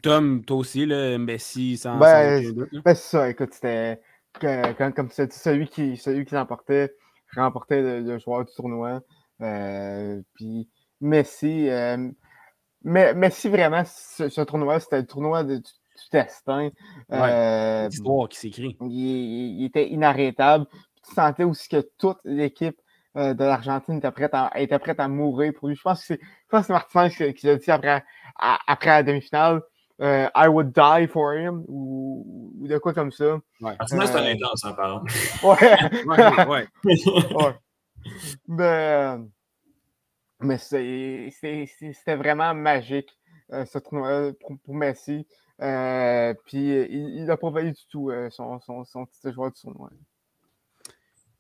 Tom, 0.01 0.45
toi 0.45 0.57
aussi, 0.57 0.87
le 0.87 1.17
Messi, 1.17 1.77
sans, 1.77 1.99
ben, 1.99 2.55
ben 2.55 2.69
c'est 2.87 2.95
ça. 2.95 3.29
Écoute, 3.29 3.53
c'était 3.53 4.01
comme, 4.79 4.93
comme 4.93 5.11
celui 5.11 5.67
qui, 5.67 5.97
celui 5.97 6.25
qui 6.25 6.37
remportait, 6.37 6.95
remportait 7.35 8.01
le, 8.01 8.19
joueur 8.21 8.45
du 8.45 8.53
tournoi. 8.55 9.01
puis, 10.35 10.69
Messi, 11.01 11.69
mais, 12.85 13.15
mais 13.15 13.31
si 13.31 13.49
vraiment 13.49 13.83
ce, 13.85 14.41
tournoi, 14.45 14.79
c'était 14.79 15.01
le 15.01 15.07
tournoi 15.07 15.43
du, 15.43 15.61
destin. 16.13 16.71
Euh, 17.13 17.89
L'histoire 17.89 18.29
qui 18.29 18.39
s'écrit. 18.39 18.77
Il, 18.83 19.65
était 19.65 19.89
inarrêtable. 19.89 20.67
Tu 21.07 21.15
sentais 21.15 21.45
aussi 21.45 21.69
que 21.69 21.89
toute 21.99 22.19
l'équipe 22.25 22.81
euh, 23.17 23.35
de 23.35 23.45
l'Argentine 23.45 23.99
était 23.99 24.11
prête, 24.11 24.35
à, 24.35 24.51
était 24.57 24.79
prête 24.79 25.01
à 25.01 25.09
mourir 25.09 25.53
pour 25.59 25.69
lui. 25.69 25.77
Je 25.77 25.83
pense 25.83 26.07
que 26.07 26.15
c'est 26.51 26.71
Martinez 26.71 27.35
qui 27.35 27.47
l'a 27.47 27.57
dit 27.57 27.71
après, 27.71 28.05
après 28.39 28.91
la 28.91 29.03
demi-finale. 29.03 29.63
Euh, 30.01 30.29
I 30.35 30.49
would 30.49 30.73
die 30.73 31.07
for 31.07 31.35
him 31.35 31.65
ou, 31.69 32.53
ou, 32.59 32.67
de 32.67 32.79
quoi 32.79 32.93
comme 32.93 33.13
ça. 33.13 33.35
Ouais. 33.61 33.77
Martinez, 33.79 34.07
c'est 34.07 34.17
un 34.17 34.25
euh, 34.25 34.33
intense, 34.33 34.65
en 34.65 34.75
parlant. 34.75 35.05
ouais. 35.45 35.57
ouais, 36.07 36.47
ouais. 36.47 36.69
ouais. 37.35 37.55
Mais, 38.49 39.17
mais 40.41 40.59
c'était 40.59 42.17
vraiment 42.17 42.55
magique, 42.55 43.17
euh, 43.53 43.65
ce 43.65 43.79
tournoi 43.79 44.33
pour, 44.65 44.75
Messi. 44.75 45.27
Euh, 45.61 46.35
puis 46.47 46.67
il 46.91 47.25
n'a 47.25 47.37
pas 47.37 47.51
valu 47.51 47.73
du 47.73 47.87
tout 47.89 48.11
euh, 48.11 48.29
son, 48.31 48.59
son, 48.61 48.85
son, 48.85 49.07
titre 49.07 49.31
joueur 49.31 49.53
du 49.53 49.61
tournoi. 49.61 49.91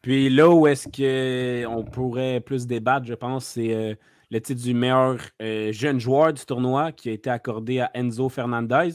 Puis 0.02 0.28
là 0.28 0.50
où 0.50 0.66
est-ce 0.66 0.88
qu'on 0.88 1.84
pourrait 1.84 2.40
plus 2.40 2.66
débattre, 2.66 3.06
je 3.06 3.14
pense, 3.14 3.46
c'est 3.46 3.96
le 4.30 4.40
titre 4.40 4.62
du 4.62 4.74
meilleur 4.74 5.18
jeune 5.40 6.00
joueur 6.00 6.32
du 6.32 6.44
tournoi 6.44 6.92
qui 6.92 7.08
a 7.08 7.12
été 7.12 7.30
accordé 7.30 7.80
à 7.80 7.90
Enzo 7.94 8.28
Fernandez, 8.28 8.90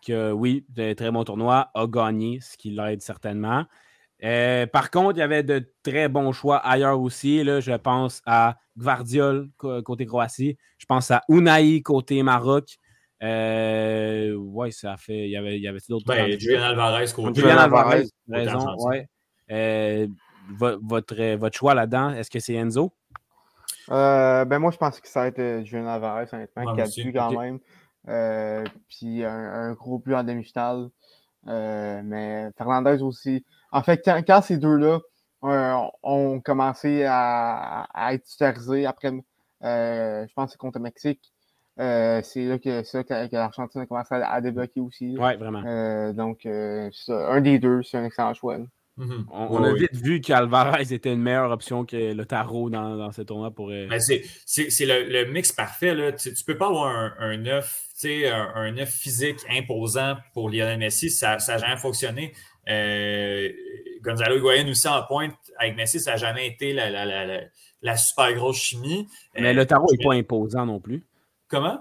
qui, 0.00 0.14
oui, 0.14 0.64
de 0.70 0.94
très 0.94 1.10
bon 1.10 1.24
tournoi, 1.24 1.70
a 1.74 1.86
gagné, 1.86 2.40
ce 2.40 2.56
qui 2.56 2.70
l'aide 2.70 3.02
certainement. 3.02 3.66
Euh, 4.24 4.66
par 4.66 4.90
contre, 4.90 5.16
il 5.16 5.20
y 5.20 5.22
avait 5.22 5.42
de 5.42 5.70
très 5.82 6.08
bons 6.08 6.32
choix 6.32 6.56
ailleurs 6.58 7.00
aussi. 7.00 7.42
Là, 7.44 7.60
je 7.60 7.72
pense 7.72 8.22
à 8.24 8.56
Gvardiol 8.78 9.48
côté 9.56 10.06
Croatie. 10.06 10.56
Je 10.78 10.86
pense 10.86 11.10
à 11.10 11.22
Unai 11.28 11.82
côté 11.82 12.22
Maroc. 12.22 12.76
Euh, 13.22 14.34
ouais, 14.34 14.70
ça 14.70 14.96
fait. 14.96 15.24
Il 15.24 15.30
y 15.30 15.36
avait, 15.36 15.56
il 15.56 15.62
y 15.62 15.68
avait 15.68 15.80
d'autres. 15.88 16.06
Ben, 16.06 16.38
Julian 16.38 16.62
Alvarez 16.62 17.06
côté 17.14 17.40
Julian 17.40 17.58
Alvarez, 17.58 18.04
raison. 18.28 18.74
Ouais. 18.78 19.06
Euh, 19.50 20.06
votre, 20.48 21.34
votre 21.36 21.56
choix 21.56 21.74
là-dedans, 21.74 22.10
est-ce 22.10 22.30
que 22.30 22.40
c'est 22.40 22.54
Enzo? 22.54 22.92
ben 23.88 24.58
moi, 24.58 24.70
je 24.70 24.76
pense 24.76 25.00
que 25.00 25.08
ça 25.08 25.22
a 25.22 25.28
été 25.28 25.64
Julian 25.64 25.88
Alvarez, 25.88 26.26
honnêtement, 26.32 26.74
qui 26.74 26.80
a 26.80 26.86
dû 26.86 27.12
quand 27.12 27.32
même. 27.40 27.58
puis 28.88 29.24
un, 29.24 29.30
un, 29.30 29.72
gros 29.72 29.98
but 29.98 30.14
en 30.14 30.24
demi-finale. 30.24 30.88
mais 31.44 32.50
Fernandez 32.56 33.02
aussi. 33.02 33.44
En 33.72 33.82
fait, 33.82 34.02
quand, 34.26 34.40
ces 34.42 34.56
deux-là 34.56 35.00
euh, 35.44 35.74
ont 36.02 36.40
commencé 36.40 37.04
à, 37.06 37.86
être 38.10 38.24
titularisés 38.24 38.86
après, 38.86 39.12
euh, 39.64 40.26
je 40.26 40.32
pense 40.34 40.46
que 40.46 40.52
c'est 40.52 40.58
contre 40.58 40.78
le 40.78 40.84
Mexique, 40.84 41.32
euh, 41.78 42.22
c'est 42.22 42.44
là 42.44 42.58
que, 42.58 42.80
que, 42.82 43.36
l'Argentine 43.36 43.82
a 43.82 43.86
commencé 43.86 44.14
à, 44.14 44.40
débloquer 44.40 44.80
aussi. 44.80 45.14
Oui, 45.18 45.36
vraiment. 45.36 46.12
donc, 46.14 46.46
un 46.46 47.40
des 47.40 47.58
deux, 47.58 47.82
c'est 47.82 47.98
un 47.98 48.04
excellent 48.04 48.34
choix. 48.34 48.58
Mhm. 48.96 49.26
On, 49.30 49.62
a 49.62 49.74
vite 49.74 49.94
vu 49.94 50.22
qu'Alvarez 50.22 50.90
était 50.90 51.12
une 51.12 51.20
meilleure 51.20 51.50
option 51.50 51.84
que 51.84 52.14
le 52.14 52.24
tarot 52.24 52.70
dans, 52.70 52.96
dans 52.96 53.12
ce 53.12 53.20
tournoi 53.20 53.50
pour. 53.50 53.70
Euh, 53.70 53.86
ben, 53.88 54.00
c'est 54.00 54.22
le, 54.86 55.24
mix 55.30 55.52
parfait. 55.52 55.94
Là. 55.94 56.12
Tu, 56.12 56.30
ne 56.30 56.34
peux 56.46 56.56
pas 56.56 56.68
avoir 56.68 56.86
un, 56.86 57.14
un 57.18 57.46
œuf, 57.46 57.88
un, 58.04 58.74
un 58.78 58.86
physique 58.86 59.40
imposant 59.50 60.16
pour 60.32 60.48
Lionel 60.48 60.78
Messi. 60.78 61.10
Ça 61.10 61.36
n'a 61.36 61.58
jamais 61.58 61.76
fonctionné. 61.76 62.32
Euh, 62.68 63.50
Gonzalo 64.02 64.38
Higuain 64.38 64.68
aussi 64.68 64.88
en 64.88 65.02
pointe 65.02 65.34
avec 65.58 65.76
Messi, 65.76 66.00
ça 66.00 66.12
n'a 66.12 66.16
jamais 66.16 66.46
été 66.46 66.72
la, 66.72 66.90
la, 66.90 67.04
la, 67.04 67.40
la, 67.82 67.96
super 67.96 68.32
grosse 68.34 68.56
chimie. 68.56 69.08
Mais 69.38 69.52
le 69.52 69.66
tarot 69.66 69.86
n'est 69.92 70.04
pas 70.04 70.14
imposant 70.14 70.66
non 70.66 70.80
plus. 70.80 71.04
Comment? 71.48 71.78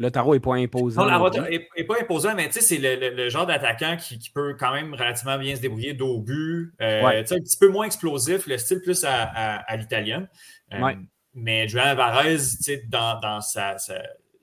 Le 0.00 0.10
tarot 0.10 0.32
n'est 0.32 0.40
pas 0.40 0.54
imposant. 0.54 1.04
Non, 1.04 1.30
n'est 1.30 1.84
pas 1.84 2.00
imposant, 2.00 2.34
mais 2.34 2.50
c'est 2.50 2.78
le, 2.78 3.28
genre 3.28 3.44
d'attaquant 3.44 3.98
qui, 3.98 4.30
peut 4.34 4.56
quand 4.58 4.72
même 4.72 4.94
relativement 4.94 5.36
bien 5.36 5.54
se 5.54 5.60
débrouiller 5.60 5.92
d'au 5.92 6.20
but. 6.20 6.72
Euh, 6.80 7.20
un 7.20 7.22
petit 7.22 7.58
peu 7.58 7.68
moins 7.68 7.84
explosif, 7.84 8.46
le 8.46 8.56
style 8.56 8.80
plus 8.80 9.04
à, 9.04 9.24
à, 9.24 9.76
l'italienne. 9.76 10.26
Euh, 10.72 10.94
mais 11.34 11.68
Juan 11.68 11.88
Alvarez, 11.88 12.38
dans, 12.88 13.20
dans 13.20 13.42
sa, 13.42 13.76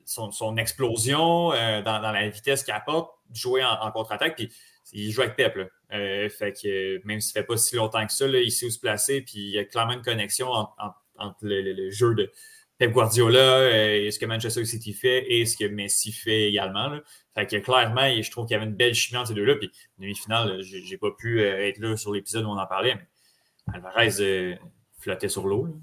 son, 0.06 0.58
explosion, 0.58 1.52
euh, 1.54 1.82
dans, 1.82 2.02
la 2.02 2.30
vitesse 2.30 2.64
qu'il 2.64 2.76
apporte, 2.76 3.10
jouer 3.34 3.64
en, 3.64 3.90
contre-attaque, 3.90 4.36
puis 4.36 4.52
il 4.94 5.10
joue 5.10 5.22
avec 5.22 5.36
Pep. 5.36 5.56
fait 5.90 6.54
que 6.54 7.02
même 7.04 7.20
s'il 7.20 7.36
ne 7.36 7.42
fait 7.42 7.48
pas 7.48 7.58
si 7.58 7.76
longtemps 7.76 8.06
que 8.06 8.14
ça, 8.14 8.28
il 8.28 8.52
sait 8.52 8.68
où 8.68 8.70
se 8.70 8.80
placer, 8.80 9.22
puis 9.22 9.40
il 9.40 9.50
y 9.56 9.58
a 9.58 9.66
clairement 9.66 9.94
une 9.94 10.04
connexion 10.04 10.50
entre, 10.52 11.40
le, 11.42 11.90
jeu 11.90 12.14
de 12.14 12.32
Pep 12.78 12.92
Guardiola 12.92 13.40
euh, 13.40 14.06
et 14.06 14.12
ce 14.12 14.20
que 14.20 14.26
Manchester 14.26 14.64
City 14.66 14.94
fait 14.94 15.26
et 15.32 15.46
ce 15.46 15.58
que 15.58 15.66
Messi 15.66 16.12
fait 16.12 16.50
également. 16.50 16.88
Là. 16.88 17.02
Fait 17.34 17.48
que 17.48 17.58
clairement, 17.58 18.10
je 18.22 18.30
trouve 18.30 18.46
qu'il 18.46 18.54
y 18.54 18.58
avait 18.58 18.70
une 18.70 18.76
belle 18.76 18.94
chimie 18.94 19.18
entre 19.18 19.30
ces 19.30 19.34
deux-là. 19.34 19.56
Puis, 19.56 19.72
demi-finale, 19.98 20.62
j'ai 20.62 20.98
pas 20.98 21.12
pu 21.18 21.42
euh, 21.42 21.68
être 21.68 21.80
là 21.80 21.98
sur 21.98 22.14
l'épisode 22.14 22.46
où 22.46 22.50
on 22.50 22.58
en 22.58 22.68
parlait, 22.68 22.96
mais 22.96 23.74
Alvarez 23.74 24.22
euh, 24.22 24.56
flottait 25.00 25.30
sur 25.30 25.48
l'eau. 25.48 25.80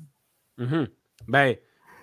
Mm-hmm. 0.59 0.87
Ben, 1.27 1.57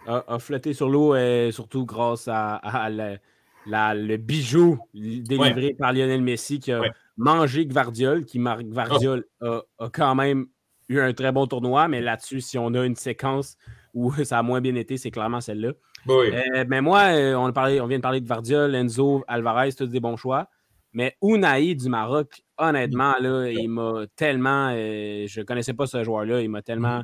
a, 0.08 0.40
flotté 0.40 0.74
sur 0.74 0.90
l'eau 0.90 1.16
surtout 1.52 1.86
grâce 1.86 2.28
à, 2.28 2.90
le 2.90 4.18
bijou 4.18 4.80
délivré 4.94 5.74
par 5.78 5.94
Lionel 5.94 6.22
Messi 6.22 6.60
qui 6.60 6.72
a 6.72 6.82
mangé 7.18 7.66
Gvardiol, 7.66 8.26
qui 8.26 8.40
Gvardiol 8.40 9.26
a, 9.42 9.62
a, 9.78 9.90
quand 9.90 10.16
même 10.16 10.48
eu 10.90 11.00
un 11.00 11.14
très 11.14 11.32
bon 11.32 11.48
tournoi, 11.48 11.88
mais 11.88 12.02
là-dessus, 12.02 12.42
si 12.42 12.58
on 12.58 12.74
a 12.74 12.84
une 12.84 12.96
séquence 12.96 13.58
où 13.94 14.12
ça 14.24 14.40
a 14.40 14.44
moins 14.44 14.62
bien 14.62 14.76
été, 14.76 14.98
c'est 14.98 15.12
clairement 15.12 15.42
celle-là. 15.42 15.74
Euh, 16.10 16.66
mais 16.68 16.82
moi, 16.82 17.14
euh, 17.14 17.36
on, 17.36 17.52
on 17.56 17.88
vient 17.88 17.98
de 17.98 18.02
parler 18.02 18.22
de 18.22 18.28
Vardiol, 18.28 18.74
Enzo, 18.76 19.24
Alvarez, 19.28 19.74
tous 19.74 19.88
des 19.88 20.00
bons 20.00 20.18
choix. 20.18 20.48
Mais 20.94 21.16
Unai 21.22 21.76
du 21.76 21.88
Maroc, 21.88 22.42
honnêtement, 22.58 23.14
là, 23.20 23.50
il 23.50 23.70
m'a 23.70 24.06
tellement. 24.16 24.72
Euh, 24.74 25.26
je 25.28 25.40
ne 25.40 25.46
connaissais 25.46 25.74
pas 25.74 25.86
ce 25.86 26.04
joueur-là. 26.04 26.42
Il 26.42 26.50
m'a 26.50 26.62
tellement 26.62 27.04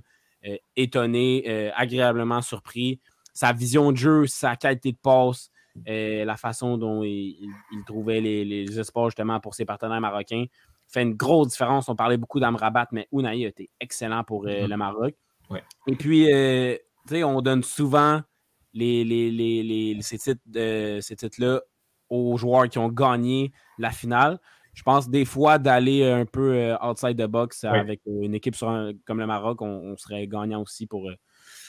étonné, 0.75 1.71
agréablement 1.75 2.41
surpris. 2.41 2.99
Sa 3.33 3.53
vision 3.53 3.91
de 3.91 3.97
jeu, 3.97 4.27
sa 4.27 4.55
qualité 4.55 4.91
de 4.93 4.97
passe, 4.97 5.51
la 5.85 6.37
façon 6.37 6.77
dont 6.77 7.03
il, 7.03 7.49
trouvait 7.85 8.21
les, 8.21 8.45
les, 8.45 8.79
espoirs 8.79 9.09
justement 9.09 9.39
pour 9.39 9.55
ses 9.55 9.65
partenaires 9.65 9.99
marocains 10.01 10.45
fait 10.87 11.01
une 11.01 11.15
grosse 11.15 11.49
différence. 11.49 11.89
On 11.89 11.95
parlait 11.95 12.17
beaucoup 12.17 12.39
d'Amrabat, 12.39 12.87
mais 12.91 13.07
Unai 13.11 13.45
a 13.45 13.49
été 13.49 13.69
excellent 13.79 14.23
pour 14.23 14.45
mm-hmm. 14.45 14.67
le 14.67 14.77
Maroc. 14.77 15.15
Et 15.87 15.95
puis, 15.95 16.31
euh, 16.31 16.75
tu 17.07 17.15
sais, 17.15 17.23
on 17.23 17.41
donne 17.41 17.63
souvent 17.63 18.21
les, 18.73 19.03
les, 19.03 19.97
ces 20.01 21.15
titres-là 21.15 21.61
aux 22.09 22.37
joueurs 22.37 22.69
qui 22.69 22.77
ont 22.77 22.89
gagné 22.89 23.51
la 23.77 23.91
finale. 23.91 24.39
Je 24.73 24.83
pense 24.83 25.09
des 25.09 25.25
fois 25.25 25.57
d'aller 25.57 26.05
un 26.05 26.25
peu 26.25 26.53
euh, 26.53 26.77
outside 26.83 27.17
the 27.17 27.25
box 27.27 27.63
avec 27.63 28.01
une 28.05 28.35
équipe 28.35 28.55
comme 29.05 29.19
le 29.19 29.25
Maroc, 29.25 29.61
on, 29.61 29.97
serait 29.97 30.27
gagnant 30.27 30.61
aussi 30.61 30.85
pour, 30.85 31.09
euh, 31.09 31.15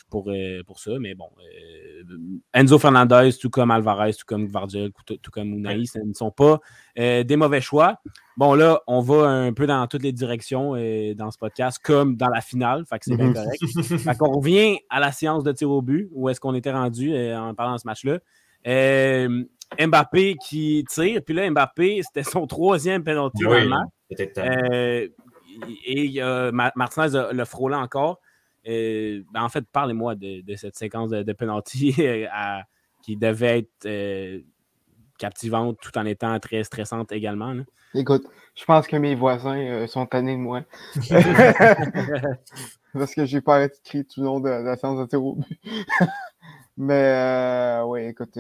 pour, 0.09 0.31
euh, 0.31 0.63
pour 0.67 0.81
ça. 0.81 0.93
Mais 0.99 1.15
bon, 1.15 1.29
euh, 1.39 2.17
Enzo 2.55 2.79
Fernandez, 2.79 3.31
tout 3.41 3.51
comme 3.51 3.71
Alvarez, 3.71 4.15
tout 4.15 4.25
comme 4.27 4.47
Gvardiol, 4.47 4.91
tout, 5.07 5.31
comme 5.31 5.55
Unai, 5.55 5.85
ce 5.87 5.99
ne 5.99 6.13
sont 6.13 6.31
pas 6.31 6.61
euh, 6.99 7.25
des 7.25 7.37
mauvais 7.37 7.61
choix. 7.61 8.01
Bon, 8.37 8.55
là, 8.55 8.81
on 8.87 9.01
va 9.01 9.29
un 9.29 9.53
peu 9.53 9.67
dans 9.67 9.87
toutes 9.87 10.03
les 10.03 10.13
directions 10.13 10.73
dans 11.17 11.31
ce 11.31 11.39
podcast, 11.39 11.81
comme 11.83 12.17
dans 12.17 12.29
la 12.29 12.41
finale. 12.41 12.85
Fait 12.87 12.99
que 12.99 13.07
c'est 13.07 13.17
bien 13.17 13.29
mhm. 13.29 13.35
correct. 13.35 13.63
fait 13.99 14.17
qu'on 14.17 14.33
revient 14.33 14.79
à 14.91 15.01
la 15.01 15.13
séance 15.13 15.45
de 15.45 15.53
tir 15.53 15.71
au 15.71 15.83
but, 15.83 16.09
où 16.13 16.29
est-ce 16.29 16.41
qu'on 16.41 16.55
était 16.55 16.73
rendu 16.73 17.15
en 17.17 17.55
parlant 17.55 17.75
de 17.75 17.81
ce 17.81 17.87
match-là. 17.87 18.19
Mbappé 19.79 20.37
qui 20.47 20.85
tire, 20.89 21.21
puis 21.25 21.35
là, 21.35 21.51
Mbappé, 21.51 22.01
c'était 22.03 22.23
son 22.23 22.47
troisième 22.47 23.05
penalty 23.05 23.43
dans 23.43 23.51
le 23.51 23.69
match. 23.69 23.89
et 25.85 26.21
Martinez 26.53 27.33
le 27.33 27.45
frôlé 27.45 27.75
encore. 27.75 28.21
Euh, 28.67 29.23
ben, 29.33 29.43
en 29.43 29.49
fait, 29.49 29.65
parlez-moi 29.73 30.15
de, 30.15 30.43
cette 30.57 30.77
séquence 30.77 31.11
de, 31.11 31.33
penalty 31.33 31.95
qui 33.03 33.17
devait 33.17 33.61
être 33.61 33.87
euh, 33.87 34.41
captivante 35.19 35.79
tout 35.81 35.97
en 35.97 36.05
étant 36.05 36.39
très 36.41 36.65
stressante 36.65 37.13
également. 37.13 37.55
Écoute, 37.95 38.27
je 38.55 38.65
pense 38.65 38.87
que 38.87 38.97
mes 38.97 39.15
voisins 39.15 39.57
euh, 39.59 39.87
sont 39.87 40.07
tannés 40.07 40.37
de 40.37 40.41
moi. 40.41 40.63
Parce 42.93 43.15
que 43.15 43.25
j'ai 43.25 43.41
pas 43.41 43.57
arrêté 43.57 43.77
de 43.77 43.89
crier 43.89 44.05
tout 44.05 44.21
le 44.21 44.27
long 44.27 44.41
de, 44.41 44.49
la 44.49 44.77
séance 44.77 44.99
de 44.99 45.07
tir 45.07 45.21
Mais 46.77 47.81
oui, 47.87 48.03
écoute, 48.07 48.39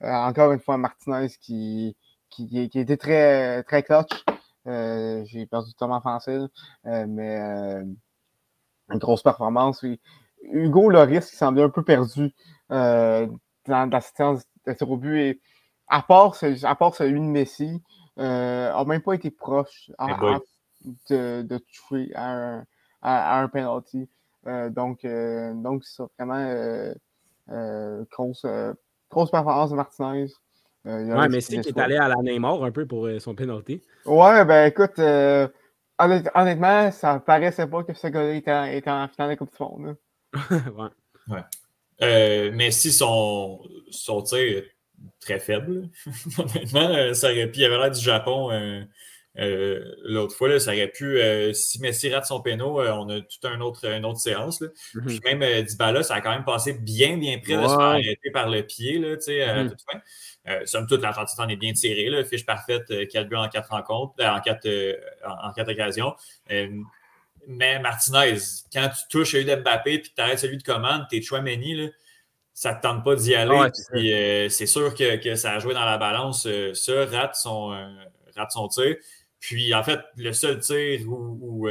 encore 0.00 0.52
une 0.52 0.60
fois, 0.60 0.78
Martinez 0.78 1.28
qui, 1.40 1.96
qui, 2.30 2.68
qui 2.68 2.78
était 2.78 2.96
très, 2.96 3.62
très 3.64 3.82
clutch. 3.82 4.24
j'ai 4.66 5.46
perdu 5.46 5.72
Thomas 5.74 6.00
Français, 6.00 6.38
mais 6.84 7.84
une 8.90 8.98
grosse 8.98 9.22
performance. 9.22 9.84
Hugo 10.42 10.90
Loris 10.90 11.30
qui 11.30 11.36
semblait 11.36 11.62
un 11.62 11.68
peu 11.68 11.82
perdu 11.82 12.34
euh, 12.70 13.26
dans, 13.66 13.90
la 13.90 14.00
séance 14.00 14.42
de 14.66 14.72
tir 14.72 14.90
au 14.90 14.96
but. 14.96 15.18
Et 15.18 15.40
à 15.88 16.02
part, 16.02 16.36
à 16.62 16.74
part 16.74 16.94
celui 16.94 17.20
de 17.20 17.24
Messi, 17.24 17.82
euh, 18.18 18.72
n'a 18.72 18.84
même 18.84 19.02
pas 19.02 19.14
été 19.14 19.30
proche 19.30 19.90
de, 21.10 21.42
de 21.42 21.58
toucher 21.58 22.12
à 22.14 22.32
un, 22.32 22.64
à, 23.02 23.40
un 23.40 23.48
penalty. 23.48 24.08
Euh, 24.46 24.70
donc, 24.70 25.04
euh, 25.04 25.52
donc 25.54 25.84
c'est 25.84 26.02
vraiment 26.18 26.92
grosse, 28.10 28.46
grosse 29.10 29.30
performance 29.30 29.70
de 29.70 29.76
Martinez. 29.76 30.26
ouais, 30.84 31.28
Messi 31.28 31.60
qui 31.60 31.68
est 31.68 31.78
allé 31.78 31.96
à 31.96 32.08
la 32.08 32.16
Neymar 32.16 32.62
un 32.64 32.70
peu 32.70 32.86
pour 32.86 33.08
son 33.18 33.34
penalty. 33.34 33.82
Ouais, 34.04 34.44
ben 34.44 34.66
écoute, 34.66 34.98
honnêtement, 35.98 36.90
ça 36.90 37.20
paraissait 37.20 37.66
pas 37.66 37.84
que 37.84 37.94
ce 37.94 38.06
gars-là 38.06 38.34
était, 38.72 38.90
en 38.90 39.08
finale 39.08 39.28
de 39.28 39.32
la 39.32 39.36
Coupe 39.36 39.56
du 39.56 39.62
Monde. 39.62 39.96
ouais. 40.50 41.34
ouais. 41.34 41.42
Euh, 42.00 42.50
mais 42.54 42.70
si 42.70 42.92
son, 42.92 43.60
son 43.90 44.22
tir 44.22 44.38
est 44.38 44.70
très 45.20 45.38
faible, 45.38 45.90
honnêtement, 46.38 46.88
euh, 46.88 47.12
ça 47.14 47.30
aurait 47.30 47.50
pu. 47.50 47.60
Il 47.60 47.64
avait 47.64 47.78
l'air 47.78 47.90
du 47.90 48.00
Japon 48.00 48.50
euh, 48.52 48.82
l'autre 49.36 50.34
fois, 50.34 50.48
là, 50.48 50.58
ça 50.58 50.72
aurait 50.72 50.88
pu. 50.88 51.20
si 51.54 51.80
Messi 51.80 52.12
rate 52.12 52.26
son 52.26 52.40
péno, 52.40 52.80
on 52.80 53.08
a 53.08 53.20
toute 53.20 53.44
un 53.44 53.60
autre, 53.60 53.84
une 53.86 54.04
autre 54.04 54.18
séance. 54.18 54.60
Là. 54.60 54.68
Mm-hmm. 54.94 55.06
Puis 55.06 55.20
même 55.24 55.62
Dybala, 55.64 56.02
ça 56.02 56.14
a 56.14 56.20
quand 56.20 56.32
même 56.32 56.44
passé 56.44 56.72
bien, 56.72 57.16
bien 57.16 57.38
près 57.38 57.56
de 57.56 57.62
se 57.62 57.68
faire 57.68 57.80
arrêter 57.80 58.30
par 58.32 58.48
le 58.48 58.62
pied 58.62 58.98
là, 58.98 59.12
à 59.12 59.14
mm-hmm. 59.14 59.68
toute 59.68 59.82
fin. 59.90 60.00
Euh, 60.48 60.64
somme 60.64 60.86
toute, 60.86 61.02
l'entente 61.02 61.50
est 61.50 61.56
bien 61.56 61.72
tiré. 61.72 62.08
Là, 62.08 62.24
fiche 62.24 62.46
parfaite, 62.46 62.86
4 62.88 63.16
euh, 63.16 63.24
buts 63.24 63.36
en 63.36 63.48
4 63.48 63.70
rencontres, 63.70 64.14
euh, 64.20 64.28
en 64.28 64.40
4 64.40 64.66
en, 65.26 65.52
quatre 65.52 65.70
occasions. 65.70 66.14
mais 67.46 67.78
Martinez, 67.80 68.38
quand 68.72 68.88
tu 68.88 69.08
touches 69.10 69.34
à 69.34 69.56
Mbappé 69.56 69.94
et 69.94 70.02
que 70.02 70.08
tu 70.08 70.22
arrêtes 70.22 70.38
celui 70.38 70.56
de 70.56 70.62
commande, 70.62 71.06
t'es 71.10 71.20
Chouameni, 71.20 71.90
ça 72.54 72.72
ne 72.72 72.76
te 72.76 72.82
tente 72.82 73.04
pas 73.04 73.14
d'y 73.14 73.34
aller. 73.34 74.48
c'est 74.50 74.66
sûr 74.66 74.94
que, 74.94 75.34
ça 75.34 75.52
a 75.52 75.58
joué 75.58 75.74
dans 75.74 75.84
la 75.84 75.98
balance. 75.98 76.48
ça, 76.72 77.04
rate 77.06 77.36
son, 77.36 77.68
rate 78.36 78.50
son 78.50 78.68
tir. 78.68 78.96
Puis, 79.40 79.74
en 79.74 79.82
fait, 79.82 80.00
le 80.16 80.32
seul 80.32 80.60
tir 80.60 81.00
où, 81.08 81.68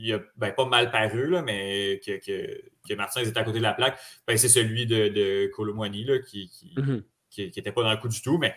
il 0.00 0.14
a 0.14 0.20
ben, 0.36 0.52
pas 0.52 0.64
mal 0.64 0.90
paru, 0.90 1.28
là, 1.28 1.42
mais 1.42 2.00
que, 2.06 2.18
que, 2.18 2.94
Martinez 2.94 3.26
est 3.26 3.36
à 3.36 3.42
côté 3.42 3.58
de 3.58 3.64
la 3.64 3.74
plaque, 3.74 3.98
ben, 4.26 4.36
c'est 4.36 4.48
celui 4.48 4.86
de, 4.86 5.08
de 5.08 6.20
qui, 6.24 6.50
mm-hmm 6.76 7.02
qui 7.30 7.42
n'était 7.44 7.72
pas 7.72 7.82
dans 7.82 7.90
le 7.90 7.96
coup 7.98 8.08
du 8.08 8.20
tout, 8.20 8.38
mais 8.38 8.54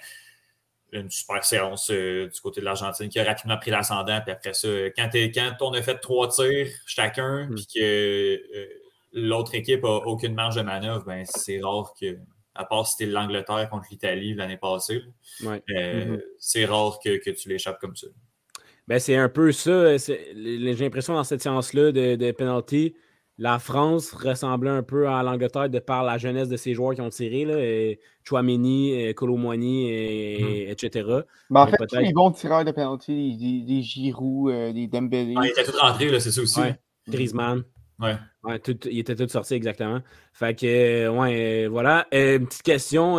une 0.91 1.09
super 1.09 1.43
séance 1.43 1.89
euh, 1.89 2.27
du 2.27 2.41
côté 2.41 2.59
de 2.59 2.65
l'Argentine 2.65 3.07
qui 3.07 3.19
a 3.19 3.23
rapidement 3.23 3.57
pris 3.57 3.71
l'ascendant. 3.71 4.19
Puis 4.21 4.31
après 4.31 4.53
ça, 4.53 4.67
quand, 4.95 5.09
quand, 5.13 5.55
on 5.61 5.73
a 5.73 5.81
fait 5.81 5.97
trois 5.99 6.27
tirs 6.27 6.67
chacun, 6.85 7.47
mm. 7.47 7.55
puis 7.55 7.67
que 7.73 7.79
euh, 7.79 8.67
l'autre 9.13 9.55
équipe 9.55 9.83
n'a 9.83 9.89
aucune 9.89 10.33
marge 10.33 10.55
de 10.55 10.61
manœuvre, 10.61 11.05
ben, 11.05 11.23
c'est 11.25 11.61
rare 11.61 11.93
que, 11.99 12.17
à 12.55 12.65
part 12.65 12.85
si 12.85 12.95
c'était 12.97 13.11
l'Angleterre 13.11 13.69
contre 13.69 13.87
l'Italie 13.91 14.33
l'année 14.33 14.57
passée, 14.57 15.01
euh, 15.43 15.59
mm-hmm. 15.67 16.21
c'est 16.37 16.65
rare 16.65 16.99
que, 17.03 17.31
tu 17.31 17.49
l'échappes 17.49 17.79
comme 17.79 17.95
ça. 17.95 18.07
Ben, 18.87 18.99
c'est 18.99 19.15
un 19.15 19.29
peu 19.29 19.51
ça. 19.51 19.97
J'ai 19.97 20.75
l'impression 20.79 21.13
dans 21.13 21.23
cette 21.23 21.41
séance-là 21.41 21.91
de, 21.91 22.15
de 22.15 22.31
penalty, 22.31 22.95
la 23.37 23.57
France 23.57 24.11
ressemblait 24.11 24.69
un 24.69 24.83
peu 24.83 25.07
à 25.07 25.23
l'Angleterre 25.23 25.69
de 25.69 25.79
par 25.79 26.03
la 26.03 26.19
jeunesse 26.19 26.47
de 26.47 26.57
ses 26.57 26.75
joueurs 26.75 26.93
qui 26.93 27.01
ont 27.01 27.09
tiré, 27.09 27.45
là, 27.45 27.57
et 27.57 27.99
Chouameni, 28.23 28.91
et, 28.91 29.09
etc. 30.69 31.23
Ben, 31.49 31.61
en 31.61 31.67
fait, 31.67 31.77
tous 31.87 31.95
les 31.97 32.13
bons 32.13 32.31
tireurs 32.31 32.65
de 32.65 32.71
penalty, 32.71 33.37
des, 33.37 33.61
des 33.65 33.81
Giroud, 33.81 34.73
des 34.73 34.87
Dembélé. 34.87 35.33
Ah, 35.37 35.41
il 35.45 35.49
était 35.49 35.63
tout 35.63 35.77
rentré, 35.77 36.19
c'est 36.19 36.31
ça 36.31 36.41
aussi. 36.41 36.59
Ouais. 36.59 36.75
Griezmann. 37.07 37.63
Ouais. 38.01 38.17
ouais 38.43 38.59
tout, 38.59 38.77
il 38.87 38.99
était 38.99 39.15
tout 39.15 39.27
sorti 39.27 39.53
exactement. 39.53 40.01
Fait 40.33 40.57
que, 40.57 41.07
ouais, 41.07 41.67
voilà. 41.67 42.07
une 42.11 42.47
petite 42.47 42.63
question 42.63 43.17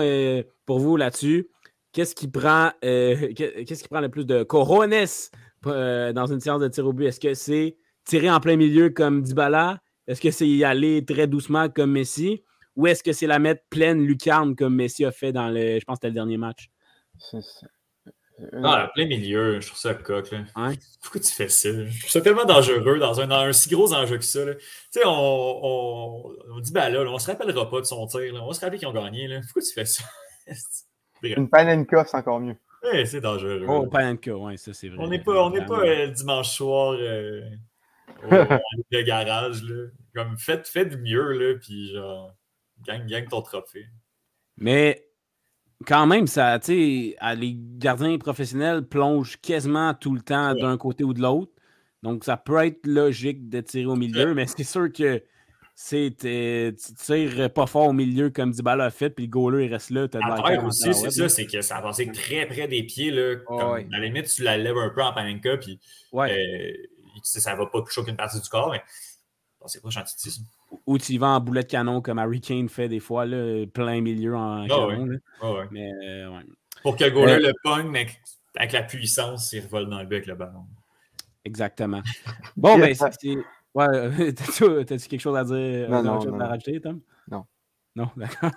pour 0.67 0.81
vous 0.81 0.97
là-dessus. 0.97 1.49
Qu'est-ce 1.93 2.15
qui 2.15 2.29
prend 2.29 2.71
qu'est-ce 2.83 3.83
qui 3.83 3.89
prend 3.89 4.01
le 4.01 4.09
plus 4.09 4.27
de 4.27 4.43
corones 4.43 4.95
dans 5.65 6.27
une 6.27 6.41
séance 6.41 6.61
de 6.61 6.69
tir 6.69 6.87
au 6.87 6.93
but? 6.93 7.07
Est-ce 7.07 7.21
que 7.21 7.35
c'est 7.35 7.77
tirer 8.05 8.31
en 8.31 8.41
plein 8.41 8.57
milieu 8.57 8.91
comme 8.91 9.23
Dybala? 9.23 9.79
Est-ce 10.07 10.21
que 10.21 10.31
c'est 10.31 10.49
y 10.49 10.65
aller 10.65 11.05
très 11.05 11.27
doucement 11.27 11.69
comme 11.69 11.93
Messi? 11.93 12.43
Ou 12.75 12.87
est-ce 12.87 13.03
que 13.03 13.13
c'est 13.13 13.27
la 13.27 13.39
mettre 13.39 13.63
pleine 13.71 14.05
lucarne 14.05 14.57
comme 14.57 14.75
Messi 14.75 15.05
a 15.05 15.13
fait 15.13 15.33
dans 15.33 15.49
le. 15.49 15.79
Je 15.79 15.85
pense 15.85 15.97
que 15.97 15.99
c'était 15.99 16.09
le 16.09 16.15
dernier 16.15 16.39
match? 16.39 16.71
Ah, 18.63 18.91
plein 18.95 19.07
milieu, 19.07 19.61
je 19.61 19.67
trouve 19.69 19.79
ça 19.79 19.95
coq. 19.95 20.31
Là. 20.31 20.45
Pourquoi 21.03 21.21
tu 21.21 21.33
fais 21.33 21.49
ça? 21.49 21.69
Je 21.71 21.99
trouve 22.01 22.11
ça 22.11 22.21
tellement 22.21 22.45
dangereux 22.45 22.99
dans 22.99 23.21
un, 23.21 23.31
un 23.31 23.53
si 23.53 23.69
gros 23.69 23.93
enjeu 23.93 24.19
que 24.19 24.25
ça. 24.25 24.45
Tu 24.55 24.61
sais, 24.91 25.03
on, 25.05 25.11
on, 25.11 26.37
on, 26.51 26.61
dit, 26.61 26.73
ben 26.73 26.89
là, 26.89 27.01
on 27.03 27.19
se 27.19 27.31
rappellera 27.31 27.71
pas 27.71 27.81
de 27.81 27.87
son 27.87 28.07
tir. 28.07 28.33
Là. 28.33 28.41
On 28.43 28.49
va 28.49 28.55
se 28.55 28.61
rappeler 28.61 28.79
qu'ils 28.79 28.89
ont 28.89 28.93
gagné. 28.93 29.29
Là. 29.29 29.41
Pourquoi 29.43 29.63
tu 29.63 29.73
fais 29.73 29.85
ça? 29.85 30.05
Une 31.23 31.49
panenka, 31.49 32.05
c'est 32.05 32.17
encore 32.17 32.41
mieux. 32.41 32.57
Oui, 32.83 33.07
c'est 33.07 33.21
dangereux. 33.21 33.65
Oh, 33.69 33.87
panenka, 33.87 34.35
oui, 34.35 34.59
ça 34.59 34.73
c'est 34.73 34.89
vrai. 34.89 34.99
On 34.99 35.09
n'est 35.09 35.23
pas, 35.23 35.45
on 35.45 35.53
pas 35.53 35.81
euh, 35.81 36.07
le 36.07 36.11
dimanche 36.11 36.51
soir 36.51 36.97
euh, 36.99 37.43
au, 38.25 38.29
garage. 39.05 39.63
Là. 39.63 39.89
Comme, 40.15 40.37
faites, 40.37 40.67
faites 40.67 40.99
mieux, 40.99 41.33
là, 41.33 41.59
puis 41.61 41.93
genre, 41.93 42.35
gagne, 42.85 43.07
gagne 43.07 43.29
ton 43.29 43.41
trophée. 43.43 43.87
Mais 44.57 45.07
quand 45.87 46.07
même, 46.07 46.27
ça, 46.27 46.59
tu 46.59 47.15
sais, 47.17 47.35
les 47.37 47.57
gardiens 47.57 48.19
professionnels 48.19 48.83
plongent 48.83 49.37
quasiment 49.41 49.95
tout 49.95 50.15
le 50.15 50.21
temps 50.21 50.55
d'un 50.55 50.77
côté 50.77 51.05
ou 51.05 51.15
de 51.15 51.21
l'autre. 51.21 51.53
Donc, 52.03 52.25
ça 52.25 52.37
peut 52.37 52.65
être 52.65 52.87
logique 52.87 53.49
de 53.49 53.61
tirer 53.61 53.87
au 53.87 53.97
milieu, 53.97 54.35
mais 54.35 54.47
c'est 54.47 54.65
sûr 54.65 54.93
que 54.93 55.23
tu 55.89 56.15
tires 56.15 57.53
pas 57.53 57.67
fort 57.67 57.89
au 57.89 57.93
milieu 57.93 58.31
comme 58.31 58.51
Dybala 58.51 58.87
a 58.87 58.91
fait, 58.91 59.11
puis 59.11 59.27
le 59.27 59.31
goaler 59.31 59.67
il 59.67 59.73
reste 59.73 59.91
là. 59.91 60.07
As 60.13 60.65
aussi, 60.65 60.95
c'est 60.95 61.11
ça, 61.11 61.29
c'est 61.29 61.47
que 61.47 61.61
ça 61.63 61.79
a 61.79 61.83
passé 61.83 62.11
très 62.13 62.47
près 62.47 62.69
des 62.69 62.83
pieds. 62.83 63.11
Là, 63.11 63.37
comme, 63.47 63.61
À 63.61 63.83
la 63.91 64.01
limite, 64.01 64.27
tu 64.27 64.43
la 64.43 64.59
lèves 64.59 64.77
un 64.77 64.91
peu 64.91 65.03
en 65.03 65.13
panenka, 65.13 65.57
puis 65.57 65.79
ouais. 66.13 66.33
euh, 66.33 66.73
ça 67.23 67.55
va 67.55 67.67
pas 67.67 67.81
toucher 67.83 68.01
aucune 68.01 68.17
partie 68.17 68.41
du 68.41 68.49
corps, 68.49 68.71
mais 68.71 68.83
c'est 69.67 69.83
pas 69.83 69.91
chantitisme. 69.91 70.45
Ou 70.87 70.99
tu 70.99 71.13
y 71.13 71.19
vas 71.19 71.29
en 71.29 71.41
boulet 71.41 71.63
de 71.63 71.69
canon 71.69 72.01
comme 72.01 72.19
Harry 72.19 72.41
Kane 72.41 72.69
fait 72.69 72.89
des 72.89 73.01
fois, 73.01 73.27
là, 73.27 73.67
plein 73.67 74.01
milieu 74.01 74.37
en 74.37 74.65
oh, 74.65 74.89
canon. 74.89 75.19
Oh. 75.43 75.59
Mais, 75.71 75.91
euh, 76.05 76.31
ouais. 76.31 76.45
Pour 76.83 76.97
que 76.97 77.05
le 77.05 77.11
goaler 77.11 77.33
euh, 77.35 77.49
le 77.49 77.53
pogne, 77.63 77.89
mais 77.89 78.07
avec 78.57 78.73
la 78.73 78.83
puissance, 78.83 79.53
il 79.53 79.61
revole 79.63 79.89
dans 79.89 80.01
le 80.01 80.07
but 80.07 80.17
avec 80.17 80.27
le 80.27 80.35
ballon. 80.35 80.65
Exactement. 81.45 82.03
Bon, 82.57 82.79
ben, 82.79 82.95
c'est. 82.95 83.37
Ouais, 83.75 84.33
t'as-tu 84.35 85.09
quelque 85.09 85.21
chose 85.21 85.37
à 85.37 85.45
dire? 85.45 85.89
Non, 85.89 86.03
non, 86.03 86.25
non. 86.25 86.41
à 86.41 86.49
rajouter, 86.49 86.81
Tom? 86.81 87.01
Non. 87.31 87.45
Non, 87.95 88.09
d'accord. 88.17 88.51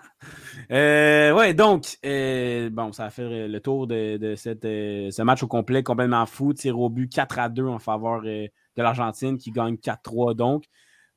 Euh, 0.71 1.33
ouais, 1.33 1.53
donc, 1.53 1.97
euh, 2.05 2.69
bon, 2.69 2.91
ça 2.93 3.05
a 3.05 3.09
fait 3.09 3.47
le 3.47 3.59
tour 3.59 3.87
de, 3.87 4.17
de 4.17 4.35
cette, 4.35 4.65
euh, 4.65 5.11
ce 5.11 5.21
match 5.21 5.43
au 5.43 5.47
complet, 5.47 5.83
complètement 5.83 6.25
fou. 6.25 6.53
Tir 6.53 6.79
au 6.79 6.89
but 6.89 7.11
4 7.11 7.39
à 7.39 7.49
2 7.49 7.65
en 7.65 7.79
faveur 7.79 8.21
de 8.21 8.49
l'Argentine 8.77 9.37
qui 9.37 9.51
gagne 9.51 9.75
4-3. 9.75 10.35
Donc, 10.35 10.65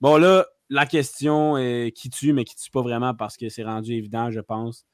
bon, 0.01 0.17
là, 0.17 0.47
la 0.71 0.87
question 0.87 1.57
qui 1.95 2.11
tue, 2.11 2.33
mais 2.33 2.45
qui 2.45 2.57
tue 2.57 2.71
pas 2.71 2.83
vraiment 2.83 3.15
parce 3.15 3.37
que 3.37 3.49
c'est 3.49 3.65
rendu 3.65 3.93
évident, 3.93 4.31
je 4.31 4.41
pense. 4.41 4.87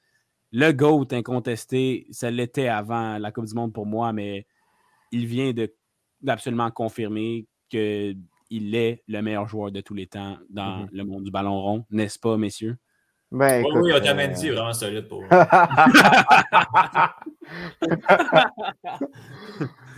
Le 0.53 0.73
GOAT 0.73 1.09
incontesté, 1.13 2.07
ça 2.11 2.31
l'était 2.31 2.69
avant 2.69 3.19
la 3.19 3.33
Coupe 3.33 3.47
du 3.47 3.55
Monde 3.55 3.73
pour 3.73 3.87
moi, 3.87 4.13
mais 4.13 4.47
il 5.11 5.27
vient 5.27 5.53
d'absolument 6.21 6.71
confirmer 6.71 7.47
que 7.71 8.15
il 8.51 8.75
est 8.77 9.03
le 9.09 9.21
meilleur 9.21 9.49
joueur 9.49 9.73
de 9.73 9.81
tous 9.81 9.95
les 9.95 10.07
temps 10.07 10.37
dans 10.51 10.79
mm 10.79 10.85
-hmm. 10.85 10.89
le 10.93 11.05
monde 11.05 11.25
du 11.25 11.31
ballon 11.31 11.61
rond, 11.61 11.85
n'est-ce 11.91 12.19
pas, 12.19 12.37
messieurs? 12.37 12.77
Ben, 13.33 13.65
écoute, 13.65 13.81
oui, 13.83 13.93
Otamendi 13.93 14.49
euh... 14.49 14.53
est 14.53 14.55
vraiment 14.55 14.73
solide 14.73 15.09
pour. 15.09 15.25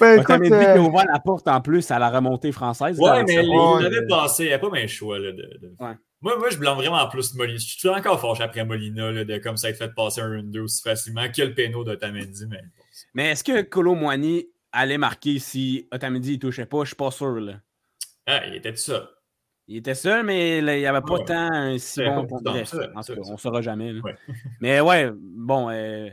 ben, 0.00 0.20
Otamendi 0.20 0.52
euh... 0.52 0.60
qui 0.60 0.78
a 0.78 0.80
ouvert 0.80 1.06
la 1.12 1.18
porte 1.20 1.48
en 1.48 1.60
plus 1.60 1.90
à 1.90 1.98
la 1.98 2.10
remontée 2.10 2.52
française. 2.52 2.98
Ouais, 2.98 3.24
mais 3.24 3.44
il 3.44 3.86
avait 3.86 4.06
passé, 4.06 4.44
il 4.44 4.48
n'y 4.48 4.52
a 4.52 4.58
pas 4.58 4.70
même 4.70 4.88
choix. 4.88 5.18
Là, 5.18 5.32
de, 5.32 5.58
de... 5.60 5.74
Ouais. 5.80 5.94
Moi, 6.20 6.38
moi, 6.38 6.48
je 6.48 6.56
blâme 6.56 6.76
vraiment 6.76 7.06
plus 7.08 7.34
Molina. 7.34 7.58
Je 7.58 7.78
suis 7.78 7.88
encore 7.88 8.18
fâché 8.18 8.42
après 8.42 8.64
Molina 8.64 9.12
là, 9.12 9.24
de 9.24 9.38
comme 9.38 9.58
ça 9.58 9.68
être 9.68 9.76
fait 9.76 9.94
passer 9.94 10.22
un 10.22 10.42
1-2 10.42 10.60
aussi 10.60 10.82
facilement 10.82 11.30
que 11.30 11.42
le 11.42 11.52
péno 11.52 11.84
d'Otamendi. 11.84 12.46
Mais, 12.48 12.62
mais 13.12 13.30
est-ce 13.32 13.44
que 13.44 13.60
Colo 13.60 13.94
Moigny 13.94 14.46
allait 14.72 14.96
marquer 14.96 15.38
si 15.38 15.86
Otamendi 15.92 16.36
ne 16.36 16.38
touchait 16.38 16.64
pas? 16.64 16.78
Je 16.78 16.82
ne 16.82 16.86
suis 16.86 16.96
pas 16.96 17.10
sûr. 17.10 17.40
Là. 17.40 17.60
Ah, 18.26 18.46
il 18.46 18.54
était 18.54 18.72
tout 18.72 18.78
seul. 18.78 19.06
Il 19.68 19.76
était 19.76 19.94
seul, 19.94 20.24
mais 20.24 20.58
il 20.58 20.64
n'y 20.64 20.86
avait 20.86 21.02
pas 21.02 21.14
ouais. 21.14 21.24
tant 21.26 21.52
un 21.52 21.78
si 21.78 22.00
bon 22.02 22.26
ça, 22.64 22.90
en 22.94 23.02
cas, 23.02 23.14
on 23.26 23.32
ne 23.32 23.36
saura 23.36 23.60
jamais. 23.60 23.92
Ouais. 24.00 24.14
mais 24.60 24.80
ouais, 24.80 25.10
bon, 25.14 25.70
euh, 25.70 26.08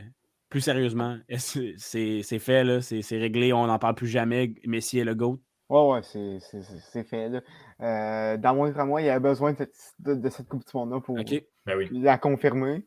plus 0.52 0.60
sérieusement, 0.60 1.16
c'est 1.38 2.38
fait, 2.38 2.80
c'est 2.82 3.16
réglé, 3.16 3.54
on 3.54 3.66
n'en 3.66 3.78
parle 3.78 3.94
plus 3.94 4.06
jamais. 4.06 4.52
Messi 4.66 4.98
est 4.98 5.04
le 5.04 5.14
GOAT. 5.14 5.40
Ouais, 5.70 5.92
ouais, 5.94 6.02
c'est 6.02 7.04
fait. 7.04 7.30
Là. 7.30 7.40
Euh, 7.80 8.36
dans 8.36 8.54
mon 8.54 8.70
moi, 8.84 9.00
il 9.00 9.06
y 9.06 9.08
avait 9.08 9.18
besoin 9.18 9.52
de 9.52 9.56
cette, 9.56 9.74
de, 10.00 10.14
de 10.14 10.28
cette 10.28 10.48
Coupe 10.48 10.66
du 10.66 10.76
Monde-là 10.76 11.00
pour 11.00 11.18
okay. 11.18 11.48
ben 11.64 11.78
oui. 11.78 11.88
la 11.90 12.18
confirmer. 12.18 12.84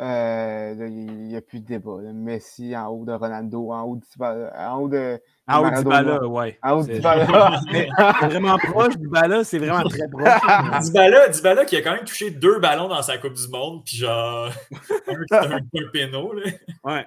Euh, 0.00 0.74
il 0.88 1.28
n'y 1.28 1.36
a 1.36 1.40
plus 1.40 1.60
de 1.60 1.66
débat. 1.66 2.02
Là. 2.02 2.12
Messi 2.12 2.76
en 2.76 2.88
haut 2.88 3.04
de 3.04 3.12
Ronaldo, 3.12 3.70
en 3.70 3.82
haut 3.82 3.96
de, 3.96 4.02
en 4.58 4.80
haut 4.80 4.88
de 4.88 5.20
en 5.46 5.62
haut 5.62 5.70
du 5.70 5.84
Bala, 5.84 6.26
ouais. 6.26 6.58
En 6.62 6.72
haut 6.72 6.84
du 6.84 7.00
Bala. 7.00 7.60
c'est 7.70 8.26
vraiment 8.26 8.58
proche 8.58 8.96
du 8.96 9.08
Bala, 9.08 9.44
c'est 9.44 9.58
vraiment 9.58 9.88
très 9.88 10.08
proche. 10.08 10.24
Dybala, 10.82 11.28
Dybala 11.28 11.64
qui 11.64 11.76
a 11.76 11.82
quand 11.82 11.92
même 11.92 12.04
touché 12.04 12.30
deux 12.30 12.58
ballons 12.58 12.88
dans 12.88 13.02
sa 13.02 13.18
Coupe 13.18 13.34
du 13.34 13.46
Monde, 13.48 13.84
puis 13.84 13.98
genre 13.98 14.50
un, 15.08 15.38
un, 15.38 15.56
un 15.58 15.88
péno. 15.92 16.32
Là. 16.32 16.50
Ouais, 16.82 17.06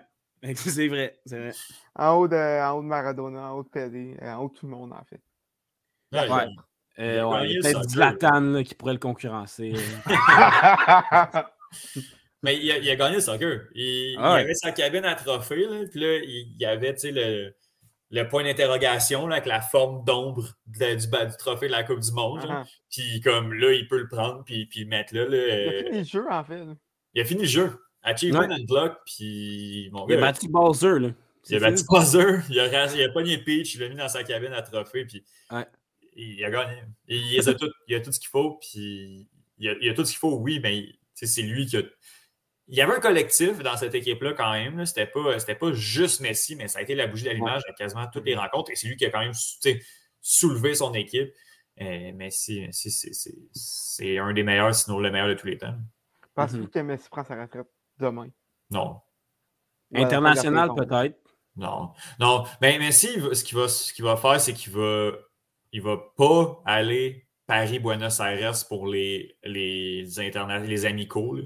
c'est 0.56 0.88
vrai, 0.88 1.20
c'est 1.26 1.40
vrai. 1.40 1.52
En 1.96 2.14
haut, 2.14 2.28
de, 2.30 2.64
en 2.64 2.78
haut 2.78 2.82
de 2.82 2.88
Maradona, 2.88 3.52
en 3.52 3.58
haut 3.58 3.64
de 3.64 3.70
Pelé, 3.70 4.16
en 4.22 4.38
haut 4.38 4.50
de 4.50 4.54
tout 4.54 4.66
le 4.66 4.72
monde, 4.72 4.94
en 4.94 5.04
fait. 5.04 5.20
Ouais. 6.14 6.32
ouais. 6.32 6.48
Euh, 7.00 7.24
ouais 7.26 7.60
Peut-être 7.62 7.90
Zlatan 7.90 8.64
qui 8.64 8.76
pourrait 8.76 8.94
le 8.94 9.00
concurrencer. 9.00 9.74
Mais 12.44 12.56
il 12.58 12.72
a, 12.72 12.78
il 12.78 12.90
a, 12.90 12.96
gagné 12.96 13.16
le 13.16 13.22
soccer. 13.22 13.62
Il, 13.74 14.16
ah 14.20 14.34
ouais. 14.34 14.42
il 14.42 14.44
avait 14.46 14.54
sa 14.54 14.72
cabine 14.72 15.06
à 15.06 15.16
trophée, 15.16 15.66
là, 15.66 15.86
puis 15.90 16.00
là, 16.00 16.18
il, 16.18 16.56
il 16.60 16.66
avait 16.66 16.96
le, 17.04 17.52
le 18.12 18.24
point 18.28 18.44
d'interrogation 18.44 19.30
avec 19.30 19.46
la 19.46 19.62
forme 19.62 20.04
d'ombre 20.06 20.48
du, 20.66 20.80
du, 20.80 21.38
trophée 21.38 21.68
de 21.68 21.72
la 21.72 21.84
Coupe 21.84 22.00
du 22.00 22.12
Monde. 22.12 22.44
Uh 22.44 22.48
-huh. 22.48 22.66
Puis 22.90 23.22
comme 23.22 23.54
là, 23.54 23.74
il 23.74 23.88
peut 23.88 24.00
le 24.00 24.08
prendre 24.08 24.44
puis, 24.46 24.66
puis 24.68 24.82
le 24.82 24.88
mettre 24.88 25.16
là. 25.16 25.26
là 25.26 25.38
il 25.38 25.78
a 25.78 25.84
fini 25.84 25.98
le 25.98 26.04
jeu, 26.04 26.26
en 26.30 26.44
fait. 26.44 26.64
Il 27.14 27.22
a 27.22 27.26
fini 27.26 27.42
le 27.42 27.48
jeu. 27.48 27.72
Achievement 28.04 28.50
and 28.50 28.66
block, 28.68 29.00
puis... 29.06 29.90
Bon, 29.92 30.06
il 30.08 30.16
a 30.16 30.22
battu 30.22 30.48
Bowser, 30.48 31.00
là. 31.00 31.10
Il 31.50 31.56
a 31.58 31.60
battu 31.60 31.84
Bowser, 31.90 32.40
il 32.50 32.60
a, 32.60 32.94
il 32.94 33.04
a 33.04 33.10
pogné 33.10 33.38
Peach, 33.38 33.76
il 33.76 33.82
l'a 33.82 33.90
mis 33.90 33.96
dans 33.96 34.08
sa 34.08 34.24
cabine 34.24 34.54
à 34.54 34.62
trophée, 34.62 35.06
puis 35.06 35.24
ouais. 35.52 35.66
il 36.16 36.44
a 36.46 36.50
gagné. 36.50 36.84
Il, 37.08 37.50
a 37.50 37.54
tout, 37.54 37.72
il 37.88 37.96
a 37.96 38.00
tout 38.00 38.12
ce 38.12 38.20
qu'il 38.20 38.30
faut, 38.30 38.60
puis 38.62 39.28
il 39.58 39.70
a, 39.70 39.74
il 39.82 39.90
a 39.90 39.94
tout 39.94 40.06
ce 40.06 40.12
qu'il 40.12 40.20
faut, 40.20 40.38
oui, 40.38 40.60
mais 40.62 40.86
c'est 41.14 41.42
lui 41.42 41.66
qui 41.66 41.78
a 41.78 41.82
il 42.68 42.78
y 42.78 42.82
avait 42.82 42.96
un 42.96 43.00
collectif 43.00 43.60
dans 43.60 43.78
cette 43.78 43.96
équipe-là 43.96 44.34
quand 44.34 44.52
même. 44.52 44.86
C'était 44.86 45.06
pas, 45.06 45.38
pas 45.38 45.72
juste 45.74 46.20
Messi, 46.20 46.56
mais 46.56 46.68
ça 46.68 46.80
a 46.80 46.82
été 46.82 46.96
la 46.96 47.08
bougie 47.08 47.24
d'allumage 47.24 47.62
à 47.70 47.74
quasiment 47.74 48.08
toutes 48.08 48.26
les 48.26 48.36
rencontres. 48.36 48.72
Et 48.72 48.76
c'est 48.76 48.88
lui 48.88 48.98
qui 48.98 49.06
a 49.06 49.10
quand 49.10 49.20
même 49.20 49.34
soulevé 50.22 50.76
son 50.76 50.94
équipe. 50.94 51.34
Euh, 51.80 52.12
Messi, 52.14 52.68
c'est 52.72 54.18
un 54.18 54.34
des 54.34 54.44
meilleurs, 54.44 54.76
sinon 54.76 55.00
le 55.00 55.12
meilleur 55.12 55.30
de 55.30 55.36
tous 55.36 55.48
les 55.48 55.58
temps. 55.58 55.76
Pensez-vous 56.36 56.64
mm 56.64 56.66
-hmm. 56.66 56.70
que 56.72 56.80
Messi 56.80 57.10
prend 57.10 57.24
sa 57.24 57.42
retraite 57.42 57.68
demain? 57.98 58.30
Non. 58.70 59.00
International 59.94 60.70
peut-être? 60.76 61.20
Non. 61.56 61.94
Non. 62.20 62.44
Mais 62.62 62.78
Messi, 62.80 63.08
ce 63.34 63.44
qu'il 63.44 63.58
va, 63.58 63.68
qu 63.96 64.04
va 64.04 64.18
faire, 64.18 64.42
c'est 64.42 64.54
qu'il 64.54 64.74
va, 64.74 65.12
il 65.72 65.82
va 65.82 65.98
pas 66.18 66.62
aller 66.66 67.28
Paris-Buenos 67.46 68.20
Aires 68.20 68.68
pour 68.68 68.88
les, 68.88 69.38
les, 69.44 70.04
les 70.04 70.86
amicaux. 70.86 71.36
Là. 71.36 71.44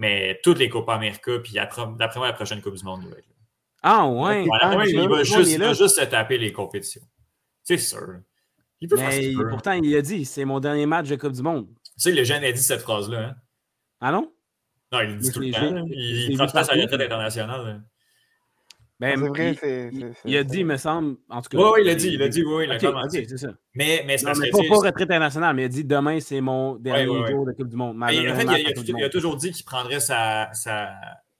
Mais 0.00 0.40
toutes 0.42 0.58
les 0.58 0.70
Copa 0.70 0.94
América, 0.94 1.38
puis 1.40 1.52
d'après 1.52 2.18
moi, 2.18 2.28
la 2.28 2.32
prochaine 2.32 2.62
Coupe 2.62 2.74
du 2.74 2.84
Monde 2.84 3.02
doit 3.02 3.18
être 3.18 3.28
là. 3.28 3.34
Ah 3.82 4.06
ouais? 4.08 4.44
Voilà, 4.46 4.70
ah, 4.70 4.86
il, 4.86 5.08
va 5.08 5.22
juste, 5.22 5.50
il 5.50 5.58
va 5.58 5.74
juste 5.74 6.00
se 6.00 6.04
taper 6.06 6.38
les 6.38 6.52
compétitions. 6.52 7.02
C'est 7.62 7.76
sûr. 7.76 8.20
Il 8.80 8.88
peut 8.88 8.96
Mais 8.96 9.34
faire 9.34 9.48
pourtant, 9.50 9.72
il 9.72 9.94
a 9.94 10.00
dit, 10.00 10.24
c'est 10.24 10.46
mon 10.46 10.58
dernier 10.58 10.86
match 10.86 11.06
de 11.06 11.16
Coupe 11.16 11.32
du 11.32 11.42
Monde. 11.42 11.68
Tu 11.84 11.90
sais, 11.98 12.12
le 12.12 12.24
jeune 12.24 12.42
a 12.42 12.50
dit 12.50 12.62
cette 12.62 12.80
phrase-là. 12.80 13.20
Hein? 13.20 13.34
Ah 14.00 14.10
non? 14.10 14.32
Non, 14.90 15.00
il 15.02 15.10
le 15.10 15.16
dit 15.16 15.30
tout 15.32 15.40
le 15.40 15.52
temps. 15.52 15.86
Il, 15.90 16.30
il 16.30 16.36
prend 16.38 16.48
sa 16.48 16.72
retraite 16.72 16.94
internationale. 16.94 17.82
Ben, 19.00 19.18
c'est 19.18 19.28
vrai, 19.28 19.50
il, 19.52 19.58
c'est. 19.58 19.90
il- 19.92 20.12
c'est- 20.14 20.28
il 20.28 20.36
a 20.36 20.44
dit, 20.44 20.58
il 20.58 20.66
me 20.66 20.76
semble, 20.76 21.16
en 21.30 21.40
tout 21.40 21.48
cas. 21.48 21.56
Oui, 21.58 21.64
oui, 21.74 21.80
il 21.80 21.86
l'a 21.86 21.94
dit, 21.94 22.08
il 22.08 22.18
l'a 22.18 22.28
dit, 22.28 22.44
oui, 22.44 22.64
il 22.64 22.72
a 22.72 23.04
ok, 23.04 23.10
c'est 23.10 23.38
ça. 23.38 23.48
Mais, 23.74 24.04
mais 24.06 24.18
c'est 24.18 24.24
Non, 24.26 24.32
parce 24.32 24.40
mais 24.40 24.50
que, 24.50 24.68
pas, 24.68 24.74
retraite 24.76 25.00
internationale, 25.00 25.56
mais 25.56 25.62
il 25.62 25.64
a 25.64 25.68
dit 25.68 25.84
demain, 25.84 26.20
c'est 26.20 26.42
mon 26.42 26.76
dernier 26.76 27.08
ouais, 27.08 27.20
ouais. 27.20 27.30
jour 27.30 27.46
de 27.46 27.52
Coupe 27.52 27.68
du 27.68 27.76
Monde. 27.76 27.96
Mais 27.96 28.06
en 28.30 28.34
fait, 28.36 28.42
il 28.42 28.48
a, 29.00 29.04
a 29.04 29.06
a 29.06 29.08
toujours 29.08 29.36
dit 29.36 29.52
qu'il 29.52 29.64
prendrait 29.64 30.00
sa, 30.00 30.50
sa, 30.52 30.90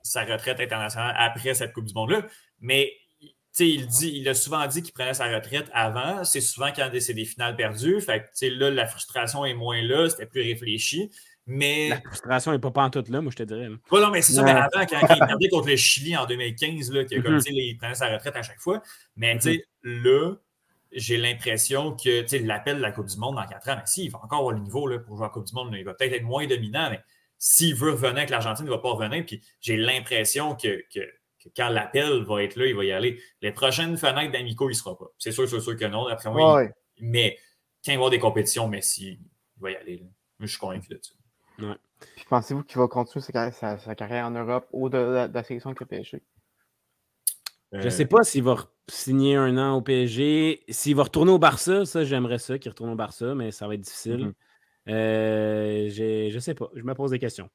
sa 0.02 0.24
retraite 0.24 0.58
internationale 0.58 1.14
après 1.18 1.52
cette 1.52 1.74
Coupe 1.74 1.84
du 1.84 1.92
Monde-là. 1.94 2.26
Mais 2.60 2.92
tu 3.20 3.28
sais, 3.52 3.68
il, 3.68 3.86
dit, 3.86 4.12
il 4.14 4.28
a 4.28 4.34
souvent 4.34 4.66
dit 4.66 4.80
qu'il 4.80 4.92
prenait 4.94 5.12
sa 5.12 5.26
retraite 5.26 5.68
avant. 5.74 6.24
C'est 6.24 6.40
souvent 6.40 6.70
quand 6.74 6.88
c'est 6.98 7.14
des 7.14 7.24
finales 7.24 7.56
perdues. 7.56 8.00
Fait 8.00 8.20
que, 8.20 8.24
tu 8.26 8.30
sais, 8.34 8.50
là, 8.50 8.70
la 8.70 8.86
frustration 8.86 9.44
est 9.44 9.54
moins 9.54 9.82
là. 9.82 10.08
C'était 10.08 10.26
plus 10.26 10.40
réfléchi. 10.42 11.10
Mais. 11.50 11.88
La 11.90 12.00
frustration 12.00 12.52
n'est 12.52 12.58
pas 12.58 12.70
pantoute 12.70 13.08
là, 13.08 13.20
moi, 13.20 13.30
je 13.32 13.36
te 13.36 13.42
dirais. 13.42 13.68
là. 13.68 13.76
Ouais, 13.90 14.00
non, 14.00 14.10
mais 14.10 14.22
c'est 14.22 14.32
ça, 14.34 14.42
Ouais. 14.42 14.52
mais 14.54 14.60
avant, 14.60 14.86
quand, 14.86 15.00
quand 15.06 15.14
il 15.14 15.26
perdait 15.26 15.48
contre 15.48 15.68
le 15.68 15.76
Chili 15.76 16.16
en 16.16 16.26
2015, 16.26 16.92
là, 16.92 17.04
que, 17.04 17.16
Mhm. 17.16 17.40
sais, 17.40 17.50
il 17.52 17.76
prenait 17.76 17.94
sa 17.94 18.08
retraite 18.12 18.36
à 18.36 18.42
chaque 18.42 18.60
fois. 18.60 18.82
Mais 19.16 19.36
tu 19.36 19.54
sais, 19.54 19.64
là, 19.82 20.34
j'ai 20.92 21.16
l'impression 21.16 21.92
que 21.96 22.22
tu 22.22 22.28
sais, 22.28 22.38
l'appel 22.40 22.76
de 22.76 22.82
la 22.82 22.92
Coupe 22.92 23.06
du 23.06 23.16
Monde 23.18 23.36
dans 23.36 23.46
4 23.46 23.68
ans, 23.68 23.76
mais 23.76 23.82
si, 23.86 24.04
il 24.04 24.10
va 24.10 24.18
encore 24.22 24.38
avoir 24.40 24.52
le 24.54 24.60
niveau 24.60 24.86
là, 24.86 24.98
pour 24.98 25.16
jouer 25.16 25.24
à 25.24 25.28
la 25.28 25.32
Coupe 25.32 25.46
du 25.46 25.54
Monde. 25.54 25.72
là. 25.72 25.78
il 25.78 25.84
va 25.84 25.94
peut-être 25.94 26.12
être 26.12 26.22
moins 26.24 26.46
dominant, 26.46 26.88
mais 26.90 27.00
s'il 27.38 27.74
veut 27.74 27.90
revenir 27.92 28.16
avec 28.18 28.30
l'Argentine, 28.30 28.64
il 28.66 28.70
ne 28.70 28.74
va 28.74 28.78
pas 28.80 28.90
revenir. 28.92 29.24
Puis 29.26 29.40
j'ai 29.60 29.76
l'impression 29.76 30.54
que, 30.56 30.82
que, 30.92 31.00
que 31.42 31.48
quand 31.56 31.68
l'appel 31.70 32.22
va 32.24 32.42
être 32.42 32.56
là, 32.56 32.66
il 32.66 32.76
va 32.76 32.84
y 32.84 32.92
aller. 32.92 33.20
Les 33.40 33.50
prochaines 33.52 33.96
fenêtres 33.96 34.32
d'Amico, 34.32 34.66
il 34.68 34.72
ne 34.72 34.76
sera 34.76 34.96
pas. 34.98 35.06
C'est 35.18 35.32
sûr, 35.32 35.48
c'est 35.48 35.60
sûr 35.60 35.76
que 35.76 35.84
non, 35.86 36.06
d'après 36.08 36.30
moi. 36.30 36.54
Ouais, 36.56 36.62
ouais. 36.64 36.70
il- 36.98 37.08
Mais 37.08 37.38
quand 37.84 37.92
il 37.92 37.92
va 37.92 37.92
y 37.92 37.94
avoir 37.96 38.10
des 38.10 38.18
compétitions, 38.18 38.68
Messi, 38.68 39.18
il 39.56 39.62
va 39.62 39.70
y 39.70 39.76
aller. 39.76 39.96
là. 39.98 40.04
Moi, 40.38 40.46
je 40.46 40.46
suis 40.48 40.58
convaincu 40.58 40.88
de 40.88 40.98
ça. 41.02 41.12
Puis 42.16 42.24
pensez-vous 42.28 42.62
qu'il 42.62 42.78
va 42.78 42.88
continuer 42.88 43.22
sa, 43.22 43.32
carrière- 43.32 43.54
sa- 43.54 43.78
sa 43.78 43.94
carrière 43.94 44.26
en 44.26 44.30
Europe 44.30 44.66
au-delà 44.72 45.28
de 45.28 45.34
la 45.34 45.42
sélection 45.44 45.70
avec 45.70 45.80
le 45.80 45.86
PSG? 45.86 46.22
Je 47.72 47.78
Euh, 47.86 47.90
sais 47.90 48.06
pas 48.06 48.22
s'il 48.24 48.42
va 48.42 48.56
signer 48.88 49.36
un 49.36 49.56
an 49.56 49.76
au 49.76 49.82
PSG. 49.82 50.64
S'il 50.68 50.96
va 50.96 51.04
retourner 51.04 51.30
au 51.30 51.38
Barça, 51.38 51.84
ça, 51.84 52.04
j'aimerais 52.04 52.38
ça 52.38 52.58
qu'il 52.58 52.70
retourne 52.70 52.90
au 52.90 52.96
Barça, 52.96 53.34
mais 53.34 53.52
ça 53.52 53.68
va 53.68 53.74
être 53.74 53.80
difficile. 53.80 54.26
Mhm. 54.26 54.34
Euh, 54.88 55.88
je 56.32 56.38
sais 56.40 56.54
pas. 56.54 56.68
Je 56.74 56.82
me 56.82 56.94
pose 56.94 57.12
des 57.12 57.18
questions. 57.20 57.48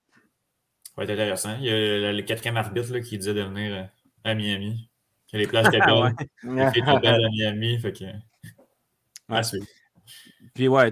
Ça 0.83 0.91
va 0.97 1.03
être 1.03 1.09
intéressant. 1.09 1.57
Il 1.57 1.65
y 1.65 1.69
a 1.69 1.73
le, 1.73 2.11
le 2.13 2.21
quatrième 2.21 2.55
arbitre 2.55 2.93
là, 2.93 3.01
qui 3.01 3.17
disait 3.17 3.33
de 3.33 3.41
venir 3.41 3.73
euh, 3.75 3.83
à 4.23 4.35
Miami. 4.35 4.89
Que 5.29 5.37
les 5.37 5.47
places 5.47 5.67
étaient 5.67 5.79
belles. 5.79 6.15
Ouais. 6.43 6.61
À 6.63 7.29
Miami. 7.29 7.79
Fait 7.79 7.91
que. 7.91 8.05
Ouais. 9.27 9.41
Puis 10.55 10.69
ouais, 10.69 10.89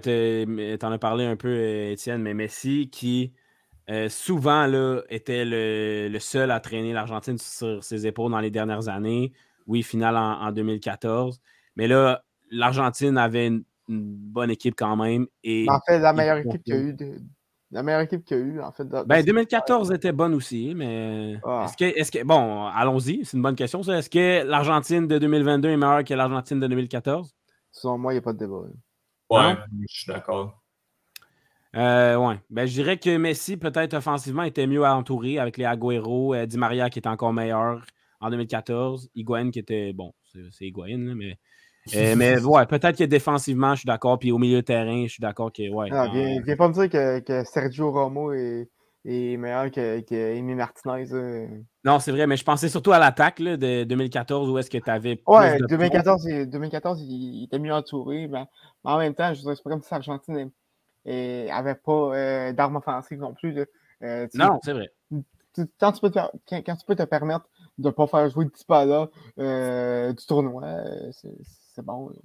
t'en 0.77 0.91
as 0.91 0.97
parlé 0.97 1.23
un 1.25 1.37
peu, 1.37 1.47
euh, 1.47 1.91
Étienne, 1.93 2.21
mais 2.21 2.33
Messi 2.33 2.89
qui 2.91 3.31
euh, 3.89 4.09
souvent 4.09 4.65
là, 4.67 5.01
était 5.09 5.45
le, 5.45 6.09
le 6.11 6.19
seul 6.19 6.51
à 6.51 6.59
traîner 6.59 6.91
l'Argentine 6.93 7.37
sur 7.37 7.81
ses 7.83 8.05
épaules 8.05 8.31
dans 8.31 8.39
les 8.41 8.51
dernières 8.51 8.89
années. 8.89 9.31
Oui, 9.65 9.81
finale 9.83 10.17
en, 10.17 10.41
en 10.41 10.51
2014. 10.51 11.39
Mais 11.77 11.87
là, 11.87 12.23
l'Argentine 12.51 13.17
avait 13.17 13.47
une, 13.47 13.63
une 13.87 14.01
bonne 14.03 14.51
équipe 14.51 14.75
quand 14.77 14.97
même. 14.97 15.27
Et, 15.45 15.65
En 15.69 15.79
fait, 15.87 15.99
la 15.99 16.11
il 16.11 16.17
meilleure 16.17 16.37
équipe 16.37 16.63
qu'il 16.63 16.75
y 16.75 16.77
a 16.77 16.81
eu. 16.81 16.93
de- 16.93 17.19
La 17.71 17.83
meilleure 17.83 18.01
équipe 18.01 18.23
qu'il 18.25 18.37
y 18.37 18.41
a 18.41 18.43
eu, 18.43 18.61
en 18.61 18.71
fait. 18.73 18.83
de- 18.83 19.03
ben, 19.05 19.21
de- 19.21 19.25
2014 19.27 19.91
était 19.93 20.11
bonne 20.11 20.33
aussi, 20.33 20.73
mais 20.75 21.37
Ah. 21.45 21.65
est-ce 21.67 21.77
que, 21.77 21.85
est-ce 21.97 22.11
que 22.11 22.21
bon, 22.23 22.67
allons-y, 22.67 23.23
c'est 23.23 23.37
une 23.37 23.43
bonne 23.43 23.55
question. 23.55 23.81
ça. 23.81 23.97
Est-ce 23.97 24.09
que 24.09 24.45
l'Argentine 24.45 25.07
de 25.07 25.17
2022 25.19 25.69
est 25.69 25.77
meilleure 25.77 26.03
que 26.03 26.13
l'Argentine 26.13 26.59
de 26.59 26.67
2014? 26.67 27.33
Selon 27.71 27.97
moi, 27.97 28.11
il 28.11 28.15
n'y 28.15 28.19
a 28.19 28.21
pas 28.21 28.33
de 28.33 28.39
débat. 28.39 28.63
Ouais, 29.29 29.55
je 29.81 29.85
suis 29.87 30.11
d'accord. 30.11 30.61
Euh, 31.75 32.15
ouais. 32.17 32.35
Ben, 32.49 32.67
je 32.67 32.73
dirais 32.73 32.97
que 32.97 33.17
Messi, 33.17 33.57
peut-être 33.57 33.95
offensivement, 33.95 34.43
était 34.43 34.67
mieux 34.67 34.85
entouré 34.85 35.39
avec 35.39 35.57
les 35.57 35.65
Agüero, 35.65 36.35
euh, 36.35 36.45
Di 36.45 36.57
Maria 36.57 36.89
qui 36.89 36.99
était 36.99 37.09
encore 37.09 37.33
meilleur 37.33 37.83
en 38.19 38.29
2014, 38.29 39.09
Higuain 39.15 39.49
qui 39.51 39.59
était 39.59 39.91
bon, 39.91 40.13
c'est 40.51 40.65
Higuain, 40.65 40.97
là, 40.99 41.15
mais, 41.15 41.37
euh, 41.95 42.15
mais 42.15 42.39
ouais, 42.43 42.65
peut-être 42.67 42.97
que 42.97 43.03
défensivement, 43.05 43.73
je 43.73 43.79
suis 43.79 43.87
d'accord, 43.87 44.19
puis 44.19 44.31
au 44.31 44.37
milieu 44.37 44.57
de 44.57 44.61
terrain, 44.65 45.03
je 45.07 45.13
suis 45.13 45.21
d'accord 45.21 45.51
que 45.51 45.67
ouais. 45.67 45.89
Ah, 45.91 46.07
en- 46.07 46.13
viens, 46.13 46.41
viens 46.41 46.55
pas 46.55 46.67
me 46.67 46.73
dire 46.73 46.89
que, 46.89 47.19
que 47.19 47.43
Sergio 47.43 47.91
Romo 47.91 48.31
est, 48.33 48.69
est 49.05 49.37
meilleur 49.37 49.69
que, 49.71 49.99
que 50.01 50.37
Amy 50.37 50.55
Martinez. 50.55 51.11
euh. 51.13 51.47
Non, 51.83 51.99
c'est 51.99 52.11
vrai, 52.11 52.25
mais 52.27 52.37
je 52.37 52.43
pensais 52.45 52.69
surtout 52.69 52.91
à 52.93 52.99
l'attaque 52.99 53.39
là, 53.39 53.57
de 53.57 53.83
2014 53.83 54.49
où 54.49 54.57
est-ce 54.57 54.69
que 54.69 54.77
tu 54.77 54.89
avais. 54.89 55.21
Ouais, 55.27 55.57
2014, 55.67 56.25
il, 56.25 56.49
2014 56.49 57.01
il, 57.01 57.11
il 57.11 57.43
était 57.45 57.59
mieux 57.59 57.73
entouré, 57.73 58.27
mais, 58.27 58.45
mais 58.85 58.91
en 58.91 58.97
même 58.97 59.13
temps, 59.13 59.33
je 59.33 59.39
veux 59.39 59.45
dire, 59.47 59.57
c'est 59.57 59.63
pas 59.63 59.69
comme 59.69 59.81
si 59.81 59.89
l'Argentine 59.91 60.51
n'avait 61.05 61.75
pas 61.75 61.91
euh, 62.15 62.53
d'armes 62.53 62.77
offensives 62.77 63.19
non 63.19 63.33
plus. 63.33 63.51
là. 63.51 63.65
Euh, 64.03 64.27
tu- 64.31 64.37
Non, 64.37 64.59
c'est 64.63 64.73
vrai. 64.73 64.89
tu- 65.53 65.65
quand, 65.79 65.91
tu 65.91 66.01
peux 66.01 66.09
te, 66.09 66.19
quand, 66.47 66.61
quand 66.65 66.75
tu 66.75 66.85
peux 66.85 66.95
te 66.95 67.03
permettre 67.03 67.47
de 67.77 67.87
ne 67.87 67.91
pas 67.91 68.07
faire 68.07 68.29
jouer 68.29 68.45
Dybala 68.45 69.09
euh, 69.39 70.13
du 70.13 70.25
tournoi, 70.25 70.63
euh, 70.63 71.11
c'est 71.11 71.35
c'est 71.75 71.83
bon. 71.85 72.09
là. 72.09 72.15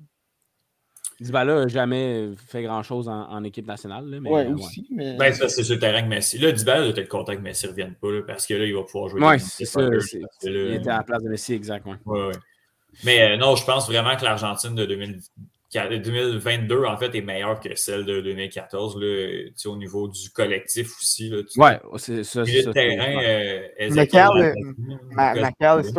Dybala 1.21 1.55
n'a 1.63 1.69
jamais 1.69 2.31
fait 2.37 2.63
grand-chose 2.63 3.09
en, 3.09 3.29
en 3.31 3.43
équipe 3.45 3.67
nationale. 3.67 4.09
là, 4.09 4.21
mais, 4.21 4.31
ouais, 4.31 4.47
euh, 4.47 4.55
aussi, 4.55 4.87
mais. 4.91 5.17
Ben, 5.17 5.33
c'est 5.33 5.49
sur 5.65 5.75
le 5.75 5.81
terrain 5.81 6.03
que 6.03 6.09
Messi. 6.09 6.39
Là, 6.39 6.53
Dybala 6.53 6.91
doit 6.93 7.03
être 7.03 7.09
content 7.09 7.35
que 7.35 7.41
Messi 7.41 7.67
ne 7.67 7.71
revienne 7.71 7.95
pas, 7.95 8.11
là, 8.13 8.21
parce 8.27 8.47
que 8.47 8.55
là, 8.55 8.65
il 8.65 8.75
va 8.75 8.83
pouvoir 8.85 9.09
jouer. 9.09 9.21
Des 9.33 9.39
c'est 9.39 9.65
ça. 9.65 9.81
là, 9.81 9.99
Il 10.43 10.75
était 10.75 10.91
à 10.91 10.99
la 10.99 11.03
place 11.03 11.23
de 11.23 11.29
Messi, 11.29 11.55
exact. 11.55 11.87
ouais. 11.87 11.95
ouais. 12.07 12.33
Mais 13.05 13.33
euh, 13.33 13.37
non, 13.37 13.55
je 13.57 13.65
pense 13.65 13.89
vraiment 13.89 14.17
que 14.17 14.25
l'Argentine 14.25 14.75
de 14.75 14.85
2000 14.87 15.19
2022, 15.75 16.85
en 16.85 16.97
fait, 16.97 17.15
est 17.15 17.21
meilleure 17.21 17.61
que 17.61 17.69
celle 17.75 18.05
de 18.07 18.21
2014, 18.23 18.99
là, 18.99 19.51
au 19.67 19.77
niveau 19.77 20.09
du 20.09 20.31
collectif 20.31 20.97
aussi. 20.99 21.29
Là, 21.29 21.43
tu- 21.43 21.61
Ouais, 21.61 21.79
c'est 21.99 22.25
ça. 22.25 22.41
Le 22.41 22.47
c'est 22.47 22.63
ça, 22.63 22.73
c'est- 22.73 22.73
terrain, 22.73 23.23
euh, 23.23 23.91
Macal, 23.95 24.55
Ma- 25.11 25.35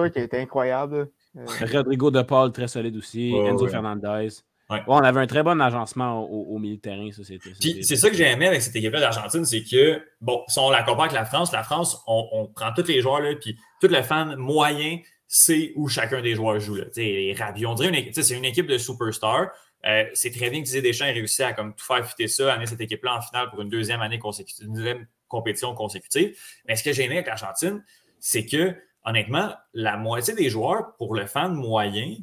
qui 0.09 0.19
a 0.19 0.23
été 0.23 0.39
incroyable. 0.39 1.09
euh, 1.37 1.45
Rodrigo 1.71 2.09
De 2.09 2.21
Paul, 2.23 2.51
très 2.51 2.67
solide 2.67 2.97
aussi. 2.97 3.31
Ouais, 3.31 3.47
Enzo 3.47 3.65
ouais. 3.65 3.71
Fernandez. 3.71 4.29
Ouais. 4.69 4.81
On 4.87 4.97
avait 4.97 5.21
un 5.21 5.27
très 5.27 5.41
bon 5.41 5.59
agencement 5.59 6.23
au, 6.23 6.55
au 6.55 6.59
milieu 6.59 6.75
de 6.75 6.81
terrain. 6.81 7.09
Ça, 7.11 7.23
c'était, 7.23 7.51
c'est 7.81 7.95
ça 7.95 8.09
que 8.09 8.15
j'ai 8.15 8.29
aimé 8.29 8.47
avec 8.47 8.61
cette 8.61 8.75
équipe-là 8.75 8.99
d'Argentine, 8.99 9.43
c'est 9.43 9.63
que, 9.63 10.01
bon, 10.21 10.43
si 10.47 10.59
on 10.59 10.69
la 10.69 10.83
compare 10.83 11.05
avec 11.05 11.13
la 11.13 11.25
France, 11.25 11.51
la 11.51 11.63
France, 11.63 12.03
on, 12.05 12.27
on 12.31 12.47
prend 12.47 12.71
tous 12.75 12.87
les 12.87 13.01
joueurs, 13.01 13.21
là, 13.21 13.33
puis 13.35 13.57
tout 13.81 13.87
le 13.87 14.01
fan 14.03 14.35
moyen 14.35 14.99
sait 15.27 15.73
où 15.75 15.87
chacun 15.87 16.21
des 16.21 16.35
joueurs 16.35 16.59
joue. 16.59 16.75
Là. 16.75 16.85
Tu 16.85 16.93
sais, 16.93 17.01
Les 17.03 17.33
Rabiot, 17.33 17.69
on 17.69 17.73
dirait 17.75 18.11
c'est 18.13 18.35
une 18.35 18.45
équipe 18.45 18.67
de 18.67 18.77
superstars. 18.77 19.49
Euh, 19.85 20.03
c'est 20.13 20.31
très 20.31 20.49
bien 20.49 20.59
que 20.59 20.65
Didier 20.65 20.81
Deschamps 20.81 21.05
ait 21.05 21.13
réussi 21.13 21.41
à 21.41 21.53
comme, 21.53 21.73
tout 21.73 21.85
faire 21.85 22.05
fitter 22.05 22.27
ça, 22.27 22.53
amener 22.53 22.65
cette 22.65 22.81
équipe-là 22.81 23.17
en 23.17 23.21
finale 23.21 23.49
pour 23.49 23.61
une 23.61 23.69
deuxième 23.69 24.01
année 24.01 24.19
consécutive, 24.19 24.67
une 24.67 24.73
deuxième 24.73 25.07
compétition 25.27 25.73
consécutive. 25.73 26.37
Mais 26.67 26.75
ce 26.75 26.83
que 26.83 26.91
j'ai 26.91 27.05
aimé 27.05 27.15
avec 27.15 27.27
l'Argentine, 27.27 27.83
c'est 28.19 28.45
que, 28.45 28.75
honnêtement, 29.05 29.53
la 29.73 29.97
moitié 29.97 30.33
des 30.33 30.49
joueurs, 30.49 30.95
pour 30.97 31.15
le 31.15 31.25
fan 31.27 31.53
moyen, 31.53 32.15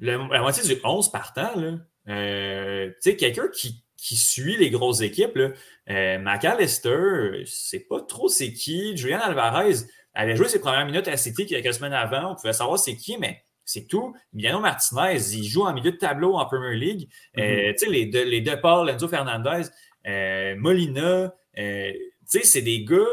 le- 0.00 0.28
la 0.32 0.40
moitié 0.40 0.62
du 0.62 0.80
11 0.84 1.10
partant, 1.10 1.54
là, 1.58 1.72
euh, 2.08 2.88
tu 3.02 3.10
sais, 3.10 3.16
quelqu'un 3.16 3.48
qui, 3.48 3.82
qui 3.96 4.16
suit 4.16 4.56
les 4.56 4.70
grosses 4.70 5.00
équipes, 5.00 5.36
là, 5.36 5.50
euh, 5.90 6.18
McAllister, 6.18 7.42
c'est 7.46 7.86
pas 7.88 8.00
trop 8.00 8.28
c'est 8.28 8.52
qui. 8.52 8.96
Julian 8.96 9.20
Alvarez 9.20 9.74
avait 10.14 10.36
joué 10.36 10.48
ses 10.48 10.60
premières 10.60 10.86
minutes 10.86 11.08
à 11.08 11.16
City 11.16 11.46
quelques 11.46 11.74
semaines 11.74 11.92
avant. 11.92 12.32
On 12.32 12.34
pouvait 12.34 12.52
savoir 12.52 12.78
c'est 12.78 12.96
qui, 12.96 13.18
mais 13.18 13.42
c'est 13.64 13.86
tout. 13.88 14.14
Emiliano 14.32 14.60
Martinez, 14.60 15.18
il 15.32 15.44
joue 15.44 15.64
en 15.64 15.72
milieu 15.74 15.92
de 15.92 15.96
tableau 15.96 16.36
en 16.36 16.46
Premier 16.46 16.76
League. 16.76 17.08
Euh, 17.38 17.72
tu 17.72 17.86
sais, 17.86 17.90
les 17.90 18.06
deux, 18.06 18.24
les 18.24 18.40
deux 18.40 18.60
Paul, 18.60 18.88
Enzo 18.88 19.08
Fernandez, 19.08 19.62
euh, 20.06 20.54
Molina, 20.56 21.34
euh, 21.58 21.92
tu 21.92 21.98
sais, 22.26 22.42
c'est 22.44 22.62
des 22.62 22.84
gars 22.84 23.04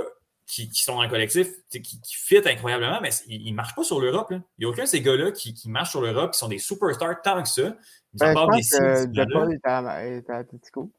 qui, 0.53 0.69
qui 0.69 0.83
sont 0.83 0.95
dans 0.95 1.03
le 1.03 1.09
collectif, 1.09 1.47
qui, 1.71 1.81
qui 1.81 2.15
fit 2.15 2.37
incroyablement, 2.45 2.99
mais 3.01 3.09
ils 3.27 3.49
ne 3.51 3.55
marchent 3.55 3.73
pas 3.75 3.83
sur 3.83 3.99
l'Europe. 3.99 4.27
Il 4.31 4.41
n'y 4.59 4.65
a 4.65 4.69
aucun 4.69 4.83
de 4.83 4.87
ces 4.87 5.01
gars-là 5.01 5.31
qui, 5.31 5.53
qui 5.55 5.69
marchent 5.69 5.91
sur 5.91 6.01
l'Europe, 6.01 6.33
qui 6.33 6.37
sont 6.39 6.47
des 6.47 6.59
superstars 6.59 7.21
tant 7.23 7.41
que 7.41 7.49
ça. 7.49 7.75
Ben, 8.13 8.29
je 8.29 8.33
pense 8.33 8.69
que 8.69 9.05
De. 9.07 9.33
Paul 9.33 9.51
est 9.53 9.65
à, 9.65 10.05
est 10.05 10.29
à 10.29 10.35
Atletico. 10.37 10.91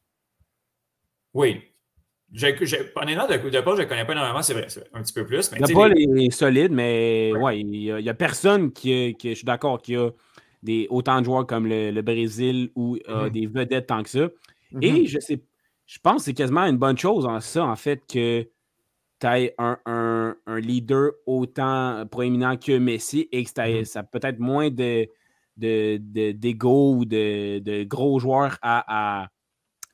Oui. 1.32 1.62
J'ai- 2.32 2.57
j'ai- 2.66 2.90
honnêtement, 2.96 3.28
de, 3.28 3.48
de 3.48 3.61
Paul, 3.61 3.76
je 3.76 3.82
ne 3.82 3.86
connais 3.86 4.05
pas 4.05 4.12
énormément, 4.12 4.42
c'est 4.42 4.55
vrai, 4.55 4.66
un 4.92 5.02
petit 5.02 5.12
peu 5.12 5.24
plus. 5.24 5.52
Mais 5.52 5.61
De 5.61 5.72
Paul 5.72 5.92
les- 5.92 6.24
est 6.26 6.30
solide, 6.30 6.72
mais 6.72 7.32
ouais, 7.36 7.61
il 7.61 7.66
n'y 7.68 7.92
a, 7.92 8.00
il 8.00 8.05
y 8.05 8.09
a 8.09 8.14
personne 8.14 8.72
qui, 8.72 8.92
a- 8.92 9.12
qui- 9.12 9.30
je 9.30 9.34
suis 9.36 9.44
d'accord, 9.44 9.80
qui 9.80 9.94
a 9.94 10.11
des, 10.62 10.88
autant 10.90 11.20
de 11.20 11.26
joueurs 11.26 11.46
comme 11.46 11.66
le, 11.68 11.92
le 11.92 12.02
Brésil 12.02 12.70
ou 12.74 12.96
euh, 13.09 13.26
Mhm. 13.26 13.30
des 13.30 13.46
vedettes 13.46 13.86
tant 13.86 14.02
que 14.02 14.09
ça. 14.09 14.28
Mhm. 14.72 14.82
Et 14.82 15.07
je 15.07 15.20
sais, 15.20 15.40
je 15.86 15.98
pense 16.00 16.16
que 16.16 16.22
c'est 16.24 16.34
quasiment 16.34 16.64
une 16.64 16.78
bonne 16.78 16.98
chose 16.98 17.24
en 17.26 17.40
ça, 17.40 17.64
en 17.64 17.76
fait, 17.76 18.00
que 18.12 18.48
tu 19.26 19.30
aies 19.30 19.54
un, 19.58 19.78
un- 19.86 20.36
un 20.46 20.60
leader 20.60 21.12
autant 21.26 22.04
proéminent 22.10 22.56
que 22.56 22.76
Messi 22.78 23.28
et 23.32 23.44
que 23.44 23.78
Mhm. 23.78 23.84
ça 23.84 24.00
a 24.00 24.02
peut-être 24.02 24.38
moins 24.38 24.70
de, 24.70 25.06
de, 25.56 25.98
de- 26.00 26.32
d'ego 26.32 26.96
ou 26.96 27.04
de, 27.04 27.58
de 27.60 27.84
gros 27.84 28.18
joueurs 28.18 28.58
à, 28.62 29.22
à- 29.22 29.28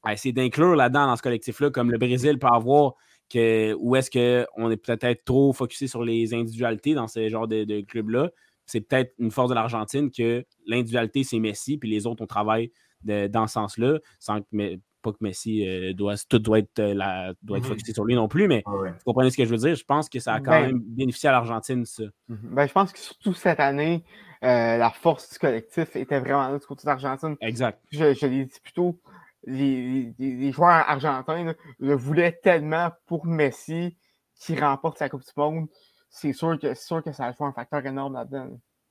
à 0.02 0.12
essayer 0.12 0.32
d'inclure 0.32 0.74
là-dedans 0.76 1.06
dans 1.06 1.16
ce 1.16 1.22
collectif-là, 1.22 1.70
comme 1.70 1.90
le 1.90 1.98
Brésil 1.98 2.38
peut 2.38 2.46
avoir, 2.46 2.94
que, 3.32 3.74
où 3.78 3.94
est-ce 3.96 4.10
qu'on 4.10 4.70
est 4.70 4.76
peut-être 4.76 5.24
trop 5.24 5.52
focusé 5.52 5.86
sur 5.86 6.02
les 6.02 6.32
individualités 6.34 6.94
dans 6.94 7.06
ce 7.06 7.28
genre 7.28 7.46
de, 7.46 7.64
de 7.64 7.82
club-là. 7.82 8.30
C'est 8.66 8.80
peut-être 8.80 9.12
une 9.18 9.30
force 9.30 9.50
de 9.50 9.54
l'Argentine 9.54 10.10
que 10.10 10.44
l'individualité, 10.66 11.22
c'est 11.22 11.38
Messi, 11.38 11.76
puis 11.76 11.88
les 11.90 12.06
autres, 12.06 12.22
on 12.22 12.26
travaille 12.26 12.72
de- 13.04 13.26
dans 13.28 13.46
ce 13.46 13.54
sens-là. 13.54 13.98
sans 14.18 14.40
que- 14.40 14.78
pas 15.03 15.12
que 15.12 15.18
Messi 15.20 15.66
euh, 15.68 15.92
doit, 15.94 16.14
tout 16.28 16.38
doit 16.38 16.59
être, 16.61 16.80
la, 16.80 17.32
doit 17.42 17.59
être 17.59 17.64
Mhm. 17.64 17.70
focusé 17.70 17.92
sur 17.92 18.05
lui 18.05 18.14
non 18.14 18.28
plus, 18.28 18.48
mais 18.48 18.62
ouais. 18.66 18.90
vous 18.92 18.98
comprenez 19.05 19.30
ce 19.30 19.36
que 19.36 19.44
je 19.44 19.51
veux 19.51 19.57
dire? 19.57 19.74
Je 19.74 19.84
pense 19.84 20.09
que 20.09 20.18
ça 20.20 20.34
a 20.34 20.40
quand 20.40 20.51
Ben- 20.51 20.66
même 20.66 20.80
bénéficié 20.80 21.28
à 21.28 21.32
l'Argentine, 21.32 21.84
ça. 21.84 22.05
Mhm. 22.28 22.38
Ben, 22.55 22.66
je 22.66 22.72
pense 22.72 22.92
que 22.92 22.98
surtout 22.98 23.34
cette 23.34 23.61
année, 23.61 24.05
euh, 24.42 24.76
la 24.76 24.90
force 24.90 25.30
du 25.32 25.38
collectif 25.38 25.94
était 25.96 26.18
vraiment 26.20 26.48
là 26.48 26.59
du 26.59 26.66
côté 26.66 26.82
de 26.82 26.86
l'Argentine. 26.88 27.36
Exact. 27.40 27.80
Je, 27.90 28.14
je 28.14 28.26
l'ai 28.26 28.44
dit 28.44 28.61
plus 28.62 28.72
tôt, 28.72 29.01
les, 29.44 30.12
les- 30.18 30.36
les 30.36 30.53
joueurs 30.53 30.88
argentins 30.88 31.44
là, 31.44 31.55
le 31.78 31.94
voulaient 31.94 32.38
tellement 32.42 32.90
pour 33.07 33.24
Messi 33.26 33.96
qui 34.38 34.59
remporte 34.59 34.98
la 35.01 35.09
Coupe 35.09 35.22
du 35.22 35.30
Monde. 35.36 35.66
C'est 36.11 36.32
sûr 36.32 36.59
que, 36.59 36.74
c'est 36.74 36.86
sûr 36.86 37.03
que 37.03 37.12
ça 37.12 37.26
a 37.26 37.32
joué 37.32 37.46
un 37.46 37.53
facteur 37.53 37.84
énorme 37.86 38.14
là-dedans. 38.14 38.44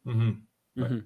là. 0.06 0.14
Ouais. 0.14 0.34
Mhm. 0.76 1.06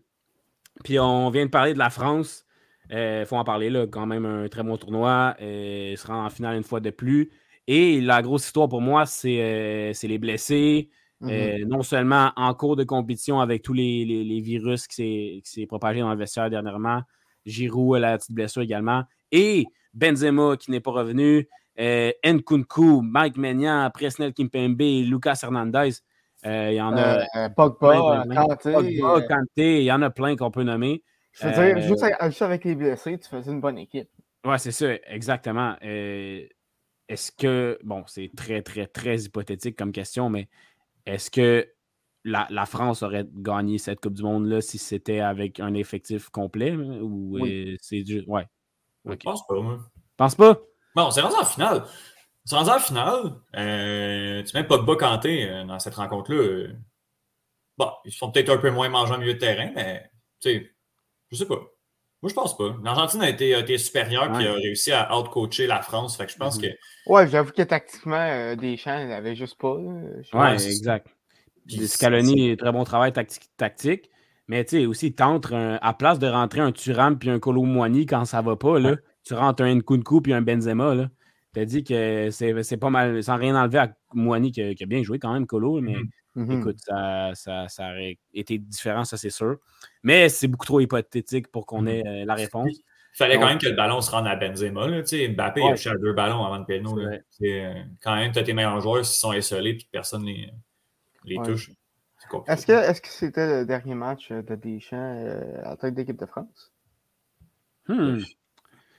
Puis 0.84 0.99
on 0.99 1.30
vient 1.30 1.45
de 1.45 1.49
parler 1.51 1.74
de 1.74 1.80
la 1.80 1.89
France. 1.89 2.45
Il 2.89 3.23
faut 3.25 3.38
en 3.38 3.43
parler, 3.43 3.69
là. 3.69 3.88
Quand 3.88 4.05
même 4.05 4.25
un 4.25 4.47
très 4.49 4.63
bon 4.63 4.77
tournoi. 4.77 5.36
Euh, 5.41 5.89
il 5.91 5.97
sera 5.97 6.17
en 6.17 6.29
finale 6.29 6.57
une 6.57 6.63
fois 6.63 6.79
de 6.79 6.89
plus. 6.89 7.31
Et 7.67 8.01
la 8.01 8.21
grosse 8.21 8.45
histoire 8.45 8.67
pour 8.67 8.81
moi, 8.81 9.05
c'est 9.05 9.38
euh, 9.39 9.93
les 10.03 10.17
blessés. 10.17 10.89
Mhm. 11.21 11.29
Euh, 11.31 11.65
non 11.65 11.81
seulement 11.84 12.31
en 12.36 12.53
cours 12.53 12.75
de 12.75 12.84
compétition 12.84 13.39
avec 13.39 13.61
tous 13.61 13.71
les, 13.73 14.03
les- 14.03 14.25
les 14.25 14.41
virus 14.41 14.88
qui 14.88 15.41
s'est- 15.45 15.65
propagé 15.67 16.01
dans 16.01 16.11
le 16.11 16.17
vestiaire 16.17 16.49
dernièrement. 16.49 17.01
Giroud 17.45 17.95
a 17.95 17.99
la 17.99 18.17
petite 18.17 18.34
blessure 18.34 18.61
également. 18.61 19.03
Et 19.31 19.65
Benzema 19.93 20.57
qui 20.57 20.71
n'est 20.71 20.81
pas 20.81 20.91
revenu. 20.91 21.47
Euh, 21.79 22.11
Nkunku, 22.25 23.01
Mike 23.01 23.38
Maignan, 23.38 23.89
Presnel 23.93 24.34
Kimpembe, 24.34 24.81
Lucas 25.05 25.39
Hernandez. 25.43 25.91
Euh, 26.45 26.69
Il 26.71 26.75
y 26.75 26.81
en 26.81 26.95
a 26.97 27.19
Euh, 27.36 27.49
Pogba, 27.55 28.25
euh, 29.17 29.21
Kanté, 29.27 29.79
il 29.79 29.86
y 29.86 29.91
en 29.91 30.01
a 30.01 30.09
plein 30.09 30.36
qu'on 30.36 30.51
peut 30.51 30.63
nommer. 30.63 31.01
Je 31.34 31.45
veux 31.47 31.51
dire, 31.53 31.77
euh, 31.77 31.81
juste, 31.81 32.03
avec, 32.03 32.23
juste 32.25 32.41
avec 32.41 32.63
les 32.63 32.75
blessés, 32.75 33.17
tu 33.19 33.27
faisais 33.29 33.51
une 33.51 33.61
bonne 33.61 33.77
équipe. 33.77 34.09
Ouais, 34.45 34.57
c'est 34.57 34.71
ça, 34.71 34.93
exactement. 35.07 35.75
Euh, 35.84 36.45
est-ce 37.07 37.31
que, 37.31 37.77
bon, 37.84 38.03
c'est 38.07 38.31
très, 38.36 38.61
très, 38.61 38.88
très 38.88 39.17
hypothétique 39.21 39.77
comme 39.77 39.91
question, 39.91 40.29
mais 40.29 40.49
est-ce 41.05 41.29
que 41.31 41.67
la, 42.23 42.47
la 42.49 42.65
France 42.65 43.03
aurait 43.03 43.25
gagné 43.34 43.77
cette 43.77 43.99
Coupe 43.99 44.13
du 44.13 44.23
Monde-là 44.23 44.61
si 44.61 44.77
c'était 44.77 45.19
avec 45.19 45.59
un 45.59 45.73
effectif 45.73 46.29
complet? 46.29 46.71
hein, 46.71 46.99
Ou 47.01 47.38
Oui. 47.39 47.73
euh, 47.73 47.77
c'est 47.81 48.05
juste. 48.05 48.27
Ouais. 48.27 48.47
Je 49.05 49.13
pense 49.15 49.45
pas, 49.45 49.59
moi. 49.59 49.79
Pense 50.15 50.36
pas? 50.36 50.53
Bon, 50.95 51.03
on 51.07 51.11
s'est 51.11 51.21
rendu 51.21 51.36
en 51.36 51.43
finale. 51.45 51.84
On 52.45 52.49
s'est 52.49 52.55
rendu 52.55 52.69
en 52.69 52.79
finale. 52.79 53.34
Euh, 53.55 54.43
tu 54.43 54.55
mets 54.55 54.63
Pogba 54.63 54.95
Kanté 54.95 55.49
euh, 55.49 55.65
dans 55.65 55.79
cette 55.79 55.95
rencontre-là. 55.95 56.38
euh, 56.39 56.73
bon, 57.77 57.89
ils 58.05 58.11
se 58.11 58.17
font 58.17 58.31
peut-être 58.31 58.49
un 58.49 58.57
peu 58.57 58.69
moins 58.71 58.89
manger 58.89 59.13
en 59.13 59.17
milieu 59.17 59.34
de 59.34 59.39
terrain, 59.39 59.71
mais 59.75 60.09
tu 60.39 60.49
sais, 60.51 60.72
je 61.34 61.39
sais 61.39 61.45
pas. 61.47 61.59
Moi, 62.21 62.29
je 62.29 62.34
pense 62.36 62.55
pas. 62.57 62.77
L'Argentine 62.84 63.21
a 63.21 63.29
été, 63.29 63.53
a 63.53 63.59
été 63.59 63.77
supérieure 63.77 64.25
et 64.39 64.43
Ouais. 64.43 64.47
a 64.47 64.53
réussi 64.53 64.93
à 64.93 65.13
out-coacher 65.17 65.67
la 65.67 65.81
France. 65.81 66.15
Fait 66.15 66.25
que 66.25 66.31
je 66.31 66.38
pense 66.38 66.55
Mhm. 66.57 66.61
que. 66.63 66.67
Ouais, 67.07 67.27
j'avoue 67.27 67.51
que 67.51 67.63
tactiquement, 67.63 68.15
euh, 68.15 68.55
Deschamps, 68.55 68.97
il 69.05 69.11
avait 69.11 69.36
juste 69.36 69.57
pas. 69.59 69.75
là. 69.77 70.01
Je- 70.21 70.38
Ouais, 70.38 70.53
exact. 70.53 71.07
Puis 71.67 71.86
Scaloni, 71.88 72.55
très 72.55 72.71
bon 72.71 72.84
travail 72.86 73.11
tactique. 73.13 73.49
tactique 73.57 74.09
mais 74.49 74.65
tu 74.65 74.77
sais, 74.77 74.86
aussi, 74.86 75.13
t'entres 75.13 75.53
à 75.53 75.93
place 75.93 76.19
de 76.19 76.27
rentrer 76.27 76.59
un 76.59 76.73
Turam 76.73 77.17
puis 77.17 77.29
un 77.29 77.39
Colo 77.39 77.63
Moigny 77.63 78.05
quand 78.05 78.25
ça 78.25 78.41
va 78.41 78.57
pas, 78.57 78.77
là, 78.77 78.89
Ouais. 78.91 78.97
tu 79.25 79.34
rentres 79.36 79.63
un 79.63 79.73
Nkunku 79.75 80.21
puis 80.21 80.34
un 80.34 80.41
Benzema. 80.41 80.93
Là. 80.95 81.09
T'as 81.53 81.63
dit 81.65 81.84
que 81.86 82.29
c'est 82.29 82.77
pas 82.77 82.89
mal, 82.89 83.23
sans 83.23 83.38
rien 83.38 83.55
enlever 83.55 83.77
à 83.79 83.95
Moigny 84.13 84.51
qui, 84.51 84.61
a- 84.61 84.73
qui 84.75 84.84
a 84.84 84.86
bien 84.86 85.01
joué 85.01 85.17
quand 85.17 85.31
même, 85.31 85.45
Colo, 85.47 85.79
mais 85.79 85.95
Mhm. 85.95 86.09
Mhm. 86.45 86.59
écoute, 86.59 86.75
ça, 86.79 87.31
ça, 87.36 87.67
ça 87.69 87.91
aurait 87.91 88.17
été 88.34 88.57
différent, 88.57 89.05
ça 89.05 89.15
c'est 89.17 89.29
sûr. 89.29 89.57
Mais 90.04 90.30
c'est 90.30 90.47
beaucoup 90.47 90.66
trop 90.66 90.80
hypothétique 90.80 91.47
pour 91.49 91.66
qu'on 91.66 91.82
Mhm. 91.84 91.88
ait 91.88 92.04
euh, 92.08 92.26
la 92.26 92.36
réponse. 92.36 92.70
Il 92.76 93.18
fallait 93.18 93.36
quand 93.36 93.41
Donc- 93.41 93.49
même 93.49 93.58
que 93.60 93.68
le 93.68 93.76
ballon 93.76 94.01
se 94.01 94.10
rende 94.12 94.28
à 94.28 94.36
Benzema. 94.36 94.88
Là. 94.88 95.01
Tu 95.04 95.08
sais, 95.18 95.28
Mbappé, 95.30 95.62
il 95.62 95.68
a 95.68 95.76
touché 95.76 95.89
à 95.91 95.97
deux 95.97 96.14
ballons 96.14 96.43
avant 96.43 96.58
le 96.58 96.66
péno. 96.66 96.97
Euh, 96.99 97.74
Quand 98.01 98.16
même, 98.16 98.32
tu 98.32 98.39
as 98.39 98.43
tes 98.43 98.54
meilleurs 98.54 98.82
joueurs 98.82 99.06
s'ils 99.06 99.20
sont 99.20 99.34
isolés 99.34 99.72
et 99.72 99.88
personne 99.91 100.26
les, 100.26 100.49
les 101.26 101.38
Ouais. 101.38 101.45
touche. 101.45 101.72
Est-ce 102.47 102.66
que 103.01 103.08
c'était 103.10 103.60
le 103.62 103.66
dernier 103.66 103.93
match 103.95 104.32
euh, 104.32 104.41
de 104.41 104.56
Deschamps 104.56 104.97
euh, 104.97 105.62
en 105.66 105.76
tête 105.76 105.93
d'équipe 105.93 106.18
de 106.20 106.26
France? 106.26 106.72
Hmm. 107.88 108.20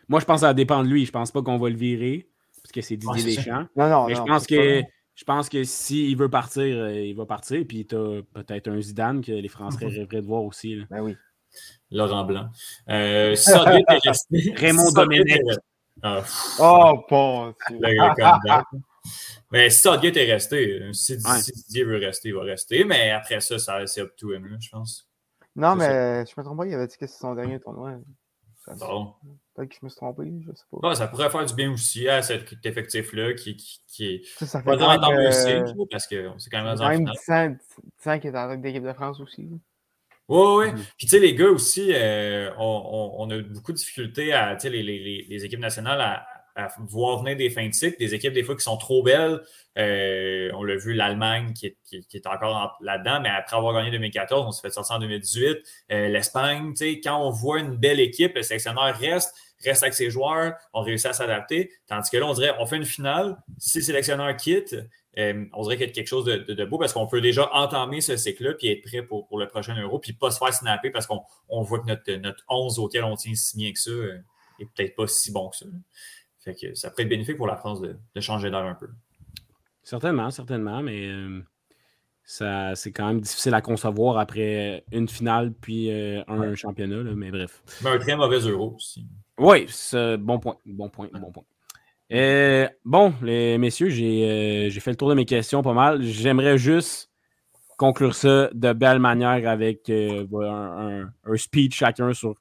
Moi, 0.09 0.21
je 0.21 0.25
pense 0.27 0.43
que 0.43 0.47
ça 0.47 0.55
dépend 0.55 0.83
de 0.85 0.89
lui. 0.89 1.07
Je 1.07 1.11
pense 1.11 1.33
pas 1.33 1.43
qu'on 1.43 1.57
va 1.57 1.71
le 1.71 1.77
virer, 1.77 2.29
parce 2.63 2.71
que 2.71 2.83
c'est 2.83 2.97
Didier. 2.97 3.35
Deschamps. 3.37 3.67
Non, 3.77 3.89
non, 3.89 4.07
Mais 4.07 4.15
je 4.15 4.21
non, 4.21 4.27
pense 4.27 4.43
c'est 4.47 4.57
que 4.57 4.81
pas- 4.83 4.89
je 5.15 5.25
pense 5.25 5.49
que 5.49 5.63
s'il 5.65 6.17
veut 6.17 6.29
partir, 6.29 6.63
euh, 6.63 6.93
il 6.93 7.15
va 7.17 7.27
partir. 7.27 7.65
Puis 7.67 7.87
tu 7.87 7.95
as 7.97 8.23
peut-être 8.35 8.69
un 8.69 8.81
Zidane 8.81 9.21
que 9.23 9.33
les 9.33 9.49
Français 9.49 9.87
Mhm. 9.87 9.93
rêveraient 9.93 10.23
de 10.23 10.27
voir 10.27 10.43
aussi. 10.45 10.77
là. 10.77 10.85
Ben 10.91 11.01
oui. 11.03 11.17
Laurent 11.91 12.25
Blanc. 12.25 12.49
Euh, 12.89 13.35
si 13.37 13.51
Southgate 13.51 13.85
est 13.89 14.09
resté. 14.09 14.55
Raymond 14.57 14.91
Domenech. 14.93 15.41
Ah, 16.03 16.17
pff, 16.23 16.57
Oh, 16.61 17.05
bon. 17.09 17.55
Mais 19.53 19.71
si 19.71 19.87
est 20.17 20.33
resté, 20.33 20.89
si, 20.93 21.13
Ouais. 21.15 21.41
si 21.41 21.53
Didier 21.53 21.85
veut 21.85 21.99
rester, 21.99 22.31
il 22.31 22.35
va 22.35 22.43
rester. 22.43 22.85
Mais 22.85 23.11
après 23.11 23.41
ça, 23.41 23.59
ça 23.59 23.87
c'est 23.87 24.01
up 24.01 24.13
to 24.17 24.33
him, 24.35 24.57
je 24.61 24.71
pense. 24.71 25.09
Non, 25.55 25.77
mais 25.77 26.25
je 26.27 26.33
me 26.37 26.43
trompe 26.43 26.59
pas, 26.59 26.67
il 26.67 26.75
avait 26.75 26.89
dit 26.89 26.97
que 26.97 27.07
c'est 27.07 27.19
son 27.21 27.35
dernier 27.37 27.61
tournoi. 27.61 27.93
Ça- 28.65 28.75
Bon. 28.75 29.15
Peut-être 29.55 29.69
que 29.69 29.77
je 29.81 29.85
me 29.85 29.89
suis 29.89 29.97
trompé, 29.97 30.25
je 30.45 30.53
sais 30.53 30.65
pas. 30.71 30.79
Bon, 30.83 30.95
ça 30.95 31.07
pourrait 31.07 31.31
faire 31.31 31.47
du 31.47 31.55
bien 31.55 31.73
aussi 31.73 32.09
à 32.09 32.23
cet 32.23 32.53
effectif-là 32.67 33.35
qui, 33.35 33.57
qui, 33.57 33.81
qui 33.87 34.07
est. 34.07 34.25
Ça, 34.39 34.47
ça 34.47 34.63
Pas 34.63 34.77
fait 34.77 34.99
mieux 35.13 35.27
euh, 35.29 35.67
cycle, 35.67 35.87
parce 35.91 36.07
qu'on 36.09 36.39
s'est 36.39 36.51
quand 36.51 36.65
même 36.65 36.77
en 36.81 36.89
même 36.89 36.99
finale. 36.99 37.15
10 37.15 37.31
ans, 37.33 37.57
10 38.03 38.09
ans 38.11 38.19
qu'il 38.19 38.31
est 38.31 38.39
en 38.39 38.49
tête 38.49 38.61
d'équipe 38.63 38.83
de 38.85 38.93
France 38.93 39.21
aussi. 39.21 39.43
Oui, 39.43 39.59
oui. 40.29 40.73
Mhm. 40.73 40.77
Puis, 40.97 41.07
tu 41.07 41.09
sais, 41.09 41.19
les 41.21 41.35
gars 41.35 41.51
aussi, 41.51 41.93
euh, 41.93 42.51
on, 42.59 42.65
on- 43.19 43.23
on 43.27 43.31
a 43.31 43.39
beaucoup 43.43 43.73
de 43.73 43.77
difficultés 43.77 44.33
à, 44.33 44.57
tu 44.57 44.63
sais, 44.63 44.71
les, 44.71 44.83
les- 44.83 44.99
les- 44.99 45.27
les 45.29 45.45
équipes 45.45 45.61
nationales 45.61 46.01
à, 46.01 46.27
à 46.57 46.69
voir 46.79 47.19
venir 47.23 47.37
des 47.37 47.51
fins 47.51 47.67
de 47.69 47.73
cycle, 47.75 47.99
des 47.99 48.15
équipes 48.15 48.33
des 48.33 48.43
fois 48.45 48.55
qui 48.57 48.63
sont 48.63 48.77
trop 48.77 49.03
belles. 49.03 49.41
Euh, 49.77 50.51
on 50.55 50.63
l'a 50.63 50.77
vu, 50.77 50.93
l'Allemagne 50.95 51.53
qui 51.53 51.67
est, 51.67 51.77
qui- 51.85 52.17
est 52.17 52.27
encore 52.27 52.55
en- 52.57 52.85
là-dedans, 52.85 53.21
mais 53.21 53.29
après 53.29 53.57
avoir 53.57 53.75
gagné 53.75 53.91
2014, 53.91 54.47
on 54.47 54.53
s'est 54.53 54.63
fait 54.63 54.71
sortir 54.73 54.97
en 54.97 54.99
2018. 55.01 55.59
Euh, 55.91 56.09
L'Espagne, 56.09 56.73
quand 57.03 57.21
on 57.21 57.31
voit 57.31 57.59
une 57.59 57.77
belle 57.77 57.99
équipe, 58.01 58.37
le 58.37 58.43
sélectionneur 58.43 58.95
reste, 58.97 59.35
reste 59.65 59.83
avec 59.83 59.95
ses 59.95 60.11
joueurs, 60.11 60.55
on 60.73 60.83
réussit 60.83 61.07
à 61.07 61.13
s'adapter. 61.13 61.73
Tandis 61.89 62.09
que 62.11 62.19
là, 62.19 62.27
on 62.27 62.35
dirait, 62.35 62.55
on 62.61 62.67
fait 62.67 62.77
une 62.77 62.85
finale, 62.85 63.37
si 63.59 63.79
le 63.79 63.85
sélectionneur 63.85 64.37
quitte, 64.37 64.77
euh, 65.19 65.45
on 65.55 65.63
dirait 65.63 65.77
qu'il 65.77 65.87
y 65.87 65.91
a 65.91 65.93
quelque 65.93 66.07
chose 66.09 66.25
de, 66.25 66.37
de- 66.37 66.65
beau 66.65 66.79
parce 66.79 66.93
qu'on 66.93 67.07
peut 67.07 67.21
déjà 67.21 67.49
entamer 67.53 68.01
ce 68.01 68.17
cycle-là 68.17 68.55
puis 68.55 68.69
être 68.69 68.83
prêt 68.83 69.03
pour, 69.03 69.27
pour 69.27 69.39
le 69.39 69.47
prochain 69.49 69.75
Euro, 69.81 69.99
puis 69.99 70.13
pas 70.13 70.31
se 70.31 70.39
faire 70.39 70.53
snapper 70.55 70.91
parce 70.91 71.07
qu'on 71.07 71.23
on 71.49 71.63
voit 71.63 71.81
que 71.81 71.87
notre, 71.87 72.13
notre 72.15 72.45
11 72.49 72.79
auquel 72.79 73.03
on 73.05 73.17
tient 73.17 73.35
si 73.35 73.57
bien 73.57 73.73
que 73.73 73.79
ça 73.79 73.91
euh, 73.91 74.19
est 74.61 74.67
peut-être 74.67 74.95
pas 74.97 75.07
si 75.09 75.33
bon 75.33 75.49
que 75.51 75.57
ça. 75.57 75.67
Fait 76.45 76.55
que 76.55 76.75
ça 76.75 76.91
pourrait 76.91 77.05
être 77.05 77.09
bénéfique 77.09 77.37
pour 77.39 77.47
la 77.47 77.57
France 77.57 77.81
de, 77.81 77.97
de 78.15 78.21
changer 78.21 78.51
d'air 78.51 78.61
un 78.65 78.75
peu. 78.75 78.89
Certainement, 79.83 80.31
certainement, 80.31 80.83
mais 80.83 81.07
euh, 81.09 81.41
ça, 82.25 82.75
c'est 82.75 82.93
quand 82.93 83.07
même 83.07 83.21
difficile 83.21 83.55
à 83.55 83.61
concevoir 83.61 84.19
après 84.19 84.85
une 84.93 85.09
finale 85.09 85.53
puis 85.53 85.91
euh, 85.91 86.23
un 86.29 86.55
championnat, 86.55 87.03
là, 87.03 87.13
mais 87.15 87.31
bref. 87.31 87.63
Mais 87.83 87.91
un 87.91 87.99
très 87.99 88.17
mauvais 88.17 88.39
Euro 88.41 88.75
aussi. 88.77 89.07
Oui, 89.39 89.67
c'est- 89.69 90.17
bon 90.17 90.39
point, 90.39 90.57
bon 90.67 90.89
point, 90.89 91.09
bon 91.13 91.33
point. 91.33 91.45
Euh, 92.13 92.69
bon, 92.85 93.15
les 93.23 93.57
messieurs, 93.59 93.89
j'ai 93.89 94.69
j'ai 94.71 94.81
fait 94.81 94.91
le 94.91 94.97
tour 94.97 95.09
de 95.09 95.15
mes 95.15 95.25
questions 95.25 95.63
pas 95.63 95.73
mal. 95.73 96.03
J'aimerais 96.03 96.59
juste 96.59 97.11
conclure 97.79 98.15
ça 98.15 98.51
de 98.53 98.73
belle 98.73 98.99
manière 99.01 99.49
avec 99.51 99.89
un, 99.91 100.27
un- 100.43 101.13
un 101.25 101.37
speech 101.37 101.77
chacun 101.79 102.13
sur 102.13 102.35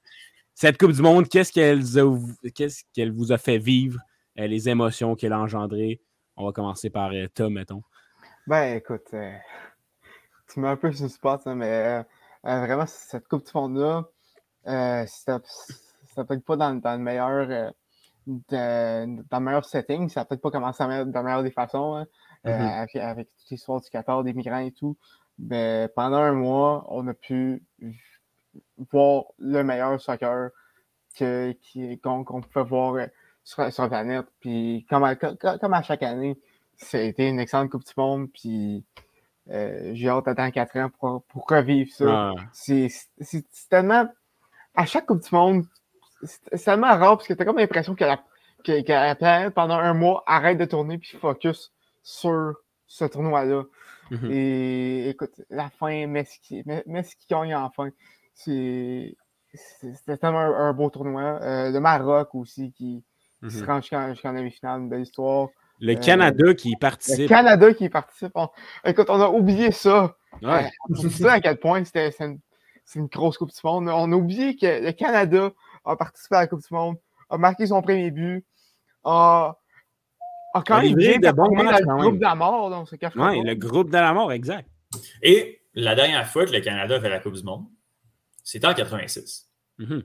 cette 0.53 0.77
Coupe 0.77 0.91
du 0.91 1.01
Monde. 1.01 1.27
Qu'est-ce 1.27 1.51
qu'elle 1.51 1.81
a- 1.81 2.49
qu'est-ce 2.51 2.83
qu'elle 2.93 3.11
vous 3.11 3.31
a 3.31 3.37
fait 3.37 3.57
vivre, 3.57 3.99
euh, 4.39 4.47
les 4.47 4.69
émotions 4.69 5.15
qu'elle 5.15 5.33
a 5.33 5.39
engendrées? 5.39 6.01
On 6.35 6.45
va 6.45 6.51
commencer 6.51 6.89
par 6.89 7.11
euh, 7.11 7.27
Tom, 7.33 7.53
mettons. 7.53 7.83
Ben, 8.47 8.75
écoute, 8.77 9.07
euh, 9.13 9.31
tu 10.51 10.59
mets 10.59 10.67
un 10.69 10.75
peu 10.77 10.91
sur 10.91 11.03
le 11.03 11.09
spot, 11.09 11.41
hein, 11.45 11.55
mais 11.55 11.69
euh, 11.69 12.03
euh, 12.45 12.65
vraiment, 12.65 12.85
cette 12.87 13.27
Coupe 13.27 13.45
du 13.45 13.51
Monde-là, 13.53 14.05
c'était 15.07 15.39
peut-être 16.15 16.43
pas 16.45 16.55
dans, 16.57 16.73
dans 16.75 16.93
le 16.93 17.03
meilleur. 17.03 17.73
de- 18.25 19.21
dans 19.29 19.39
le 19.39 19.43
meilleur 19.43 19.65
setting, 19.65 20.07
ça 20.07 20.21
n'a 20.21 20.25
peut-être 20.25 20.39
pas 20.41 20.49
commencé 20.49 20.81
de 20.81 21.11
la 21.13 21.23
meilleure 21.23 21.43
des 21.43 21.51
façons, 21.51 21.95
hein, 21.95 22.05
Mhm. 22.45 22.51
avec, 22.53 22.95
avec 22.95 23.27
toute 23.37 23.49
l'histoire 23.51 23.81
du 23.81 23.89
Qatar, 23.89 24.23
des 24.23 24.31
migrants 24.33 24.59
et 24.59 24.71
tout. 24.71 24.95
Mais 25.37 25.89
pendant 25.93 26.19
un 26.19 26.31
mois, 26.31 26.85
on 26.87 27.05
a 27.09 27.13
pu 27.13 27.61
voir 28.91 29.25
le 29.39 29.63
meilleur 29.63 29.99
soccer 30.01 30.49
qu'on 31.17 32.41
pouvait 32.41 32.65
voir 32.65 32.95
euh, 32.95 33.05
sur, 33.43 33.71
sur 33.71 33.83
la 33.83 33.89
planète. 33.89 34.25
Puis 34.39 34.85
comme 34.89 35.03
à, 35.03 35.15
co- 35.15 35.35
co- 35.35 35.57
comme 35.59 35.73
à 35.73 35.81
chaque 35.83 36.03
année, 36.03 36.37
été 36.93 37.27
une 37.27 37.39
excellente 37.39 37.69
Coupe 37.69 37.85
du 37.85 37.93
Monde. 37.97 38.31
Puis 38.33 38.83
euh, 39.49 39.91
j'ai 39.93 40.09
hâte 40.09 40.25
d'attendre 40.25 40.53
4 40.53 40.77
ans 40.77 40.89
pour, 40.99 41.23
pour 41.23 41.45
revivre 41.47 41.91
ça. 41.91 42.05
Ah, 42.07 42.33
C'est 42.51 42.89
tellement. 43.69 44.07
À 44.75 44.85
chaque 44.85 45.05
Coupe 45.05 45.21
du 45.21 45.35
Monde, 45.35 45.65
c'est 46.23 46.63
tellement 46.63 46.87
rare 46.97 47.17
parce 47.17 47.27
que 47.27 47.33
t'as 47.33 47.45
comme 47.45 47.57
l'impression 47.57 47.93
que 47.95 48.03
la, 48.03 48.17
que, 48.63 48.81
que 48.81 48.91
la 48.91 49.15
planète, 49.15 49.53
pendant 49.53 49.75
un 49.75 49.93
mois, 49.93 50.23
arrête 50.25 50.57
de 50.57 50.65
tourner 50.65 50.97
puis 50.97 51.17
focus 51.17 51.71
sur 52.01 52.55
ce 52.87 53.05
tournoi-là. 53.05 53.63
mhm. 54.09 54.31
Et 54.31 55.09
écoute, 55.09 55.41
la 55.49 55.69
fin, 55.69 56.07
Messi 56.07 56.39
qui 56.41 56.63
gagne 57.29 57.55
enfin. 57.55 57.89
C'est. 58.33 59.15
C'était 59.53 60.17
tellement 60.17 60.39
un, 60.39 60.69
un 60.69 60.73
beau 60.73 60.89
tournoi. 60.89 61.39
Euh, 61.41 61.69
le 61.69 61.79
Maroc 61.79 62.33
aussi 62.33 62.71
qui, 62.71 63.03
qui 63.43 63.51
se 63.51 63.63
rend 63.63 63.81
jusqu'en 63.81 64.33
demi-finale, 64.33 64.81
une 64.81 64.89
belle 64.89 65.01
histoire. 65.01 65.49
Le 65.79 65.95
Canada 65.95 66.53
qui 66.53 66.75
participe. 66.75 67.19
Le 67.19 67.27
Canada 67.27 67.73
qui 67.73 67.89
participe. 67.89 68.31
Écoute, 68.85 69.07
on 69.09 69.19
a 69.19 69.29
oublié 69.29 69.71
ça. 69.71 70.15
Ouais. 70.41 70.69
sais 71.09 71.27
à 71.27 71.41
quel 71.41 71.57
point 71.57 71.83
c'était 71.83 72.09
une, 72.19 72.39
une, 72.95 73.07
grosse 73.07 73.37
Coupe 73.37 73.51
du 73.51 73.59
Monde. 73.63 73.89
On 73.89 74.11
a 74.11 74.15
oublié 74.15 74.55
que 74.55 74.83
le 74.83 74.91
Canada 74.91 75.51
a 75.85 75.95
participé 75.95 76.35
à 76.35 76.41
la 76.41 76.47
Coupe 76.47 76.61
du 76.61 76.73
Monde, 76.73 76.95
a 77.29 77.37
marqué 77.37 77.67
son 77.67 77.81
premier 77.81 78.11
but, 78.11 78.45
a, 79.03 79.57
a 80.53 80.61
quand 80.61 80.81
même 80.81 80.95
bien 80.95 81.19
de 81.19 81.27
le 81.27 81.33
groupe 82.01 82.17
de 82.17 82.21
la 82.21 82.35
mort. 82.35 82.69
Donc, 82.69 82.87
oui, 82.91 83.43
le 83.43 83.53
groupe 83.55 83.89
de 83.89 83.97
la 83.97 84.13
mort, 84.13 84.31
exact. 84.31 84.67
Et 85.21 85.61
la 85.73 85.95
dernière 85.95 86.27
fois 86.27 86.45
que 86.45 86.51
le 86.51 86.61
Canada 86.61 86.95
a 86.95 87.01
fait 87.01 87.09
la 87.09 87.19
Coupe 87.19 87.33
du 87.33 87.43
Monde, 87.43 87.65
c'était 88.43 88.67
en 88.67 88.73
86. 88.73 89.49
Mm-hmm. 89.79 90.03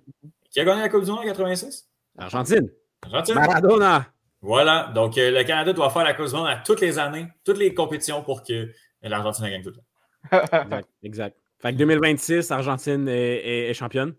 Qui 0.51 0.61
a 0.61 0.65
gagné 0.65 0.83
la 0.83 0.89
Coupe 0.89 1.05
du 1.05 1.11
Monde 1.11 1.21
en 1.21 1.25
86? 1.25 1.89
Argentine. 2.17 2.71
Argentine. 3.03 3.35
Maradona. 3.35 4.07
Voilà. 4.41 4.91
Donc, 4.95 5.19
euh, 5.19 5.31
le 5.31 5.45
Canada 5.45 5.73
doit 5.73 5.91
faire 5.91 6.05
la 6.05 6.15
Coupe 6.15 6.27
du 6.27 6.35
Monde 6.35 6.47
à 6.47 6.57
toutes 6.57 6.81
les 6.81 6.99
années, 6.99 7.27
toutes 7.45 7.59
les 7.59 7.75
compétitions 7.75 8.23
pour 8.23 8.43
que 8.43 8.71
l'Argentine 9.03 9.47
gagne 9.47 9.63
tout 9.63 9.71
le 9.71 9.77
temps. 9.77 9.85
exact. 10.63 10.89
exact. 11.03 11.37
Fait 11.61 11.73
que 11.73 11.79
2026, 11.79 12.51
Argentine 12.51 13.09
est, 13.09 13.75
championne. 13.75 14.15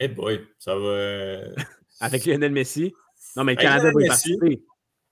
Eh 0.00 0.08
boy, 0.08 0.40
ça 0.58 0.74
va. 0.74 0.86
Euh, 0.86 1.54
Avec 2.00 2.24
Lionel 2.24 2.52
Messi. 2.52 2.92
Non, 3.36 3.44
mais 3.44 3.54
le 3.54 3.60
Canada 3.60 3.90
va 3.94 4.02
y 4.02 4.08
participer. 4.08 4.62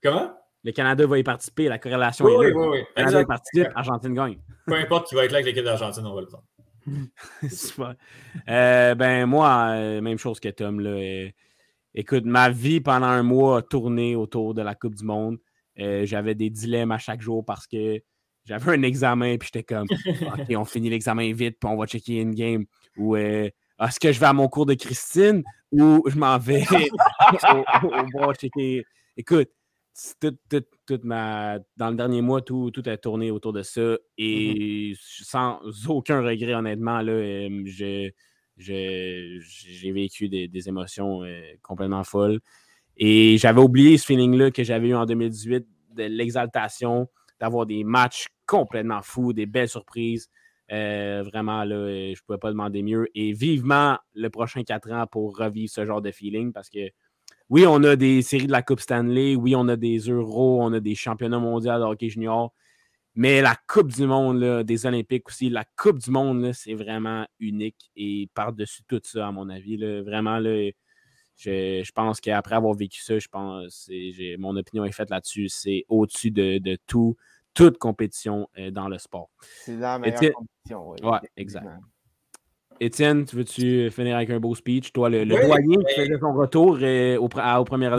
Comment? 0.03 0.35
Le 0.65 0.73
Canada 0.73 1.07
va 1.07 1.19
y 1.19 1.23
participer, 1.23 1.69
la 1.69 1.79
corrélation 1.79 2.27
est 2.27 2.33
là. 2.33 2.39
Oui, 2.39 2.53
oui, 2.53 2.69
oui. 2.69 2.79
Le 2.79 2.95
Canada 2.95 3.21
y 3.21 3.27
participe, 3.27 3.69
Argentine 3.75 4.15
gagne. 4.15 4.39
Peu 4.67 4.75
importe 4.75 5.09
qui 5.09 5.15
va 5.15 5.25
être 5.25 5.31
là 5.31 5.39
avec 5.39 5.47
l'équipe 5.47 5.65
d'Argentine, 5.65 6.05
on 6.05 6.15
va 6.15 6.21
le 6.23 6.27
prendre. 6.27 6.45
Super. 7.49 7.95
Euh, 8.49 8.95
ben, 8.95 9.27
moi, 9.27 9.71
euh, 9.71 10.01
même 10.01 10.19
chose 10.19 10.41
que 10.41 10.49
Tom. 10.49 10.81
Là, 10.81 10.91
euh, 10.91 11.29
écoute, 11.95 12.25
ma 12.25 12.51
vie 12.51 12.81
pendant 12.81 13.07
un 13.07 13.23
mois 13.23 13.59
a 13.59 13.63
tourné 13.63 14.17
autour 14.17 14.55
de 14.55 14.63
la 14.63 14.75
Coupe 14.75 14.95
du 14.95 15.05
Monde. 15.05 15.39
J'avais 15.77 16.35
des 16.35 16.51
dilemmes 16.51 16.91
à 16.91 16.99
chaque 16.99 17.21
jour 17.21 17.45
parce 17.45 17.69
que 17.69 18.01
j'avais 18.45 18.73
un 18.73 18.83
examen, 18.83 19.37
puis 19.37 19.49
j'étais 19.53 19.63
comme, 19.63 19.87
OK, 20.41 20.57
on 20.57 20.65
finit 20.65 20.91
l'examen 20.91 21.33
vite, 21.33 21.59
puis 21.61 21.71
on 21.71 21.77
va 21.77 21.87
checker 21.87 22.21
une 22.21 22.35
game. 22.35 22.65
Ou 22.97 23.17
est-ce 23.17 24.01
que 24.01 24.11
je 24.11 24.19
vais 24.19 24.27
à 24.27 24.33
mon 24.33 24.49
cours 24.49 24.67
de 24.67 24.75
Christine? 24.75 25.45
Ou 25.71 26.03
je 26.09 26.19
m'en 26.19 26.37
vais 26.39 26.65
au, 27.85 28.25
au, 28.25 28.35
checker. 28.35 28.85
Écoute, 29.17 29.51
toute, 30.87 31.05
ma, 31.05 31.59
dans 31.77 31.91
le 31.91 31.97
dernier 31.97 32.23
mois, 32.23 32.41
tout, 32.41 32.71
tout 32.71 32.83
a 32.87 32.97
tourné 32.97 33.31
autour 33.31 33.53
de 33.53 33.63
ça. 33.63 33.97
Et 34.17 34.95
sans 35.01 35.61
aucun 35.89 36.23
regret, 36.23 36.55
honnêtement, 36.55 37.01
là, 37.01 37.49
j'ai 38.57 39.93
vécu 39.93 40.29
des, 40.29 40.69
émotions 40.69 41.23
complètement 41.63 42.05
folles. 42.05 42.41
Et 42.97 43.39
j'avais 43.39 43.61
oublié 43.61 43.97
ce 43.99 44.07
feeling-là 44.07 44.51
que 44.51 44.65
j'avais 44.65 44.89
eu 44.89 44.95
en 44.95 45.07
2018, 45.07 45.67
de 45.95 46.05
l'exaltation, 46.05 47.09
d'avoir 47.41 47.67
des 47.67 47.85
matchs 47.85 48.27
complètement 48.47 49.03
fous, 49.03 49.33
des 49.33 49.47
belles 49.47 49.69
surprises. 49.69 50.29
vraiment, 50.69 51.65
là, 51.65 51.89
je 51.89 52.11
ne 52.11 52.27
pouvais 52.27 52.39
pas 52.39 52.51
demander 52.51 52.83
mieux. 52.83 53.09
Et 53.15 53.33
vivement 53.33 53.99
le 54.15 54.31
prochain 54.31 54.63
quatre 54.63 54.91
ans 54.93 55.07
pour 55.07 55.37
revivre 55.37 55.71
ce 55.71 55.85
genre 55.85 56.03
de 56.03 56.11
feeling 56.11 56.53
parce 56.53 56.71
que 56.71 56.91
oui, 57.51 57.67
on 57.67 57.83
a 57.85 57.97
des 57.97 58.23
séries 58.23 58.47
de 58.47 58.53
la 58.53 58.63
Coupe 58.63 58.81
Stanley, 58.81 59.35
oui, 59.35 59.55
on 59.57 59.69
a 59.69 59.77
des 59.77 59.99
euros, 59.99 60.63
on 60.63 60.73
a 60.73 60.81
des 60.81 60.95
championnats 60.95 61.39
mondiaux 61.39 61.79
de 61.79 61.85
hockey 61.85 62.11
junior, 62.11 62.53
mais 63.15 63.41
la 63.41 63.57
Coupe 63.67 63.89
du 63.93 64.07
Monde, 64.07 64.63
des 64.63 64.87
Olympiques 64.87 65.29
aussi, 65.29 65.49
la 65.49 65.65
Coupe 65.65 65.99
du 65.99 66.11
Monde, 66.11 66.53
c'est 66.53 66.75
vraiment 66.75 67.27
unique 67.41 67.91
et 67.97 68.29
par-dessus 68.35 68.83
tout 68.87 69.01
ça, 69.03 69.29
à 69.29 69.33
mon 69.33 69.49
avis. 69.49 69.77
vraiment, 70.03 70.39
là, 70.39 70.71
je, 71.37 71.93
pense 71.93 72.21
qu'après 72.21 72.57
avoir 72.57 72.75
vécu 72.75 73.01
ça, 73.01 73.19
je 73.19 73.29
pense, 73.29 73.91
mon 74.39 74.57
opinion 74.57 74.85
est 74.85 74.93
faite 74.93 75.11
là-dessus, 75.11 75.49
c'est 75.49 75.85
au-dessus 75.89 76.31
de, 76.31 76.79
tout, 76.87 77.17
toute 77.55 77.79
compétition 77.79 78.49
euh, 78.59 78.71
dans 78.71 78.89
le 78.89 78.99
sport. 78.99 79.31
C'est 79.41 79.77
la 79.77 79.99
meilleure 79.99 80.33
compétition, 80.33 80.91
oui. 80.91 80.99
Ouais, 81.03 81.19
exact. 81.37 81.67
Étienne, 82.81 83.25
tu 83.25 83.37
veux-tu 83.37 83.91
finir 83.91 84.17
avec 84.17 84.31
un 84.31 84.41
beau 84.41 84.55
speech? 84.55 84.93
Toi, 84.93 85.11
le, 85.11 85.25
doyen 85.25 85.83
qui 85.89 85.95
faisait 85.95 86.19
son 86.21 86.33
retour 86.33 86.79
euh, 86.81 87.17
au, 87.19 87.29
à, 87.37 87.61
aux 87.61 87.65
premières 87.65 87.99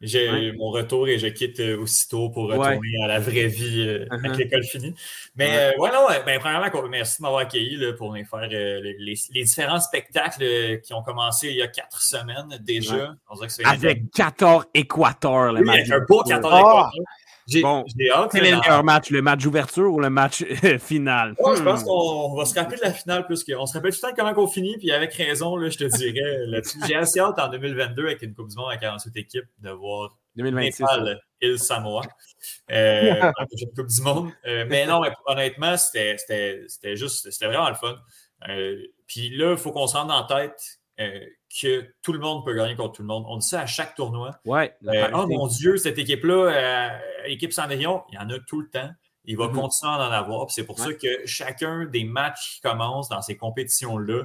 J'ai 0.00 0.52
mon 0.52 0.70
retour 0.70 1.08
et 1.08 1.18
je 1.18 1.26
quitte 1.26 1.60
euh, 1.60 1.80
aussitôt 1.80 2.30
pour 2.30 2.48
retourner 2.48 3.02
à 3.04 3.08
la 3.08 3.20
vraie 3.20 3.46
vie 3.46 3.80
euh, 3.80 4.06
avec 4.10 4.32
uh-huh. 4.32 4.36
l'école 4.38 4.64
finie. 4.64 4.94
Mais 5.36 5.74
ouais, 5.78 5.90
non, 5.92 6.06
ben, 6.24 6.38
premièrement, 6.38 6.88
merci 6.88 7.18
de 7.18 7.22
m'avoir 7.22 7.42
accueilli 7.42 7.78
pour 7.96 8.14
faire 8.14 8.48
les, 8.48 9.14
différents 9.30 9.80
spectacles 9.80 10.80
qui 10.82 10.94
ont 10.94 11.02
commencé 11.02 11.48
il 11.48 11.56
y 11.56 11.62
a 11.62 11.68
quatre 11.68 12.00
semaines 12.00 12.58
déjà. 12.60 13.16
avec 13.64 14.10
14 14.14 14.66
Équateurs, 14.74 15.52
le 15.52 15.62
oui, 15.62 15.70
Avec 15.70 15.90
un 15.90 16.00
beau 16.08 16.22
14 16.22 16.90
Équateurs. 17.56 17.84
Bon, 17.84 18.28
quel 18.30 18.44
est 18.46 18.50
le 18.50 18.60
meilleur 18.60 18.84
match, 18.84 19.10
le 19.10 19.22
match 19.22 19.42
d'ouverture 19.42 19.92
ou 19.92 20.00
le 20.00 20.10
match 20.10 20.44
euh, 20.64 20.78
final? 20.78 21.34
Je 21.38 21.62
pense 21.62 21.82
hmm. 21.82 21.84
qu'on 21.84 22.34
va 22.36 22.44
se 22.44 22.54
rappeler 22.54 22.76
de 22.76 22.82
la 22.82 22.92
finale 22.92 23.26
plus 23.26 23.44
qu'on 23.44 23.66
se 23.66 23.74
rappelle 23.74 23.92
tout 23.92 24.00
le 24.02 24.10
temps 24.10 24.14
comment 24.16 24.44
on 24.44 24.46
finit, 24.46 24.76
puis 24.78 24.90
avec 24.92 25.14
raison, 25.14 25.56
là, 25.56 25.70
je 25.70 25.78
te 25.78 25.84
dirais. 25.84 26.62
J'ai 26.86 26.94
assez 26.94 27.20
hâte 27.20 27.38
en 27.38 27.48
2022 27.48 28.06
avec 28.06 28.22
une 28.22 28.34
Coupe 28.34 28.48
du 28.48 28.56
Monde 28.56 28.72
à 28.72 28.76
48 28.76 29.16
équipes 29.16 29.46
de 29.58 29.70
voir 29.70 30.18
2026, 30.36 30.82
Népal, 30.82 31.20
île 31.40 31.58
Samoa. 31.58 32.02
Euh, 32.70 33.14
la 33.20 33.32
Coupe 33.76 33.88
du 33.88 34.02
Monde. 34.02 34.30
Euh, 34.46 34.64
mais 34.68 34.86
non, 34.86 35.02
honnêtement, 35.26 35.76
c'était 35.76 36.16
juste, 36.94 37.30
c'était 37.30 37.46
vraiment 37.46 37.68
le 37.68 37.74
fun. 37.74 37.96
Euh, 38.48 38.76
puis 39.06 39.36
là, 39.36 39.52
il 39.52 39.58
faut 39.58 39.72
qu'on 39.72 39.86
se 39.86 39.96
rende 39.96 40.10
en 40.10 40.24
tête 40.24 40.78
que 41.48 41.92
tout 42.02 42.12
le 42.12 42.18
monde 42.18 42.44
peut 42.44 42.54
gagner 42.54 42.76
contre 42.76 42.94
tout 42.94 43.02
le 43.02 43.08
monde. 43.08 43.24
On 43.26 43.36
dit 43.38 43.46
ça 43.46 43.60
à 43.60 43.66
chaque 43.66 43.94
tournoi. 43.94 44.38
Ouais, 44.44 44.74
euh, 44.86 45.08
oh 45.14 45.26
mon 45.26 45.46
Dieu, 45.46 45.76
cette 45.76 45.98
équipe-là, 45.98 46.34
euh, 46.34 46.98
équipe 47.26 47.52
Cendrillon, 47.52 48.02
il 48.10 48.16
y 48.16 48.18
en 48.18 48.28
a 48.30 48.38
tout 48.40 48.60
le 48.60 48.68
temps. 48.68 48.90
Il 49.24 49.36
va 49.36 49.46
mm-hmm. 49.46 49.52
continuer 49.52 49.92
à 49.92 50.08
en 50.08 50.12
avoir. 50.12 50.50
C'est 50.50 50.64
pour 50.64 50.78
ça 50.78 50.92
que 50.92 51.26
chacun 51.26 51.86
des 51.86 52.04
matchs 52.04 52.56
qui 52.56 52.60
commencent 52.60 53.08
dans 53.08 53.22
ces 53.22 53.36
compétitions-là, 53.36 54.24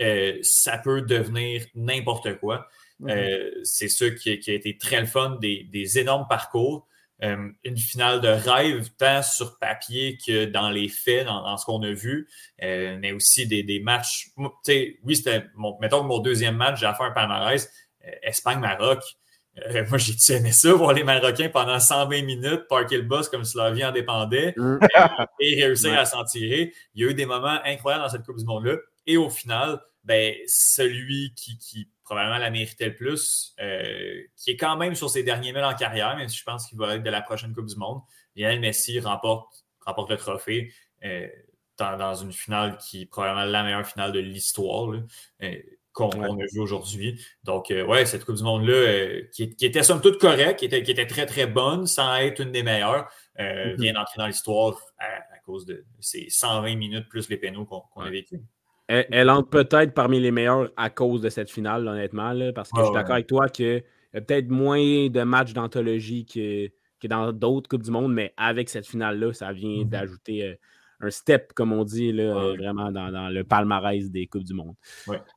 euh, 0.00 0.38
ça 0.42 0.78
peut 0.78 1.02
devenir 1.02 1.64
n'importe 1.74 2.38
quoi. 2.38 2.66
Mm-hmm. 3.00 3.64
c'est 3.64 3.88
ça 3.88 4.08
qui, 4.10 4.30
a 4.30 4.52
été 4.52 4.78
très 4.78 5.00
le 5.00 5.06
fun, 5.06 5.38
des 5.40 5.98
énormes 5.98 6.26
parcours. 6.28 6.86
Euh, 7.24 7.48
une 7.64 7.76
finale 7.76 8.20
de 8.20 8.28
rêve, 8.28 8.90
tant 8.98 9.22
sur 9.22 9.58
papier 9.58 10.18
que 10.26 10.44
dans 10.44 10.68
les 10.68 10.88
faits, 10.88 11.24
dans, 11.26 11.56
ce 11.56 11.64
qu'on 11.64 11.82
a 11.82 11.92
vu, 11.92 12.28
euh, 12.62 12.98
mais 13.00 13.12
aussi 13.12 13.46
des, 13.46 13.62
des 13.62 13.80
matchs. 13.80 14.28
Oui, 14.36 15.16
c'était, 15.16 15.46
mettons 15.80 16.02
que 16.02 16.06
mon 16.06 16.18
deuxième 16.18 16.56
match, 16.56 16.80
j'ai 16.80 16.92
fait 16.96 17.04
un 17.04 17.12
palmarès, 17.12 17.70
euh, 18.04 18.10
Espagne-Maroc. 18.22 19.02
moi, 19.88 19.96
j'ai 19.96 20.34
aimé 20.34 20.52
ça, 20.52 20.72
voir 20.74 20.92
les 20.92 21.04
Marocains 21.04 21.48
pendant 21.48 21.78
120 21.78 22.22
minutes, 22.22 22.68
parker 22.68 22.98
le 22.98 23.04
bus 23.04 23.28
comme 23.28 23.44
si 23.44 23.56
leur 23.56 23.72
vie 23.72 23.84
en 23.84 23.92
dépendait 23.92 24.52
mm. 24.56 24.78
et 25.40 25.64
réussir 25.64 25.98
à 25.98 26.04
s'en 26.04 26.24
tirer. 26.24 26.74
Il 26.94 27.04
y 27.04 27.06
a 27.06 27.10
eu 27.10 27.14
des 27.14 27.26
moments 27.26 27.58
incroyables 27.64 28.02
dans 28.02 28.10
cette 28.10 28.26
Coupe 28.26 28.38
du 28.38 28.44
Monde-là. 28.44 28.76
Et 29.06 29.16
au 29.16 29.30
final, 29.30 29.80
ben, 30.04 30.34
celui 30.46 31.32
qui, 31.34 31.58
qui 31.58 31.88
probablement 32.04 32.38
la 32.38 32.50
méritait 32.50 32.88
le 32.88 32.94
plus, 32.94 33.54
euh, 33.60 34.22
qui 34.36 34.50
est 34.50 34.56
quand 34.56 34.76
même 34.76 34.94
sur 34.94 35.10
ses 35.10 35.22
derniers 35.22 35.52
mètres 35.52 35.66
en 35.66 35.74
carrière, 35.74 36.16
même 36.16 36.28
si 36.28 36.38
je 36.38 36.44
pense 36.44 36.66
qu'il 36.66 36.78
va 36.78 36.96
être 36.96 37.02
de 37.02 37.10
la 37.10 37.22
prochaine 37.22 37.54
Coupe 37.54 37.66
du 37.66 37.76
Monde. 37.76 38.00
Lionel 38.36 38.60
Messi 38.60 39.00
remporte, 39.00 39.64
remporte 39.80 40.10
le 40.10 40.16
trophée 40.16 40.72
euh, 41.04 41.26
dans, 41.78 42.14
une 42.14 42.32
finale 42.32 42.76
qui 42.78 43.02
est 43.02 43.06
probablement 43.06 43.44
la 43.46 43.62
meilleure 43.62 43.86
finale 43.86 44.12
de 44.12 44.20
l'histoire 44.20 44.92
euh, 45.42 45.56
qu'on 45.92 46.10
a 46.10 46.46
vu 46.52 46.60
aujourd'hui. 46.60 47.24
Donc, 47.44 47.70
ouais, 47.70 48.04
cette 48.04 48.24
Coupe 48.24 48.36
du 48.36 48.42
Monde-là, 48.42 49.22
qui, 49.32 49.54
était 49.60 49.82
somme 49.82 50.00
toute 50.00 50.18
correcte, 50.18 50.58
qui 50.58 50.66
était, 50.66 50.82
qui 50.82 50.90
était 50.90 51.06
très, 51.06 51.24
très 51.24 51.46
bonne, 51.46 51.86
sans 51.86 52.16
être 52.16 52.40
une 52.40 52.52
des 52.52 52.62
meilleures, 52.62 53.08
mm-hmm. 53.38 53.80
vient 53.80 53.92
d'entrer 53.94 54.18
dans 54.18 54.26
l'histoire 54.26 54.76
à, 54.98 55.38
cause 55.44 55.66
de 55.66 55.84
ces 56.00 56.30
120 56.30 56.74
minutes 56.76 57.08
plus 57.08 57.28
les 57.28 57.36
pénaux 57.36 57.64
qu'on 57.66 58.00
a 58.00 58.10
vécu. 58.10 58.40
Elle, 58.86 59.30
entre 59.30 59.48
peut-être 59.48 59.94
parmi 59.94 60.20
les 60.20 60.30
meilleurs 60.30 60.70
à 60.76 60.90
cause 60.90 61.22
de 61.22 61.30
cette 61.30 61.50
finale, 61.50 61.88
honnêtement, 61.88 62.34
parce 62.54 62.70
que 62.70 62.80
je 62.80 62.84
suis 62.84 62.94
d'accord 62.94 63.14
avec 63.14 63.26
toi 63.26 63.48
qu'il 63.48 63.82
y 64.12 64.16
a 64.16 64.20
peut-être 64.20 64.50
moins 64.50 65.08
de 65.08 65.22
matchs 65.22 65.54
d'anthologie 65.54 66.26
que, 66.26 66.68
que, 67.00 67.06
dans 67.06 67.32
d'autres 67.32 67.68
Coupes 67.68 67.82
du 67.82 67.90
Monde, 67.90 68.12
mais 68.12 68.34
avec 68.36 68.68
cette 68.68 68.86
finale-là, 68.86 69.32
ça 69.32 69.52
vient 69.52 69.84
mm-hmm. 69.84 69.88
d'ajouter 69.88 70.44
euh, 70.44 70.54
un 71.00 71.10
step, 71.10 71.54
comme 71.54 71.72
on 71.72 71.84
dit, 71.84 72.12
là, 72.12 72.36
euh, 72.36 72.56
vraiment 72.56 72.92
dans, 72.92 73.28
le 73.30 73.42
palmarès 73.42 74.10
des 74.10 74.26
Coupes 74.26 74.44
du 74.44 74.54
Monde. 74.54 74.74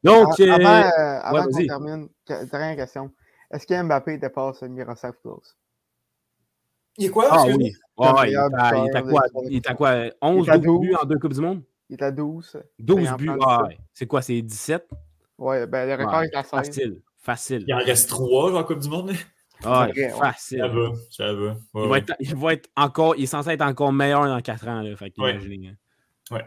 Donc, 0.03 0.33
ah, 0.41 1.21
avant, 1.23 1.39
euh, 1.39 1.43
qu'on 1.43 1.65
termine, 1.65 2.09
dernière 2.27 2.75
question. 2.75 3.11
Est-ce 3.49 3.65
que 3.65 3.81
Mbappé 3.81 4.17
dépasse 4.17 4.61
Miroslav 4.63 5.13
Klose? 5.21 5.55
Il 6.97 7.05
est 7.05 7.09
quoi? 7.09 7.27
Ah 7.29 7.45
oui. 7.45 7.55
il, 7.59 7.69
est 7.69 9.01
quoi? 9.01 9.27
Il 9.45 9.55
est 9.55 9.67
à 9.69 9.73
quoi? 9.73 9.93
11 10.21 10.49
buts 10.59 10.95
en 11.01 11.05
deux 11.05 11.19
Coupes 11.19 11.33
du 11.33 11.41
Monde? 11.41 11.63
Il 11.89 11.95
est 11.95 12.03
à 12.03 12.11
12. 12.11 12.61
12 12.79 13.11
buts. 13.17 13.29
Ah, 13.41 13.67
c'est 13.93 14.07
quoi, 14.07 14.21
c'est 14.21 14.41
17? 14.41 14.89
Ouais, 15.37 15.67
ben 15.67 15.87
le 15.87 16.03
record 16.03 16.23
est 16.23 16.35
à 16.35 16.43
16. 16.43 16.49
Facile, 16.49 17.01
facile. 17.19 17.63
Il 17.67 17.73
en 17.73 17.77
reste 17.77 18.09
3 18.09 18.59
en 18.59 18.63
Coupe 18.63 18.79
du 18.79 18.89
Monde. 18.89 19.11
Ah, 19.63 19.87
facile. 20.19 20.59
Ça 20.59 20.67
va, 20.67 20.91
ça 21.09 21.33
va. 21.33 21.55
il, 21.75 21.89
va 21.89 21.97
être, 21.97 22.13
il, 22.19 22.35
va 22.35 22.53
être, 22.53 22.69
encore, 22.75 23.15
il 23.15 23.23
est 23.23 23.27
censé 23.27 23.51
être 23.51 23.61
encore 23.61 23.91
meilleur 23.91 24.25
dans 24.25 24.39
4 24.39 24.67
ans. 24.67 24.81
Là, 24.81 24.95
fait 24.95 25.13
ouais. 25.17 25.33
Hein. 25.33 25.75
ouais. 26.31 26.45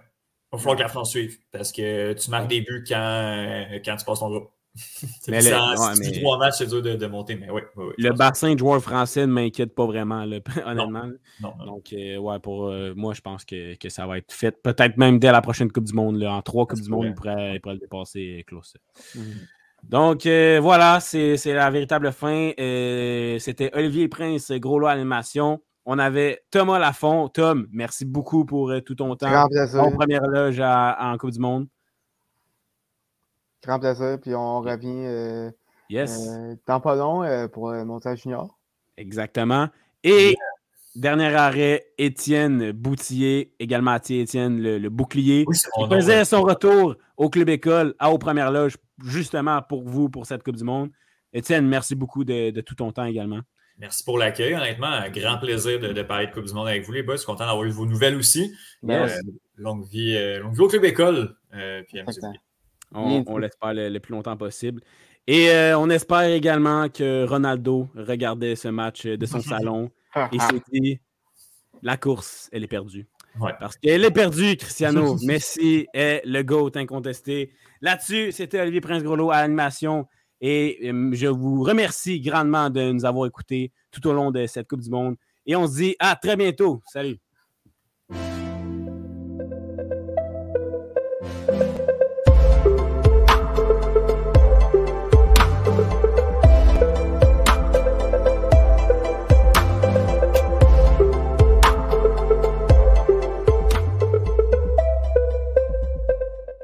Il 0.52 0.56
va 0.56 0.58
falloir 0.58 0.76
que 0.76 0.82
la 0.82 0.88
France 0.88 1.10
suive 1.10 1.38
parce 1.52 1.72
que 1.72 2.12
tu 2.12 2.30
marques 2.30 2.48
des 2.48 2.60
buts 2.60 2.84
quand, 2.86 3.66
quand 3.84 3.96
tu 3.96 4.04
passes 4.04 4.20
ton 4.20 4.30
groupe. 4.30 4.50
Mais 5.28 5.40
le, 5.42 6.20
trois 6.20 6.38
matchs, 6.38 6.58
c'est 6.58 6.66
dur 6.66 6.82
de, 6.82 7.06
monter, 7.06 7.34
mais 7.34 7.48
oui. 7.50 7.62
le 7.98 8.12
bassin 8.12 8.54
de 8.54 8.58
joueurs 8.58 8.80
français 8.80 9.22
ne 9.22 9.32
m'inquiète 9.32 9.74
pas 9.74 9.84
vraiment, 9.84 10.22
honnêtement. 10.64 11.10
Donc, 11.66 11.92
euh, 11.92 12.16
ouais, 12.18 12.38
pour 12.38 12.68
euh, 12.68 12.94
moi, 12.94 13.12
je 13.14 13.20
pense 13.20 13.44
que, 13.44 13.76
ça 13.88 14.06
va 14.06 14.18
être 14.18 14.32
fait. 14.32 14.62
Peut-être 14.62 14.96
même 14.96 15.18
dès 15.18 15.32
la 15.32 15.42
prochaine 15.42 15.72
Coupe 15.72 15.84
du 15.84 15.92
Monde. 15.92 16.22
en 16.22 16.40
trois 16.42 16.66
Coupes 16.66 16.80
du 16.80 16.90
Monde, 16.90 17.06
il 17.06 17.14
pourrait, 17.14 17.60
le 17.64 17.78
dépasser, 17.78 18.44
Klaus. 18.46 18.76
Mhm. 19.14 19.22
Donc, 19.88 20.26
voilà, 20.26 21.00
c'est 21.00 21.36
la 21.46 21.70
véritable 21.70 22.12
fin. 22.12 22.52
C'était 22.56 23.70
Olivier 23.74 24.08
Prince, 24.08 24.52
Gros 24.52 24.78
Lot 24.78 24.88
Animation. 24.88 25.60
On 25.86 25.98
avait 25.98 26.42
Thomas 26.50 26.78
Lafont. 26.78 27.28
Tom, 27.28 27.66
merci 27.72 28.04
beaucoup 28.04 28.44
pour 28.44 28.72
tout 28.84 28.94
ton 28.94 29.16
temps. 29.16 29.30
Grand 29.30 29.48
plaisir. 29.48 29.82
Bon 29.82 29.90
première 29.90 30.22
loge 30.22 30.60
en 30.60 31.16
Coupe 31.18 31.32
du 31.32 31.40
Monde. 31.40 31.66
Grand 33.62 33.78
plaisir. 33.78 34.18
Puis 34.20 34.34
on 34.34 34.60
revient 34.60 35.04
euh, 35.06 35.50
yes. 35.88 36.28
Euh, 36.28 36.54
temps 36.64 36.80
pas 36.80 36.96
long 36.96 37.22
euh, 37.22 37.48
pour 37.48 37.70
le 37.70 37.84
montage 37.84 38.22
junior. 38.22 38.58
Exactement. 38.96 39.68
Et 40.02 40.34
dernier 40.94 41.34
arrêt, 41.34 41.86
Étienne 41.98 42.72
Boutillier, 42.72 43.54
également 43.58 43.96
Étienne, 43.96 44.60
le, 44.60 44.88
bouclier. 44.88 45.44
il 45.48 45.88
faisait 45.88 46.24
son 46.24 46.42
retour 46.42 46.96
au 47.16 47.28
Club 47.28 47.48
École, 47.50 47.94
à 47.98 48.10
aux 48.10 48.18
premières 48.18 48.50
loges, 48.50 48.76
justement 49.04 49.62
pour 49.62 49.82
vous, 49.84 50.08
pour 50.08 50.26
cette 50.26 50.42
Coupe 50.42 50.56
du 50.56 50.64
Monde. 50.64 50.90
Étienne, 51.32 51.66
merci 51.66 51.94
beaucoup 51.94 52.24
de, 52.24 52.60
tout 52.60 52.74
ton 52.74 52.92
temps 52.92 53.04
également. 53.04 53.40
Merci 53.78 54.04
pour 54.04 54.18
l'accueil. 54.18 54.54
Honnêtement, 54.54 54.88
un 54.88 55.08
grand 55.10 55.38
plaisir 55.38 55.78
de, 55.80 56.02
parler 56.02 56.26
de 56.26 56.32
Coupe 56.32 56.44
du 56.44 56.52
Monde 56.52 56.68
avec 56.68 56.84
vous, 56.84 56.92
les 56.92 57.02
boys. 57.02 57.14
Je 57.14 57.20
suis 57.20 57.26
content 57.26 57.46
d'avoir 57.46 57.64
eu 57.64 57.70
vos 57.70 57.86
nouvelles 57.86 58.16
aussi. 58.16 58.54
longue, 58.82 59.86
vie, 59.86 60.38
longue 60.38 60.54
vie 60.54 60.60
au 60.60 60.68
Club 60.68 60.84
École. 60.84 61.36
puis 61.88 62.00
on, 62.92 63.38
l'espère 63.38 63.74
le, 63.74 63.98
plus 63.98 64.12
longtemps 64.12 64.36
possible. 64.36 64.82
Et 65.26 65.50
euh, 65.50 65.78
on 65.78 65.90
espère 65.90 66.22
également 66.22 66.88
que 66.88 67.26
Ronaldo 67.26 67.88
regardait 67.94 68.56
ce 68.56 68.68
match 68.68 69.06
de 69.06 69.26
son 69.26 69.40
salon 69.40 69.90
et 70.32 70.38
s'est 70.38 70.62
dit 70.72 71.00
la 71.82 71.96
course, 71.96 72.48
elle 72.52 72.64
est 72.64 72.68
perdue. 72.68 73.06
Parce 73.58 73.76
qu'elle 73.78 74.04
est 74.04 74.10
perdue, 74.10 74.56
Cristiano. 74.56 75.16
Messi 75.22 75.86
est 75.94 76.22
le 76.24 76.42
GOAT 76.42 76.72
incontesté. 76.74 77.52
Là-dessus, 77.80 78.32
c'était 78.32 78.60
Olivier 78.60 78.80
Prince-Groslo 78.80 79.30
à 79.30 79.42
l'animation. 79.42 80.06
Et 80.40 80.90
euh, 80.90 81.10
je 81.12 81.26
vous 81.26 81.62
remercie 81.62 82.20
grandement 82.20 82.70
de 82.70 82.92
nous 82.92 83.04
avoir 83.04 83.26
écoutés 83.26 83.72
tout 83.90 84.06
au 84.06 84.12
long 84.12 84.30
de 84.30 84.46
cette 84.46 84.68
Coupe 84.68 84.80
du 84.80 84.90
Monde. 84.90 85.16
Et 85.46 85.54
on 85.56 85.66
se 85.66 85.76
dit 85.76 85.96
à 85.98 86.16
très 86.16 86.36
bientôt. 86.36 86.82
Salut. 86.86 87.18